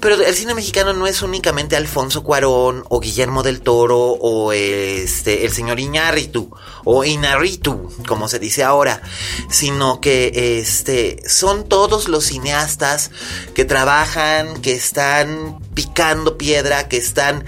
Pero 0.00 0.16
el 0.16 0.34
cine 0.34 0.54
mexicano 0.54 0.92
no 0.92 1.06
es 1.06 1.22
únicamente 1.22 1.76
Alfonso 1.76 2.22
Cuarón 2.22 2.84
o 2.88 3.00
Guillermo 3.00 3.42
del 3.42 3.60
Toro 3.60 3.98
o 3.98 4.52
este, 4.52 5.44
el 5.44 5.52
señor 5.52 5.78
Iñárritu 5.78 6.50
o 6.84 7.04
Inarritu, 7.04 7.92
como 8.06 8.28
se 8.28 8.38
dice 8.38 8.62
ahora, 8.62 9.02
sino 9.50 10.00
que 10.00 10.58
este 10.60 11.22
son 11.28 11.68
todos 11.68 12.08
los 12.08 12.26
cineastas 12.26 13.10
que 13.54 13.64
trabajan, 13.64 14.60
que 14.62 14.72
están 14.72 15.58
picando 15.74 16.38
piedra, 16.38 16.88
que 16.88 16.96
están 16.96 17.44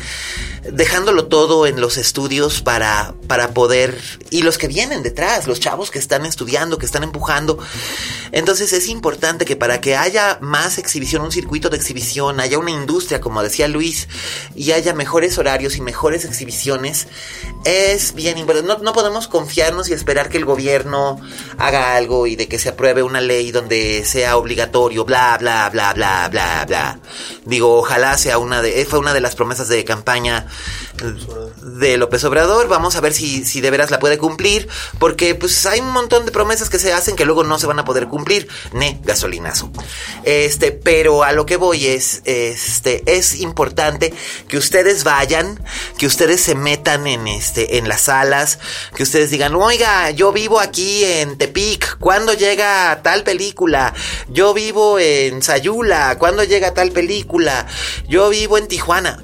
dejándolo 0.70 1.26
todo 1.26 1.66
en 1.66 1.80
los 1.80 1.96
estudios 1.96 2.60
para, 2.62 3.14
para 3.26 3.54
poder, 3.54 3.98
y 4.30 4.42
los 4.42 4.58
que 4.58 4.68
vienen 4.68 5.02
detrás, 5.02 5.46
los 5.46 5.60
chavos 5.60 5.90
que 5.90 5.98
están 5.98 6.26
estudiando, 6.26 6.78
que 6.78 6.86
están 6.86 7.02
empujando. 7.02 7.58
Entonces 8.32 8.72
es 8.72 8.88
importante 8.88 9.44
que 9.44 9.56
para 9.56 9.80
que 9.80 9.96
haya 9.96 10.38
más 10.40 10.78
exhibición, 10.78 11.22
un 11.22 11.32
circuito 11.32 11.70
de 11.70 11.76
exhibición, 11.76 12.40
haya 12.40 12.58
una 12.58 12.70
industria, 12.70 13.20
como 13.20 13.42
decía 13.42 13.68
Luis, 13.68 14.08
y 14.54 14.72
haya 14.72 14.94
mejores 14.94 15.38
horarios 15.38 15.76
y 15.76 15.80
mejores 15.80 16.24
exhibiciones, 16.24 17.08
es 17.64 18.14
bien 18.14 18.38
importante. 18.38 18.68
No, 18.68 18.78
no 18.78 18.92
podemos 18.92 19.28
confiarnos 19.28 19.88
y 19.88 19.94
esperar 19.94 20.28
que 20.28 20.38
el 20.38 20.44
gobierno 20.44 21.20
haga 21.58 21.96
algo 21.96 22.26
y 22.26 22.36
de 22.36 22.48
que 22.48 22.58
se 22.58 22.70
apruebe 22.70 23.02
una 23.02 23.20
ley 23.20 23.50
donde 23.50 24.04
sea 24.04 24.36
obligatorio, 24.36 25.04
bla, 25.04 25.36
bla, 25.38 25.70
bla, 25.70 25.94
bla, 25.94 26.28
bla, 26.28 26.64
bla. 26.66 27.00
Digo, 27.44 27.78
ojalá 27.78 28.18
sea 28.18 28.38
una 28.38 28.62
de, 28.62 28.84
fue 28.84 28.98
una 28.98 29.14
de 29.14 29.20
las 29.20 29.34
promesas 29.34 29.68
de 29.68 29.84
campaña 29.84 30.46
de 31.62 31.96
López 31.96 32.24
Obrador. 32.24 32.68
Vamos 32.68 32.96
a 32.96 33.00
ver 33.00 33.12
si, 33.12 33.44
si 33.44 33.60
de 33.60 33.70
veras 33.70 33.90
la 33.90 33.98
puede 33.98 34.17
cumplir. 34.18 34.68
Porque 34.98 35.34
pues 35.34 35.64
hay 35.66 35.80
un 35.80 35.90
montón 35.90 36.26
de 36.26 36.32
promesas 36.32 36.68
que 36.68 36.78
se 36.78 36.92
hacen 36.92 37.16
que 37.16 37.24
luego 37.24 37.44
no 37.44 37.58
se 37.58 37.66
van 37.66 37.78
a 37.78 37.84
poder 37.84 38.08
cumplir. 38.08 38.48
Ne, 38.72 39.00
gasolinazo. 39.04 39.70
Este, 40.24 40.72
pero 40.72 41.24
a 41.24 41.32
lo 41.32 41.46
que 41.46 41.56
voy 41.56 41.86
es, 41.86 42.22
este, 42.24 43.02
es 43.06 43.40
importante 43.40 44.12
que 44.48 44.56
ustedes 44.56 45.04
vayan, 45.04 45.62
que 45.96 46.06
ustedes 46.06 46.40
se 46.40 46.54
metan 46.54 47.06
en 47.06 47.26
este, 47.28 47.78
en 47.78 47.88
las 47.88 48.02
salas, 48.02 48.58
que 48.94 49.02
ustedes 49.02 49.30
digan, 49.30 49.54
oiga, 49.54 50.10
yo 50.10 50.32
vivo 50.32 50.60
aquí 50.60 51.04
en 51.04 51.38
Tepic, 51.38 51.98
¿cuándo 51.98 52.34
llega 52.34 53.00
tal 53.02 53.24
película? 53.24 53.94
Yo 54.28 54.54
vivo 54.54 54.98
en 54.98 55.42
Sayula, 55.42 56.16
¿cuándo 56.18 56.44
llega 56.44 56.74
tal 56.74 56.90
película? 56.92 57.66
Yo 58.08 58.28
vivo 58.28 58.58
en 58.58 58.68
Tijuana 58.68 59.22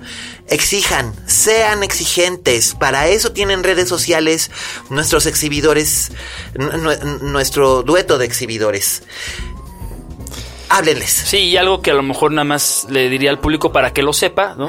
exijan, 0.48 1.14
sean 1.26 1.82
exigentes. 1.82 2.74
Para 2.74 3.08
eso 3.08 3.32
tienen 3.32 3.64
redes 3.64 3.88
sociales 3.88 4.50
nuestros 4.90 5.26
exhibidores, 5.26 6.12
nuestro 7.22 7.82
dueto 7.82 8.18
de 8.18 8.26
exhibidores. 8.26 9.02
Háblenles. 10.74 11.10
Sí, 11.10 11.38
y 11.38 11.56
algo 11.56 11.82
que 11.82 11.92
a 11.92 11.94
lo 11.94 12.02
mejor 12.02 12.32
nada 12.32 12.44
más 12.44 12.86
le 12.90 13.08
diría 13.08 13.30
al 13.30 13.38
público 13.38 13.70
para 13.70 13.92
que 13.92 14.02
lo 14.02 14.12
sepa, 14.12 14.56
¿no? 14.56 14.68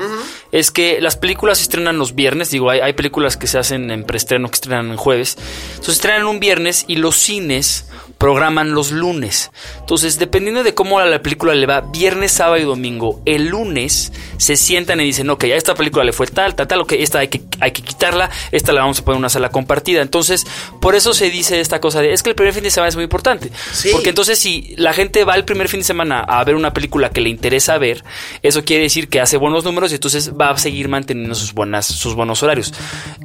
Es 0.51 0.69
que 0.69 1.01
las 1.01 1.17
películas 1.17 1.57
se 1.57 1.63
estrenan 1.63 1.97
los 1.97 2.13
viernes, 2.13 2.51
digo, 2.51 2.69
hay, 2.69 2.79
hay 2.79 2.93
películas 2.93 3.37
que 3.37 3.47
se 3.47 3.57
hacen 3.57 3.89
en 3.89 4.03
preestreno, 4.03 4.47
que 4.49 4.55
estrenan 4.55 4.91
en 4.91 4.97
jueves. 4.97 5.35
Entonces 5.69 5.85
se 5.85 5.91
estrenan 5.93 6.27
un 6.27 6.39
viernes 6.39 6.85
y 6.87 6.97
los 6.97 7.15
cines 7.15 7.87
programan 8.17 8.73
los 8.73 8.91
lunes. 8.91 9.51
Entonces, 9.79 10.19
dependiendo 10.19 10.63
de 10.63 10.73
cómo 10.73 10.99
a 10.99 11.05
la 11.05 11.21
película 11.21 11.53
le 11.55 11.65
va, 11.65 11.81
viernes, 11.81 12.31
sábado 12.31 12.57
y 12.57 12.63
domingo, 12.63 13.21
el 13.25 13.47
lunes 13.47 14.13
se 14.37 14.55
sientan 14.57 15.01
y 15.01 15.05
dicen, 15.05 15.29
ok, 15.29 15.45
a 15.45 15.55
esta 15.55 15.75
película 15.75 16.03
le 16.03 16.13
fue 16.13 16.27
tal, 16.27 16.55
tal, 16.55 16.67
tal, 16.67 16.81
ok, 16.81 16.93
esta 16.93 17.19
hay 17.19 17.27
que, 17.27 17.41
hay 17.59 17.71
que 17.71 17.81
quitarla, 17.81 18.29
esta 18.51 18.73
la 18.73 18.81
vamos 18.81 18.99
a 18.99 19.05
poner 19.05 19.15
en 19.15 19.19
una 19.19 19.29
sala 19.29 19.49
compartida. 19.49 20.01
Entonces, 20.01 20.45
por 20.79 20.95
eso 20.95 21.13
se 21.13 21.29
dice 21.29 21.59
esta 21.59 21.81
cosa 21.81 22.01
de, 22.01 22.13
es 22.13 22.23
que 22.23 22.29
el 22.29 22.35
primer 22.35 22.53
fin 22.53 22.63
de 22.63 22.71
semana 22.71 22.89
es 22.89 22.95
muy 22.95 23.03
importante. 23.03 23.51
Porque 23.91 24.09
entonces 24.09 24.39
si 24.39 24.73
la 24.77 24.93
gente 24.93 25.23
va 25.25 25.35
el 25.35 25.45
primer 25.45 25.67
fin 25.67 25.79
de 25.79 25.83
semana 25.83 25.94
semana 25.95 26.19
a 26.19 26.43
ver 26.43 26.55
una 26.55 26.73
película 26.73 27.09
que 27.09 27.21
le 27.21 27.29
interesa 27.29 27.77
ver, 27.77 28.03
eso 28.41 28.63
quiere 28.63 28.83
decir 28.83 29.07
que 29.07 29.21
hace 29.21 29.37
buenos 29.37 29.63
números 29.63 29.91
y 29.91 29.95
entonces 29.95 30.33
va 30.33 30.49
a 30.49 30.57
seguir 30.57 30.89
manteniendo 30.89 31.35
sus, 31.35 31.53
buenas, 31.53 31.85
sus 31.85 32.15
buenos 32.15 32.43
horarios. 32.43 32.73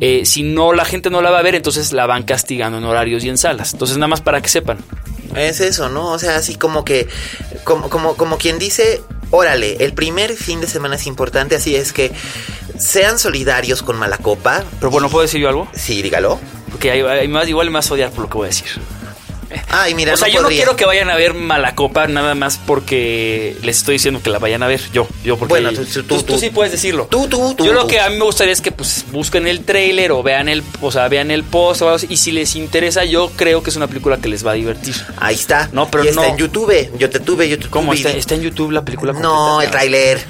Eh, 0.01 0.25
si 0.25 0.43
no, 0.43 0.73
la 0.73 0.85
gente 0.85 1.11
no 1.11 1.21
la 1.21 1.31
va 1.31 1.41
a 1.41 1.43
ver, 1.43 1.57
entonces 1.57 1.93
la 1.93 2.07
van 2.07 2.23
castigando 2.23 2.79
en 2.79 2.85
horarios 2.85 3.25
y 3.25 3.29
en 3.29 3.39
salas. 3.39 3.73
Entonces, 3.73 3.97
nada 3.97 4.09
más 4.09 4.21
para 4.21 4.41
que 4.41 4.49
sepan. 4.49 4.79
Es 5.37 5.61
eso, 5.61 5.89
¿no? 5.89 6.11
O 6.13 6.19
sea, 6.19 6.37
así 6.37 6.55
como 6.55 6.85
que, 6.85 7.09
como, 7.65 7.91
como, 7.91 8.17
como 8.17 8.39
quien 8.39 8.59
dice, 8.59 9.03
órale, 9.31 9.77
el 9.81 9.93
primer 9.93 10.35
fin 10.35 10.61
de 10.61 10.67
semana 10.67 10.97
es 10.97 11.07
importante, 11.07 11.57
así 11.57 11.75
es 11.75 11.93
que 11.93 12.13
sean 12.79 13.19
solidarios 13.19 13.83
con 13.83 13.99
Malacopa. 13.99 14.65
Pero 14.79 14.91
bueno, 14.91 15.09
¿puedo 15.09 15.23
decir 15.23 15.41
yo 15.41 15.49
algo? 15.49 15.69
Sí, 15.75 16.03
dígalo. 16.03 16.39
Porque 16.71 16.91
hay, 16.91 17.01
hay 17.01 17.29
más, 17.29 17.49
igual 17.49 17.75
a 17.75 17.79
odiar 17.81 18.11
por 18.11 18.23
lo 18.23 18.31
que 18.31 18.39
voy 18.39 18.45
a 18.47 18.49
decir. 18.49 18.81
Ay, 19.69 19.95
mira, 19.95 20.15
o 20.15 20.17
sea, 20.17 20.29
no 20.29 20.35
yo 20.35 20.43
podría. 20.43 20.59
no 20.59 20.65
quiero 20.65 20.77
que 20.77 20.85
vayan 20.85 21.11
a 21.11 21.17
ver 21.17 21.35
Malacopa 21.35 22.07
nada 22.07 22.35
más 22.35 22.59
porque 22.67 23.57
les 23.63 23.79
estoy 23.79 23.95
diciendo 23.95 24.21
que 24.23 24.31
la 24.31 24.39
vayan 24.39 24.63
a 24.63 24.67
ver. 24.69 24.81
Yo, 24.93 25.07
yo, 25.25 25.37
porque 25.37 25.51
Bueno, 25.55 25.73
tú- 25.73 25.85
tú- 25.85 26.03
tú, 26.05 26.23
tú- 26.23 26.39
sí 26.39 26.51
puedes 26.51 26.73
decirlo. 26.73 27.07
Tú, 27.11 27.27
tú, 27.29 27.55
tú, 27.55 27.65
Yo 27.65 27.73
lo 27.73 27.87
que 27.87 28.01
a 28.01 28.09
mí 28.11 28.17
me 28.17 28.25
gustaría 28.25 28.53
es 28.53 28.61
que 28.61 28.73
pues 28.73 29.05
busquen 29.11 29.47
el 29.47 29.65
trailer 29.65 30.13
o 30.13 30.23
vean 30.23 30.49
el, 30.49 30.63
o 30.81 30.93
sea, 30.93 31.09
vean 31.09 31.31
el 31.31 31.45
post 31.45 31.83
o 31.83 31.87
algo 31.87 31.97
así. 31.97 32.07
Y 32.11 32.17
si 32.17 32.33
les 32.33 32.55
interesa, 32.57 33.05
yo 33.05 33.31
creo 33.37 33.63
que 33.63 33.71
es 33.71 33.77
una 33.77 33.87
película 33.87 34.19
que 34.19 34.29
les 34.29 34.47
va 34.47 34.53
a 34.53 34.55
divertir. 34.55 34.95
Ahí 35.19 35.35
está. 35.35 35.69
No, 35.73 35.91
pero 35.91 36.05
y 36.05 36.09
está 36.09 36.23
no. 36.23 36.29
en 36.29 36.37
YouTube. 36.37 36.91
Yo 36.99 37.11
te 37.11 37.21
tuve, 37.21 37.49
yo 37.49 37.59
te 37.59 37.69
¿Cómo 37.69 37.93
tuve. 37.93 37.97
está? 38.09 38.11
¿Está 38.19 38.35
en 38.37 38.43
YouTube 38.43 38.71
la 38.71 38.85
película? 38.85 39.13
No, 39.13 39.21
completa? 39.21 39.65
el 39.65 39.71
tráiler. 39.71 40.21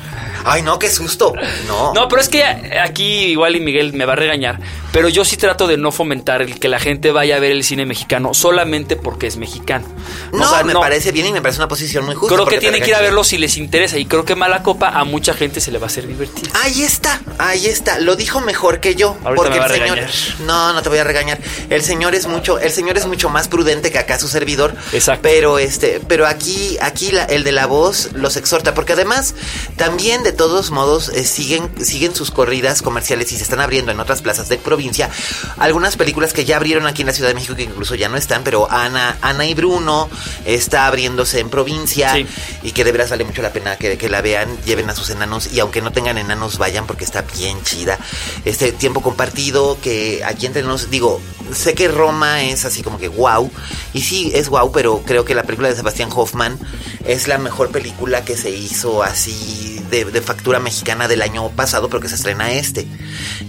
Ay, 0.44 0.62
no, 0.62 0.78
qué 0.78 0.88
susto. 0.90 1.32
No. 1.66 1.92
No, 1.94 2.08
pero 2.08 2.20
es 2.22 2.28
que 2.28 2.42
aquí 2.44 3.24
igual 3.26 3.56
y 3.56 3.60
Miguel 3.60 3.92
me 3.92 4.04
va 4.04 4.12
a 4.14 4.16
regañar, 4.16 4.58
pero 4.92 5.08
yo 5.08 5.24
sí 5.24 5.36
trato 5.36 5.66
de 5.66 5.76
no 5.76 5.92
fomentar 5.92 6.42
el 6.42 6.58
que 6.58 6.68
la 6.68 6.78
gente 6.78 7.12
vaya 7.12 7.36
a 7.36 7.38
ver 7.40 7.52
el 7.52 7.64
cine 7.64 7.86
mexicano 7.86 8.34
solamente 8.34 8.96
porque 8.96 9.26
es 9.26 9.36
mexicano. 9.36 9.86
No, 10.32 10.44
O 10.46 10.48
sea, 10.48 10.64
me 10.64 10.74
parece 10.74 11.12
bien 11.12 11.26
y 11.26 11.32
me 11.32 11.42
parece 11.42 11.58
una 11.60 11.68
posición 11.68 12.04
muy 12.06 12.14
justa. 12.14 12.34
Creo 12.34 12.46
que 12.46 12.58
tienen 12.58 12.82
que 12.82 12.88
ir 12.90 12.94
a 12.94 13.00
verlo 13.00 13.24
si 13.24 13.38
les 13.38 13.56
interesa 13.56 13.98
y 13.98 14.06
creo 14.06 14.24
que 14.24 14.34
Malacopa 14.34 14.88
a 14.88 15.04
mucha 15.04 15.34
gente 15.34 15.60
se 15.60 15.70
le 15.70 15.78
va 15.78 15.86
a 15.86 15.88
hacer 15.88 16.06
divertir. 16.06 16.48
Ahí 16.62 16.82
está, 16.82 17.20
ahí 17.38 17.66
está. 17.66 17.98
Lo 17.98 18.16
dijo 18.16 18.40
mejor 18.40 18.80
que 18.80 18.94
yo. 18.94 19.16
Ahorita 19.24 19.34
porque 19.34 19.50
me 19.50 19.58
va 19.58 19.66
el 19.66 19.72
a 19.72 19.74
señor. 19.74 19.96
regañar. 19.96 20.14
No, 20.46 20.72
no 20.72 20.82
te 20.82 20.88
voy 20.88 20.98
a 20.98 21.04
regañar. 21.04 21.38
El 21.68 21.82
señor 21.82 22.14
es 22.14 22.26
mucho, 22.26 22.58
el 22.58 22.70
señor 22.70 22.96
es 22.96 23.06
mucho 23.06 23.28
más 23.30 23.48
prudente 23.48 23.90
que 23.90 23.98
acá 23.98 24.18
su 24.18 24.28
servidor. 24.28 24.74
Exacto. 24.92 25.20
Pero 25.22 25.58
este, 25.58 26.00
pero 26.06 26.26
aquí, 26.26 26.76
aquí 26.80 27.10
la- 27.12 27.24
el 27.24 27.44
de 27.44 27.52
la 27.52 27.66
voz 27.66 28.10
los 28.14 28.36
exhorta, 28.36 28.74
porque 28.74 28.92
además 28.94 29.34
también 29.76 30.22
de 30.22 30.29
todos 30.32 30.70
modos 30.70 31.08
eh, 31.10 31.24
siguen, 31.24 31.68
siguen 31.84 32.14
sus 32.14 32.30
corridas 32.30 32.82
comerciales 32.82 33.32
y 33.32 33.36
se 33.36 33.42
están 33.42 33.60
abriendo 33.60 33.92
en 33.92 34.00
otras 34.00 34.22
plazas 34.22 34.48
de 34.48 34.58
provincia. 34.58 35.10
Algunas 35.58 35.96
películas 35.96 36.32
que 36.32 36.44
ya 36.44 36.56
abrieron 36.56 36.86
aquí 36.86 37.02
en 37.02 37.06
la 37.06 37.12
Ciudad 37.12 37.28
de 37.28 37.34
México 37.34 37.54
que 37.54 37.62
incluso 37.62 37.94
ya 37.94 38.08
no 38.08 38.16
están, 38.16 38.42
pero 38.44 38.70
Ana, 38.70 39.16
Ana 39.20 39.46
y 39.46 39.54
Bruno 39.54 40.08
está 40.44 40.86
abriéndose 40.86 41.40
en 41.40 41.50
provincia 41.50 42.12
Sí. 42.14 42.26
y 42.62 42.72
que 42.72 42.84
de 42.84 42.92
veras 42.92 43.10
vale 43.10 43.24
mucho 43.24 43.42
la 43.42 43.52
pena 43.52 43.76
que, 43.76 43.96
que 43.98 44.08
la 44.08 44.20
vean, 44.20 44.56
lleven 44.64 44.88
a 44.90 44.94
sus 44.94 45.10
enanos 45.10 45.52
y 45.52 45.60
aunque 45.60 45.80
no 45.82 45.92
tengan 45.92 46.18
enanos 46.18 46.58
vayan 46.58 46.86
porque 46.86 47.04
está 47.04 47.22
bien 47.22 47.62
chida. 47.62 47.98
Este 48.44 48.72
tiempo 48.72 49.00
compartido 49.02 49.78
que 49.80 50.22
aquí 50.24 50.46
entre 50.46 50.62
nos 50.62 50.90
digo, 50.90 51.20
sé 51.54 51.74
que 51.74 51.88
Roma 51.88 52.42
es 52.42 52.64
así 52.64 52.82
como 52.82 52.98
que 52.98 53.08
wow 53.08 53.50
y 53.92 54.02
sí 54.02 54.30
es 54.34 54.48
wow, 54.48 54.70
pero 54.72 55.02
creo 55.04 55.24
que 55.24 55.34
la 55.34 55.42
película 55.42 55.68
de 55.68 55.76
Sebastián 55.76 56.10
Hoffman 56.14 56.58
es 57.04 57.28
la 57.28 57.38
mejor 57.38 57.70
película 57.70 58.24
que 58.24 58.36
se 58.36 58.50
hizo 58.50 59.02
así 59.02 59.79
de, 59.90 60.04
de 60.06 60.20
factura 60.22 60.58
mexicana 60.60 61.08
del 61.08 61.22
año 61.22 61.48
pasado, 61.50 61.88
pero 61.88 62.00
que 62.00 62.08
se 62.08 62.14
estrena 62.14 62.52
este. 62.52 62.86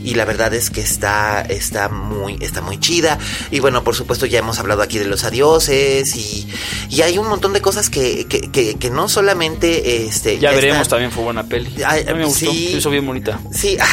Y 0.04 0.16
la 0.16 0.26
verdad 0.26 0.54
es 0.54 0.70
que 0.70 0.82
está 0.82 1.42
está 1.42 1.90
muy 1.90 2.38
está 2.42 2.62
muy 2.62 2.80
chida 2.80 3.20
y 3.52 3.60
bueno, 3.60 3.84
por 3.84 3.96
supuesto 3.96 4.26
ya 4.26 4.40
hemos 4.40 4.60
hablado 4.60 4.82
aquí 4.82 4.98
de 5.00 5.06
los 5.06 5.24
adioses 5.24 6.16
y, 6.16 6.48
y 6.90 7.02
hay 7.02 7.18
un 7.18 7.28
montón 7.28 7.54
de 7.54 7.62
cosas 7.62 7.90
que, 7.90 8.26
que, 8.28 8.52
que, 8.52 8.76
que 8.76 8.90
no 8.90 9.08
solamente 9.10 10.06
este 10.06 10.40
Ya, 10.40 10.52
veremos, 10.52 10.88
también 10.88 11.12
fue 11.12 11.24
buena 11.24 11.44
peli. 11.44 11.74
Ay, 11.86 12.04
a 12.08 12.14
mí 12.14 12.20
me 12.20 12.26
gustó, 12.26 12.52
sí. 12.52 12.70
se 12.72 12.78
hizo 12.78 12.90
bien 12.90 13.06
bonita. 13.06 13.40
Sí. 13.54 13.78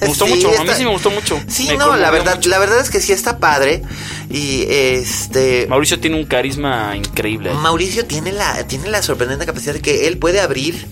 Me 0.00 0.06
gustó 0.08 0.26
Sí, 0.26 0.34
mucho, 0.34 0.60
a 0.60 0.64
mí 0.64 0.70
sí 0.76 0.84
me 0.84 0.90
gustó 0.92 1.10
mucho. 1.10 1.40
Sí, 1.48 1.66
Me 1.68 1.76
no, 1.76 1.96
la 1.96 2.10
verdad, 2.12 2.36
mucho. 2.36 2.48
la 2.50 2.58
verdad 2.60 2.80
es 2.80 2.88
que 2.88 3.00
sí 3.00 3.12
está 3.12 3.38
padre 3.38 3.82
y 4.30 4.64
este 4.68 5.66
Mauricio 5.68 5.98
tiene 5.98 6.16
un 6.16 6.24
carisma 6.24 6.96
increíble. 6.96 7.52
Mauricio 7.54 8.04
tiene 8.06 8.30
la 8.32 8.64
tiene 8.68 8.88
la 8.90 9.02
sorprendente 9.02 9.44
capacidad 9.44 9.74
de 9.74 9.80
que 9.80 10.06
él 10.06 10.18
puede 10.18 10.40
abrir 10.40 10.86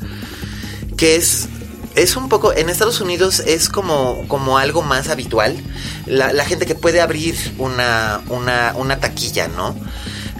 que 1.00 1.16
es 1.16 1.48
es 1.96 2.14
un 2.14 2.28
poco 2.28 2.52
en 2.52 2.68
Estados 2.68 3.00
Unidos 3.00 3.40
es 3.40 3.70
como 3.70 4.22
como 4.28 4.58
algo 4.58 4.82
más 4.82 5.08
habitual 5.08 5.56
la, 6.06 6.32
la 6.32 6.44
gente 6.44 6.66
que 6.66 6.74
puede 6.74 7.00
abrir 7.00 7.34
una 7.58 8.20
una, 8.28 8.74
una 8.76 9.00
taquilla, 9.00 9.48
¿no? 9.48 9.74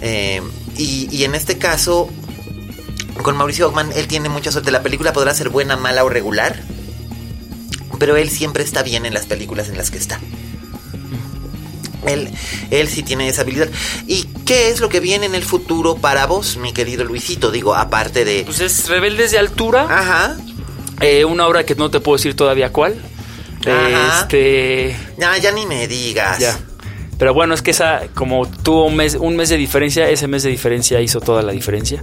Eh, 0.02 0.42
y, 0.76 1.08
y 1.10 1.24
en 1.24 1.34
este 1.34 1.56
caso 1.56 2.10
con 3.22 3.36
Mauricio 3.36 3.68
Ockman 3.68 3.90
él 3.94 4.06
tiene 4.06 4.28
mucha 4.28 4.52
suerte. 4.52 4.70
La 4.70 4.82
película 4.82 5.12
podrá 5.12 5.34
ser 5.34 5.48
buena, 5.48 5.76
mala 5.76 6.04
o 6.04 6.08
regular, 6.08 6.62
pero 7.98 8.16
él 8.16 8.30
siempre 8.30 8.62
está 8.62 8.82
bien 8.82 9.06
en 9.06 9.14
las 9.14 9.26
películas 9.26 9.68
en 9.68 9.76
las 9.76 9.90
que 9.90 9.98
está. 9.98 10.20
Él, 12.06 12.30
él 12.70 12.88
sí 12.88 13.02
tiene 13.02 13.28
esa 13.28 13.42
habilidad. 13.42 13.68
¿Y 14.06 14.24
qué 14.46 14.70
es 14.70 14.80
lo 14.80 14.88
que 14.88 15.00
viene 15.00 15.26
en 15.26 15.34
el 15.34 15.44
futuro 15.44 15.96
para 15.96 16.26
vos, 16.26 16.56
mi 16.56 16.72
querido 16.72 17.04
Luisito? 17.04 17.50
Digo, 17.50 17.74
aparte 17.74 18.24
de... 18.24 18.42
Pues 18.44 18.60
es 18.60 18.88
Rebeldes 18.88 19.32
de 19.32 19.38
Altura, 19.38 19.82
Ajá. 19.82 20.36
Eh, 21.00 21.24
una 21.24 21.46
obra 21.46 21.64
que 21.64 21.74
no 21.74 21.90
te 21.90 22.00
puedo 22.00 22.16
decir 22.16 22.34
todavía 22.34 22.70
cuál. 22.70 22.96
Ajá. 23.66 24.20
Este. 24.22 24.96
Ya, 25.18 25.36
ya 25.38 25.52
ni 25.52 25.66
me 25.66 25.86
digas. 25.86 26.38
Ya. 26.38 26.58
Pero 27.18 27.34
bueno, 27.34 27.52
es 27.52 27.60
que 27.60 27.72
esa, 27.72 28.04
como 28.14 28.46
tuvo 28.46 28.86
un 28.86 28.96
mes, 28.96 29.14
un 29.14 29.36
mes 29.36 29.50
de 29.50 29.58
diferencia, 29.58 30.08
ese 30.08 30.26
mes 30.26 30.42
de 30.42 30.48
diferencia 30.48 31.02
hizo 31.02 31.20
toda 31.20 31.42
la 31.42 31.52
diferencia. 31.52 32.02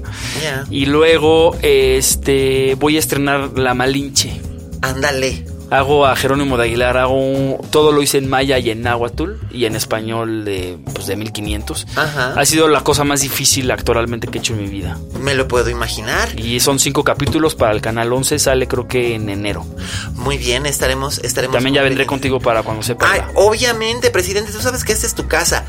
Y 0.70 0.86
luego, 0.86 1.58
este, 1.64 2.76
voy 2.76 2.98
a 2.98 3.00
estrenar 3.00 3.58
La 3.58 3.74
Malinche. 3.74 4.40
Ándale. 4.84 5.57
Hago 5.70 6.06
a 6.06 6.16
Jerónimo 6.16 6.56
de 6.58 6.64
Aguilar, 6.64 6.96
hago 6.98 7.14
un- 7.20 7.58
todo 7.72 7.92
lo 7.92 8.02
hice 8.02 8.18
en 8.20 8.30
maya 8.30 8.58
y 8.58 8.70
en 8.70 8.82
náhuatl 8.84 9.32
y 9.52 9.66
en 9.66 9.76
español 9.76 10.46
de, 10.46 10.78
pues, 10.94 11.08
de 11.08 11.16
1500. 11.18 11.86
Ajá. 11.96 12.34
Ha 12.38 12.46
sido 12.46 12.68
la 12.70 12.82
cosa 12.84 13.04
más 13.04 13.20
difícil 13.22 13.70
actoralmente 13.72 14.28
que 14.28 14.38
he 14.38 14.40
hecho 14.42 14.54
en 14.54 14.62
mi 14.62 14.68
vida. 14.70 14.98
Me 15.20 15.36
lo 15.36 15.48
puedo 15.48 15.70
imaginar. 15.70 16.40
Y 16.40 16.60
son 16.62 16.80
cinco 16.80 17.04
capítulos 17.04 17.56
para 17.56 17.74
el 17.74 17.82
canal 17.82 18.14
11, 18.14 18.40
sale 18.40 18.68
creo 18.68 18.88
que 18.88 19.16
en 19.16 19.28
enero. 19.30 19.66
Muy 20.14 20.38
bien, 20.38 20.66
estaremos... 20.66 21.20
estaremos 21.20 21.56
También 21.56 21.76
ya 21.76 21.82
vendré 21.82 22.06
contigo 22.06 22.40
para 22.40 22.64
cuando 22.64 22.82
sepa. 22.84 23.12
Ay, 23.12 23.22
obviamente, 23.36 24.10
presidente, 24.10 24.52
tú 24.54 24.62
sabes 24.62 24.86
que 24.86 24.94
esta 24.94 25.06
es 25.06 25.16
tu 25.16 25.28
casa. 25.28 25.66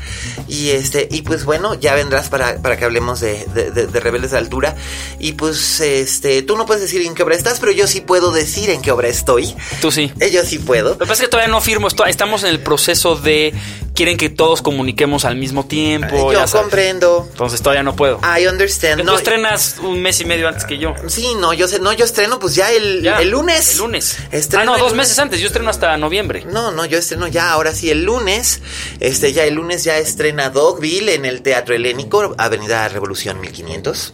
Y 0.47 0.69
este, 0.69 1.09
y 1.11 1.23
pues 1.23 1.43
bueno, 1.43 1.73
ya 1.73 1.93
vendrás 1.95 2.29
para, 2.29 2.61
para 2.61 2.77
que 2.77 2.85
hablemos 2.85 3.19
de, 3.19 3.45
de, 3.53 3.71
de- 3.71 3.87
de 3.87 3.99
Rebeldes 3.99 4.31
de 4.31 4.37
Altura. 4.37 4.75
Y 5.19 5.33
pues, 5.33 5.81
este, 5.81 6.41
tú 6.41 6.55
no 6.55 6.65
puedes 6.65 6.81
decir 6.81 7.01
en 7.01 7.15
qué 7.15 7.23
obra 7.23 7.35
estás, 7.35 7.59
pero 7.59 7.71
yo 7.73 7.85
sí 7.87 7.99
puedo 8.01 8.31
decir 8.31 8.69
en 8.69 8.81
qué 8.81 8.91
obra 8.91 9.07
estoy. 9.09 9.53
Tú 9.81 9.88
sí. 9.91 10.11
Eh, 10.19 10.31
Yo 10.31 10.43
sí 10.45 10.59
puedo. 10.59 10.89
Lo 10.91 10.97
que 10.97 11.05
pasa 11.05 11.13
es 11.23 11.27
que 11.27 11.27
todavía 11.27 11.51
no 11.51 11.61
firmo, 11.61 11.87
esto- 11.87 12.05
estamos 12.05 12.43
en 12.43 12.49
el 12.49 12.59
proceso 12.59 13.15
de 13.15 13.53
quieren 13.95 14.15
que 14.17 14.29
todos 14.29 14.61
comuniquemos 14.61 15.25
al 15.25 15.35
mismo 15.35 15.65
tiempo. 15.65 16.31
yo 16.31 16.45
comprendo. 16.51 17.27
Entonces 17.31 17.61
todavía 17.61 17.83
no 17.83 17.95
puedo. 17.95 18.19
I 18.23 18.47
understand. 18.47 19.01
Tú 19.01 19.05
No, 19.05 19.17
estrenas 19.17 19.75
un 19.81 20.01
mes 20.01 20.19
y 20.21 20.25
medio 20.25 20.47
antes 20.47 20.63
que 20.65 20.77
yo. 20.77 20.93
sí, 21.07 21.33
no, 21.37 21.53
yo 21.53 21.67
sé, 21.67 21.79
no, 21.79 21.91
yo 21.93 22.05
estreno 22.05 22.39
pues 22.39 22.55
ya 22.55 22.71
el, 22.71 23.01
Ya, 23.03 23.19
el 23.21 23.29
lunes. 23.29 23.73
El 23.73 23.77
lunes. 23.79 24.17
Estreno 24.31 24.73
ah, 24.73 24.77
no, 24.77 24.83
dos 24.83 24.93
meses 24.93 25.19
antes. 25.19 25.39
Yo 25.41 25.47
estreno 25.47 25.69
hasta 25.69 25.97
noviembre. 25.97 26.45
No, 26.49 26.71
no, 26.71 26.85
yo 26.85 26.97
estreno 26.97 27.27
ya, 27.27 27.51
ahora 27.51 27.73
sí, 27.75 27.89
el 27.89 28.03
lunes. 28.03 28.61
Este, 29.01 29.33
ya 29.33 29.43
el 29.43 29.55
lunes 29.55 29.83
ya 29.83 29.97
estrena 29.97 30.49
Dogville 30.49 31.13
en 31.15 31.25
el 31.25 31.41
Teatro 31.41 31.75
Helénico, 31.75 32.35
Avenida 32.37 32.87
Revolución 32.87 33.41
1500. 33.41 34.13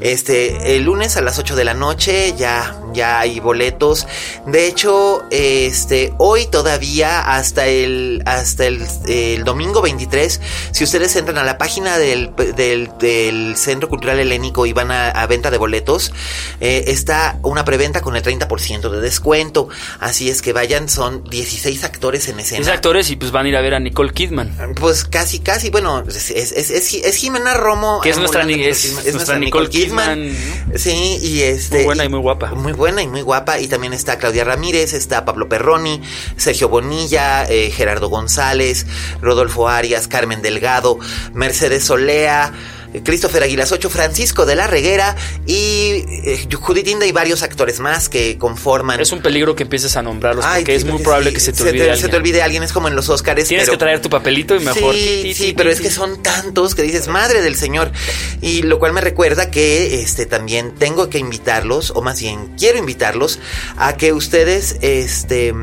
Este, 0.00 0.76
el 0.76 0.82
lunes 0.82 1.16
a 1.16 1.20
las 1.22 1.38
8 1.38 1.56
de 1.56 1.64
la 1.64 1.74
noche 1.74 2.34
ya, 2.36 2.80
ya 2.92 3.20
hay 3.20 3.40
boletos. 3.40 4.06
De 4.46 4.66
hecho, 4.66 5.11
este, 5.30 6.12
hoy 6.18 6.46
todavía 6.46 7.20
hasta 7.20 7.66
el, 7.66 8.22
hasta 8.26 8.66
el, 8.66 8.82
el 9.06 9.44
domingo 9.44 9.82
23, 9.82 10.40
si 10.72 10.84
ustedes 10.84 11.14
entran 11.16 11.38
a 11.38 11.44
la 11.44 11.58
página 11.58 11.98
del, 11.98 12.32
del, 12.56 12.90
del 12.98 13.56
Centro 13.56 13.88
Cultural 13.88 14.18
Helénico 14.18 14.66
y 14.66 14.72
van 14.72 14.90
a, 14.90 15.08
a 15.10 15.26
venta 15.26 15.50
de 15.50 15.58
boletos, 15.58 16.12
eh, 16.60 16.84
está 16.88 17.38
una 17.42 17.64
preventa 17.64 18.00
con 18.00 18.16
el 18.16 18.22
30% 18.22 18.90
de 18.90 19.00
descuento. 19.00 19.68
Así 20.00 20.28
es 20.28 20.42
que 20.42 20.52
vayan, 20.52 20.88
son 20.88 21.24
16 21.24 21.84
actores 21.84 22.28
en 22.28 22.40
escena. 22.40 22.60
Es 22.62 22.68
actores 22.68 23.10
y 23.10 23.16
pues 23.16 23.30
van 23.32 23.46
a 23.46 23.48
ir 23.48 23.56
a 23.56 23.60
ver 23.60 23.74
a 23.74 23.80
Nicole 23.80 24.12
Kidman. 24.12 24.56
Pues 24.80 25.04
casi, 25.04 25.38
casi, 25.40 25.70
bueno, 25.70 26.02
es, 26.08 26.30
es, 26.30 26.52
es, 26.52 26.70
es- 26.70 27.16
Jimena 27.16 27.54
Romo. 27.54 28.00
Que 28.02 28.10
es 28.10 28.18
nuestra 28.18 28.42
emulando 28.42 28.62
ni- 28.64 28.68
a 28.68 28.70
es 28.70 28.84
Nicole 28.84 29.02
Kidman, 29.02 29.14
nuestra 29.14 29.38
Nicole 29.38 29.68
Kidman, 29.68 30.36
Sí, 30.76 31.18
y 31.22 31.42
este. 31.42 31.76
Muy 31.76 31.84
buena 31.84 32.04
y 32.04 32.08
muy 32.08 32.20
guapa. 32.20 32.50
Muy 32.54 32.72
buena 32.72 33.02
y 33.02 33.06
muy 33.08 33.20
guapa. 33.22 33.60
Y 33.60 33.68
también 33.68 33.92
está 33.92 34.18
Claudia 34.18 34.44
Ramírez, 34.44 34.92
está 35.02 35.24
Pablo 35.24 35.48
Perroni, 35.48 36.00
Sergio 36.36 36.68
Bonilla, 36.68 37.44
eh, 37.44 37.70
Gerardo 37.70 38.08
González, 38.08 38.86
Rodolfo 39.20 39.68
Arias, 39.68 40.08
Carmen 40.08 40.42
Delgado, 40.42 40.98
Mercedes 41.34 41.84
Solea. 41.84 42.52
Christopher 43.00 43.42
Aguilas 43.42 43.72
8, 43.72 43.90
Francisco 43.90 44.46
de 44.46 44.56
la 44.56 44.66
Reguera 44.66 45.16
y 45.46 46.04
eh, 46.24 46.48
Judith 46.52 46.88
Inda 46.88 47.06
y 47.06 47.12
varios 47.12 47.42
actores 47.42 47.80
más 47.80 48.08
que 48.08 48.38
conforman. 48.38 49.00
Es 49.00 49.12
un 49.12 49.22
peligro 49.22 49.56
que 49.56 49.62
empieces 49.62 49.96
a 49.96 50.02
nombrarlos 50.02 50.44
porque 50.44 50.74
es 50.74 50.84
muy 50.84 51.02
probable 51.02 51.32
que 51.32 51.40
se 51.40 51.52
te 51.52 51.62
olvide 51.62 51.82
alguien. 51.82 51.98
Se 51.98 52.08
te 52.08 52.16
olvide 52.16 52.42
alguien, 52.42 52.62
es 52.62 52.72
como 52.72 52.88
en 52.88 52.96
los 52.96 53.08
Oscars. 53.08 53.46
Tienes 53.48 53.68
que 53.68 53.76
traer 53.76 54.00
tu 54.00 54.10
papelito 54.10 54.54
y 54.54 54.60
mejor. 54.60 54.94
Sí, 54.94 55.34
sí, 55.34 55.54
pero 55.56 55.70
es 55.70 55.80
que 55.80 55.90
son 55.90 56.22
tantos 56.22 56.74
que 56.74 56.82
dices, 56.82 57.08
madre 57.08 57.42
del 57.42 57.56
Señor. 57.56 57.92
Y 58.40 58.62
lo 58.62 58.78
cual 58.78 58.92
me 58.92 59.00
recuerda 59.00 59.50
que 59.50 60.02
este 60.02 60.26
también 60.26 60.74
tengo 60.74 61.08
que 61.08 61.18
invitarlos, 61.18 61.92
o 61.94 62.02
más 62.02 62.20
bien 62.20 62.54
quiero 62.58 62.78
invitarlos, 62.78 63.38
a 63.76 63.96
que 63.96 64.12
ustedes 64.12 64.76
este, 64.80 65.54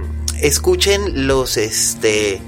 escuchen 0.41 1.27
los 1.27 1.57
este 1.57 2.41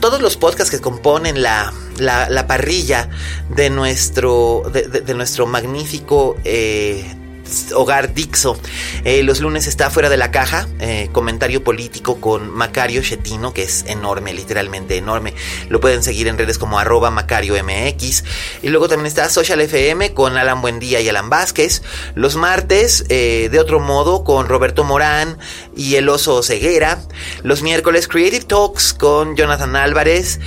todos 0.00 0.20
los 0.20 0.36
podcasts 0.36 0.70
que 0.70 0.80
componen 0.80 1.42
la, 1.42 1.72
la, 1.98 2.46
parrilla 2.46 3.08
de 3.48 3.70
nuestro, 3.70 4.62
de, 4.72 5.14
nuestro 5.14 5.46
magnífico 5.46 6.36
eh, 6.44 7.14
Hogar 7.74 8.14
Dixo. 8.14 8.58
Eh, 9.04 9.22
los 9.22 9.40
lunes 9.40 9.66
está 9.66 9.90
fuera 9.90 10.08
de 10.08 10.16
la 10.16 10.30
caja, 10.30 10.66
eh, 10.80 11.10
comentario 11.12 11.62
político 11.62 12.20
con 12.20 12.50
Macario 12.50 13.02
Chetino, 13.02 13.52
que 13.52 13.62
es 13.62 13.84
enorme, 13.86 14.32
literalmente 14.32 14.96
enorme. 14.96 15.34
Lo 15.68 15.78
pueden 15.78 16.02
seguir 16.02 16.26
en 16.28 16.38
redes 16.38 16.58
como 16.58 16.78
arroba 16.78 17.10
Macario 17.10 17.54
MX. 17.62 18.24
Y 18.62 18.68
luego 18.68 18.88
también 18.88 19.06
está 19.06 19.28
Social 19.28 19.60
FM 19.60 20.14
con 20.14 20.36
Alan 20.36 20.62
Buendía 20.62 21.00
y 21.00 21.08
Alan 21.08 21.28
Vázquez. 21.28 21.82
Los 22.14 22.36
martes, 22.36 23.06
de 23.08 23.58
otro 23.60 23.78
modo, 23.78 24.24
con 24.24 24.48
Roberto 24.48 24.82
Morán 24.84 25.38
y 25.76 25.96
el 25.96 26.08
oso 26.08 26.42
Ceguera. 26.42 27.02
Los 27.42 27.62
miércoles, 27.62 28.08
Creative 28.08 28.44
Talks 28.44 28.94
con 28.94 29.36
Jonathan 29.36 29.76
Álvarez 29.76 30.40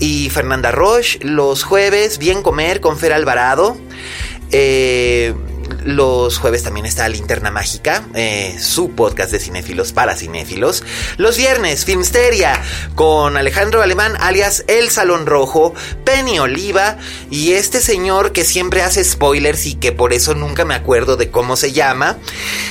y 0.00 0.30
Fernanda 0.30 0.72
Roche. 0.72 1.20
Los 1.22 1.62
jueves, 1.62 2.18
Bien 2.18 2.42
Comer 2.42 2.80
con 2.80 2.98
Fer 2.98 3.12
Alvarado. 3.12 3.76
Eh, 4.50 5.34
los 5.84 6.38
jueves 6.38 6.62
también 6.62 6.84
está 6.84 7.08
Linterna 7.08 7.50
Mágica, 7.50 8.04
eh, 8.14 8.56
su 8.60 8.90
podcast 8.90 9.30
de 9.32 9.38
cinéfilos 9.38 9.92
para 9.92 10.16
cinéfilos. 10.16 10.82
Los 11.16 11.36
viernes, 11.36 11.84
Filmsteria, 11.84 12.60
con 12.94 13.36
Alejandro 13.36 13.80
Alemán, 13.82 14.14
alias 14.20 14.64
El 14.66 14.90
Salón 14.90 15.26
Rojo, 15.26 15.74
Penny 16.04 16.38
Oliva 16.38 16.98
y 17.30 17.52
este 17.52 17.80
señor 17.80 18.32
que 18.32 18.44
siempre 18.44 18.82
hace 18.82 19.04
spoilers 19.04 19.66
y 19.66 19.74
que 19.74 19.92
por 19.92 20.12
eso 20.12 20.34
nunca 20.34 20.64
me 20.64 20.74
acuerdo 20.74 21.16
de 21.16 21.30
cómo 21.30 21.56
se 21.56 21.72
llama. 21.72 22.18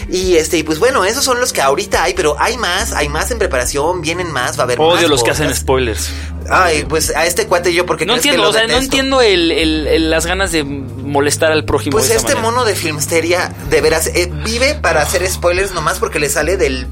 Y 0.09 0.35
este, 0.35 0.57
y 0.57 0.63
pues 0.63 0.79
bueno, 0.79 1.05
esos 1.05 1.23
son 1.23 1.39
los 1.39 1.53
que 1.53 1.61
ahorita 1.61 2.03
hay, 2.03 2.13
pero 2.13 2.35
hay 2.39 2.57
más, 2.57 2.93
hay 2.93 3.09
más 3.09 3.31
en 3.31 3.39
preparación, 3.39 4.01
vienen 4.01 4.31
más, 4.31 4.57
va 4.57 4.61
a 4.61 4.65
haber 4.65 4.79
Odio 4.79 5.07
los 5.07 5.23
que 5.23 5.31
hacen 5.31 5.55
spoilers. 5.55 6.11
Ay, 6.49 6.85
pues 6.87 7.15
a 7.15 7.25
este 7.25 7.47
cuate 7.47 7.73
yo 7.73 7.85
porque 7.85 8.05
no 8.05 8.15
entiendo, 8.15 8.49
o 8.49 8.53
sea, 8.53 8.67
no 8.67 8.77
entiendo 8.77 9.19
las 9.21 10.25
ganas 10.25 10.51
de 10.51 10.63
molestar 10.63 11.51
al 11.51 11.65
prójimo. 11.65 11.97
Pues 11.97 12.09
este 12.09 12.35
mono 12.35 12.65
de 12.65 12.75
Filmsteria, 12.75 13.53
de 13.69 13.81
veras, 13.81 14.07
eh, 14.07 14.31
vive 14.43 14.75
para 14.75 15.01
hacer 15.01 15.27
spoilers 15.29 15.73
nomás 15.73 15.99
porque 15.99 16.19
le 16.19 16.29
sale 16.29 16.57
del 16.57 16.87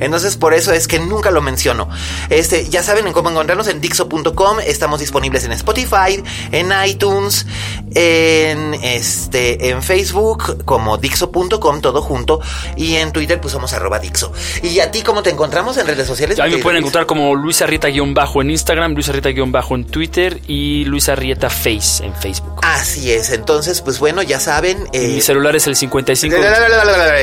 entonces 0.00 0.36
por 0.36 0.54
eso 0.54 0.72
es 0.72 0.88
que 0.88 0.98
nunca 0.98 1.30
lo 1.30 1.42
menciono. 1.42 1.88
Este, 2.30 2.68
ya 2.68 2.82
saben 2.82 3.06
en 3.06 3.12
cómo 3.12 3.30
encontrarnos 3.30 3.68
en 3.68 3.80
dixo.com, 3.80 4.58
estamos 4.66 5.00
disponibles 5.00 5.44
en 5.44 5.52
Spotify, 5.52 6.22
en 6.52 6.72
iTunes, 6.86 7.46
en 7.94 8.74
este 8.74 9.70
en 9.70 9.82
Facebook 9.82 10.64
como 10.64 10.98
dixo.com 10.98 11.80
todo 11.80 12.02
junto 12.02 12.40
y 12.76 12.96
en 12.96 13.12
Twitter 13.12 13.40
pues 13.40 13.52
somos 13.52 13.72
arroba 13.72 13.98
dixo. 13.98 14.32
¿Y 14.62 14.80
a 14.80 14.90
ti 14.90 15.02
cómo 15.02 15.22
te 15.22 15.30
encontramos 15.30 15.76
en 15.76 15.86
redes 15.86 16.06
sociales? 16.06 16.38
A 16.40 16.44
mí 16.44 16.56
me 16.56 16.62
pueden 16.62 16.78
encontrar 16.78 17.06
como 17.06 17.34
Luis 17.34 17.62
Arrieta-bajo 17.62 18.42
en 18.42 18.50
Instagram, 18.50 18.94
Luis 18.94 19.08
Arrieta-bajo 19.08 19.74
en 19.74 19.84
Twitter 19.86 20.40
y 20.46 20.84
Luis 20.84 21.08
Arrieta 21.08 21.50
Face 21.50 22.04
en 22.04 22.14
Facebook. 22.14 22.60
Así 22.62 23.12
es, 23.12 23.30
entonces 23.30 23.80
pues 23.80 23.98
bueno, 23.98 24.22
ya 24.22 24.40
saben. 24.40 24.88
Mi 24.92 25.20
celular 25.20 25.54
es 25.56 25.66
el 25.66 25.76
55. 25.76 26.36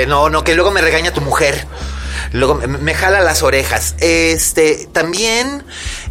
No, 0.08 0.30
no, 0.30 0.44
que 0.44 0.56
luego 0.56 0.72
me 0.72 0.82
regaña 0.82 1.12
tu 1.12 1.22
mujer. 1.22 1.68
Luego 2.32 2.56
me, 2.56 2.94
jala 2.94 3.20
las 3.22 3.44
orejas. 3.44 3.96
Este, 4.00 4.88
también 4.94 5.64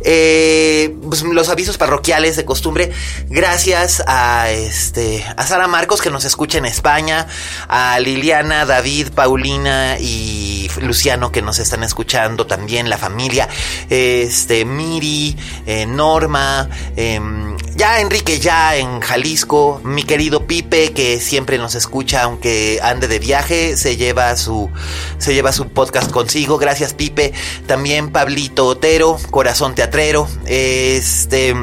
eh, 0.03 0.95
pues, 1.09 1.23
los 1.23 1.49
avisos 1.49 1.79
parroquiales 1.79 2.37
de 2.37 2.45
costumbre. 2.45 2.93
Gracias 3.29 4.03
a 4.07 4.51
este 4.51 5.25
a 5.37 5.47
Sara 5.47 5.67
Marcos 5.67 6.03
que 6.03 6.11
nos 6.11 6.25
escucha 6.25 6.59
en 6.59 6.67
España, 6.67 7.27
a 7.69 7.99
Liliana, 8.01 8.67
David, 8.67 9.09
Paulina 9.15 9.97
y 9.99 10.60
Luciano 10.79 11.33
que 11.33 11.43
nos 11.43 11.59
están 11.59 11.83
escuchando 11.83 12.47
también, 12.47 12.89
la 12.91 12.99
familia, 12.99 13.49
este 13.89 14.65
Miri, 14.65 15.37
eh, 15.67 15.87
Norma, 15.87 16.69
em, 16.97 17.57
ya 17.75 18.01
Enrique 18.01 18.39
ya 18.39 18.77
en 18.77 19.01
Jalisco, 19.01 19.81
mi 19.85 20.03
querido 20.03 20.47
Pipe 20.47 20.93
que 20.93 21.21
siempre 21.21 21.59
nos 21.59 21.75
escucha 21.75 22.23
aunque 22.23 22.81
ande 22.83 23.09
de 23.09 23.19
viaje, 23.19 23.77
se 23.77 23.97
lleva 23.97 24.37
su 24.37 24.71
se 25.19 25.35
lleva 25.35 25.53
su 25.53 25.69
podcast 25.69 26.11
consigo. 26.11 26.59
Gracias 26.59 26.95
Pipe, 26.95 27.33
también 27.67 28.11
Pablito 28.11 28.67
Otero, 28.67 29.19
Corazón 29.31 29.75
Teatral 29.75 30.01
este... 30.47 31.55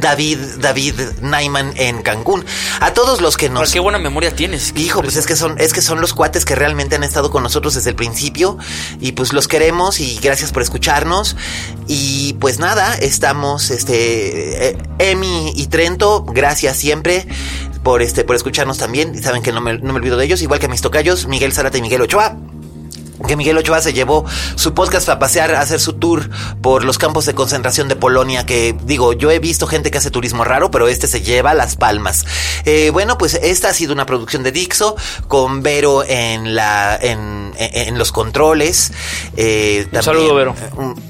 David, 0.00 0.38
David 0.58 0.94
Naiman 1.20 1.72
en 1.76 2.02
Cancún. 2.02 2.44
A 2.80 2.92
todos 2.92 3.20
los 3.20 3.36
que 3.36 3.48
nos. 3.48 3.72
qué 3.72 3.80
buena 3.80 3.98
memoria 3.98 4.34
tienes. 4.34 4.72
Hijo, 4.76 5.02
pues 5.02 5.16
es 5.16 5.26
que 5.26 5.36
son, 5.36 5.58
es 5.58 5.72
que 5.72 5.82
son 5.82 6.00
los 6.00 6.14
cuates 6.14 6.44
que 6.44 6.54
realmente 6.54 6.96
han 6.96 7.04
estado 7.04 7.30
con 7.30 7.42
nosotros 7.42 7.74
desde 7.74 7.90
el 7.90 7.96
principio. 7.96 8.58
Y 9.00 9.12
pues 9.12 9.32
los 9.32 9.48
queremos 9.48 10.00
y 10.00 10.18
gracias 10.22 10.52
por 10.52 10.62
escucharnos. 10.62 11.36
Y 11.86 12.34
pues 12.34 12.58
nada, 12.58 12.94
estamos, 12.94 13.70
este, 13.70 14.68
eh, 14.68 14.78
Emi 14.98 15.52
y 15.56 15.66
Trento, 15.66 16.24
gracias 16.24 16.76
siempre 16.76 17.26
por 17.82 18.02
este, 18.02 18.24
por 18.24 18.36
escucharnos 18.36 18.78
también. 18.78 19.14
Y 19.14 19.22
saben 19.22 19.42
que 19.42 19.52
no 19.52 19.60
me, 19.60 19.78
no 19.78 19.92
me 19.92 19.98
olvido 19.98 20.16
de 20.16 20.24
ellos, 20.24 20.42
igual 20.42 20.60
que 20.60 20.66
a 20.66 20.68
mis 20.68 20.82
tocayos, 20.82 21.26
Miguel 21.26 21.52
Zarate 21.52 21.78
y 21.78 21.82
Miguel 21.82 22.02
Ochoa 22.02 22.36
que 23.26 23.36
Miguel 23.36 23.58
Ochoa 23.58 23.80
se 23.80 23.92
llevó 23.92 24.24
su 24.54 24.74
podcast 24.74 25.06
para 25.06 25.18
pasear, 25.18 25.54
a 25.54 25.60
hacer 25.60 25.80
su 25.80 25.94
tour 25.94 26.30
por 26.62 26.84
los 26.84 26.98
campos 26.98 27.26
de 27.26 27.34
concentración 27.34 27.88
de 27.88 27.96
Polonia, 27.96 28.46
que 28.46 28.76
digo, 28.84 29.12
yo 29.12 29.30
he 29.30 29.38
visto 29.38 29.66
gente 29.66 29.90
que 29.90 29.98
hace 29.98 30.10
turismo 30.10 30.44
raro, 30.44 30.70
pero 30.70 30.88
este 30.88 31.06
se 31.06 31.22
lleva 31.22 31.54
las 31.54 31.76
palmas. 31.76 32.24
Eh, 32.64 32.90
bueno, 32.90 33.18
pues 33.18 33.34
esta 33.34 33.70
ha 33.70 33.74
sido 33.74 33.92
una 33.92 34.06
producción 34.06 34.42
de 34.42 34.52
Dixo, 34.52 34.96
con 35.26 35.62
Vero 35.62 36.04
en 36.04 36.54
la, 36.54 36.96
en, 37.00 37.52
en, 37.58 37.98
los 37.98 38.12
controles. 38.12 38.92
Eh, 39.36 39.88
un 39.90 40.02
saludo, 40.02 40.34
Vero. 40.34 40.54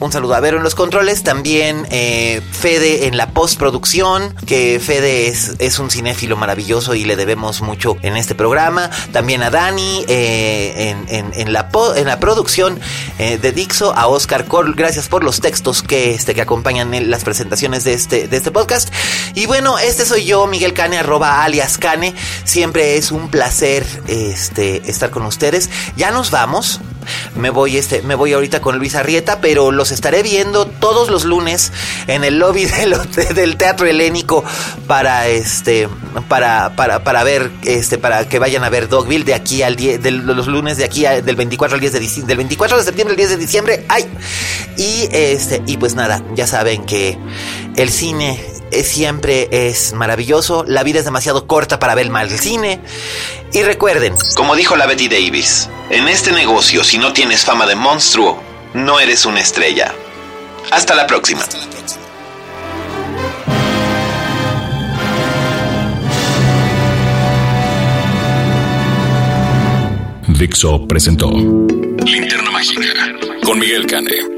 Un, 0.00 0.12
saludo 0.12 0.34
a 0.34 0.40
Vero 0.40 0.56
en 0.56 0.62
los 0.62 0.74
controles, 0.74 1.22
también 1.22 1.86
eh, 1.90 2.40
Fede 2.52 3.06
en 3.06 3.16
la 3.16 3.30
postproducción, 3.30 4.34
que 4.46 4.80
Fede 4.80 5.28
es, 5.28 5.56
es 5.58 5.78
un 5.78 5.90
cinéfilo 5.90 6.36
maravilloso 6.36 6.94
y 6.94 7.04
le 7.04 7.16
debemos 7.16 7.60
mucho 7.60 7.96
en 8.02 8.16
este 8.16 8.34
programa, 8.34 8.90
también 9.12 9.42
a 9.42 9.50
Dani 9.50 10.04
en, 10.08 11.04
en, 11.08 11.32
en 11.34 11.52
la 11.52 11.68
post 11.68 11.97
en 11.98 12.06
la 12.06 12.20
producción 12.20 12.80
eh, 13.18 13.38
de 13.38 13.52
Dixo, 13.52 13.96
a 13.96 14.06
Oscar 14.06 14.46
Cor, 14.46 14.74
gracias 14.74 15.08
por 15.08 15.24
los 15.24 15.40
textos 15.40 15.82
que, 15.82 16.14
este, 16.14 16.34
que 16.34 16.42
acompañan 16.42 16.94
en 16.94 17.10
las 17.10 17.24
presentaciones 17.24 17.84
de 17.84 17.94
este, 17.94 18.28
de 18.28 18.36
este 18.36 18.50
podcast. 18.50 18.92
Y 19.34 19.46
bueno, 19.46 19.78
este 19.78 20.04
soy 20.04 20.24
yo, 20.24 20.46
Miguel 20.46 20.74
Cane, 20.74 20.98
arroba 20.98 21.42
alias 21.44 21.78
Cane. 21.78 22.14
Siempre 22.44 22.96
es 22.96 23.10
un 23.10 23.28
placer 23.28 23.84
este, 24.06 24.88
estar 24.90 25.10
con 25.10 25.26
ustedes. 25.26 25.70
Ya 25.96 26.10
nos 26.10 26.30
vamos. 26.30 26.80
Me 27.34 27.50
voy, 27.50 27.76
este, 27.76 28.02
me 28.02 28.14
voy 28.14 28.32
ahorita 28.32 28.60
con 28.60 28.78
Luis 28.78 28.94
Arrieta, 28.94 29.40
pero 29.40 29.70
los 29.70 29.90
estaré 29.90 30.22
viendo 30.22 30.66
todos 30.66 31.10
los 31.10 31.24
lunes 31.24 31.72
en 32.06 32.24
el 32.24 32.38
lobby 32.38 32.64
del, 32.66 32.96
del 33.34 33.56
Teatro 33.56 33.86
Helénico 33.86 34.44
para 34.86 35.28
este, 35.28 35.88
para, 36.28 36.74
para, 36.76 37.04
para 37.04 37.24
ver, 37.24 37.50
este, 37.64 37.98
para 37.98 38.28
que 38.28 38.38
vayan 38.38 38.64
a 38.64 38.70
ver 38.70 38.88
Dogville 38.88 39.24
de 39.24 39.34
aquí 39.34 39.62
al 39.62 39.76
10, 39.76 40.02
de 40.02 40.10
los 40.10 40.46
lunes 40.46 40.76
de 40.76 40.84
aquí 40.84 41.02
del 41.02 41.36
24 41.36 41.74
al 41.74 41.80
10 41.80 41.92
de 41.92 41.98
del 42.26 42.36
24 42.36 42.78
de 42.78 42.84
septiembre 42.84 43.12
al 43.12 43.16
10 43.16 43.30
de 43.30 43.36
diciembre. 43.36 43.84
¡Ay! 43.88 44.06
Y 44.76 45.08
este, 45.12 45.62
y 45.66 45.76
pues 45.76 45.94
nada, 45.94 46.22
ya 46.34 46.46
saben 46.46 46.84
que 46.84 47.18
el 47.76 47.90
cine 47.90 48.40
siempre 48.70 49.48
es 49.50 49.92
maravilloso, 49.92 50.64
la 50.66 50.82
vida 50.82 50.98
es 50.98 51.04
demasiado 51.04 51.46
corta 51.46 51.78
para 51.78 51.94
ver 51.94 52.10
mal 52.10 52.30
el 52.30 52.38
cine. 52.38 52.80
Y 53.52 53.62
recuerden, 53.62 54.14
como 54.34 54.56
dijo 54.56 54.76
la 54.76 54.86
Betty 54.86 55.08
Davis, 55.08 55.68
en 55.90 56.08
este 56.08 56.32
negocio 56.32 56.84
si 56.84 56.98
no 56.98 57.12
tienes 57.12 57.44
fama 57.44 57.66
de 57.66 57.74
monstruo, 57.74 58.40
no 58.74 59.00
eres 59.00 59.24
una 59.26 59.40
estrella. 59.40 59.94
Hasta 60.70 60.94
la 60.94 61.06
próxima. 61.06 61.42
Hasta 61.42 61.58
la 61.58 61.66
próxima. 61.66 61.78
Dixo 70.38 70.86
presentó 70.86 71.30
Linterna 71.30 72.52
Mágica 72.52 72.82
con 73.42 73.58
Miguel 73.58 73.86
Cane. 73.86 74.37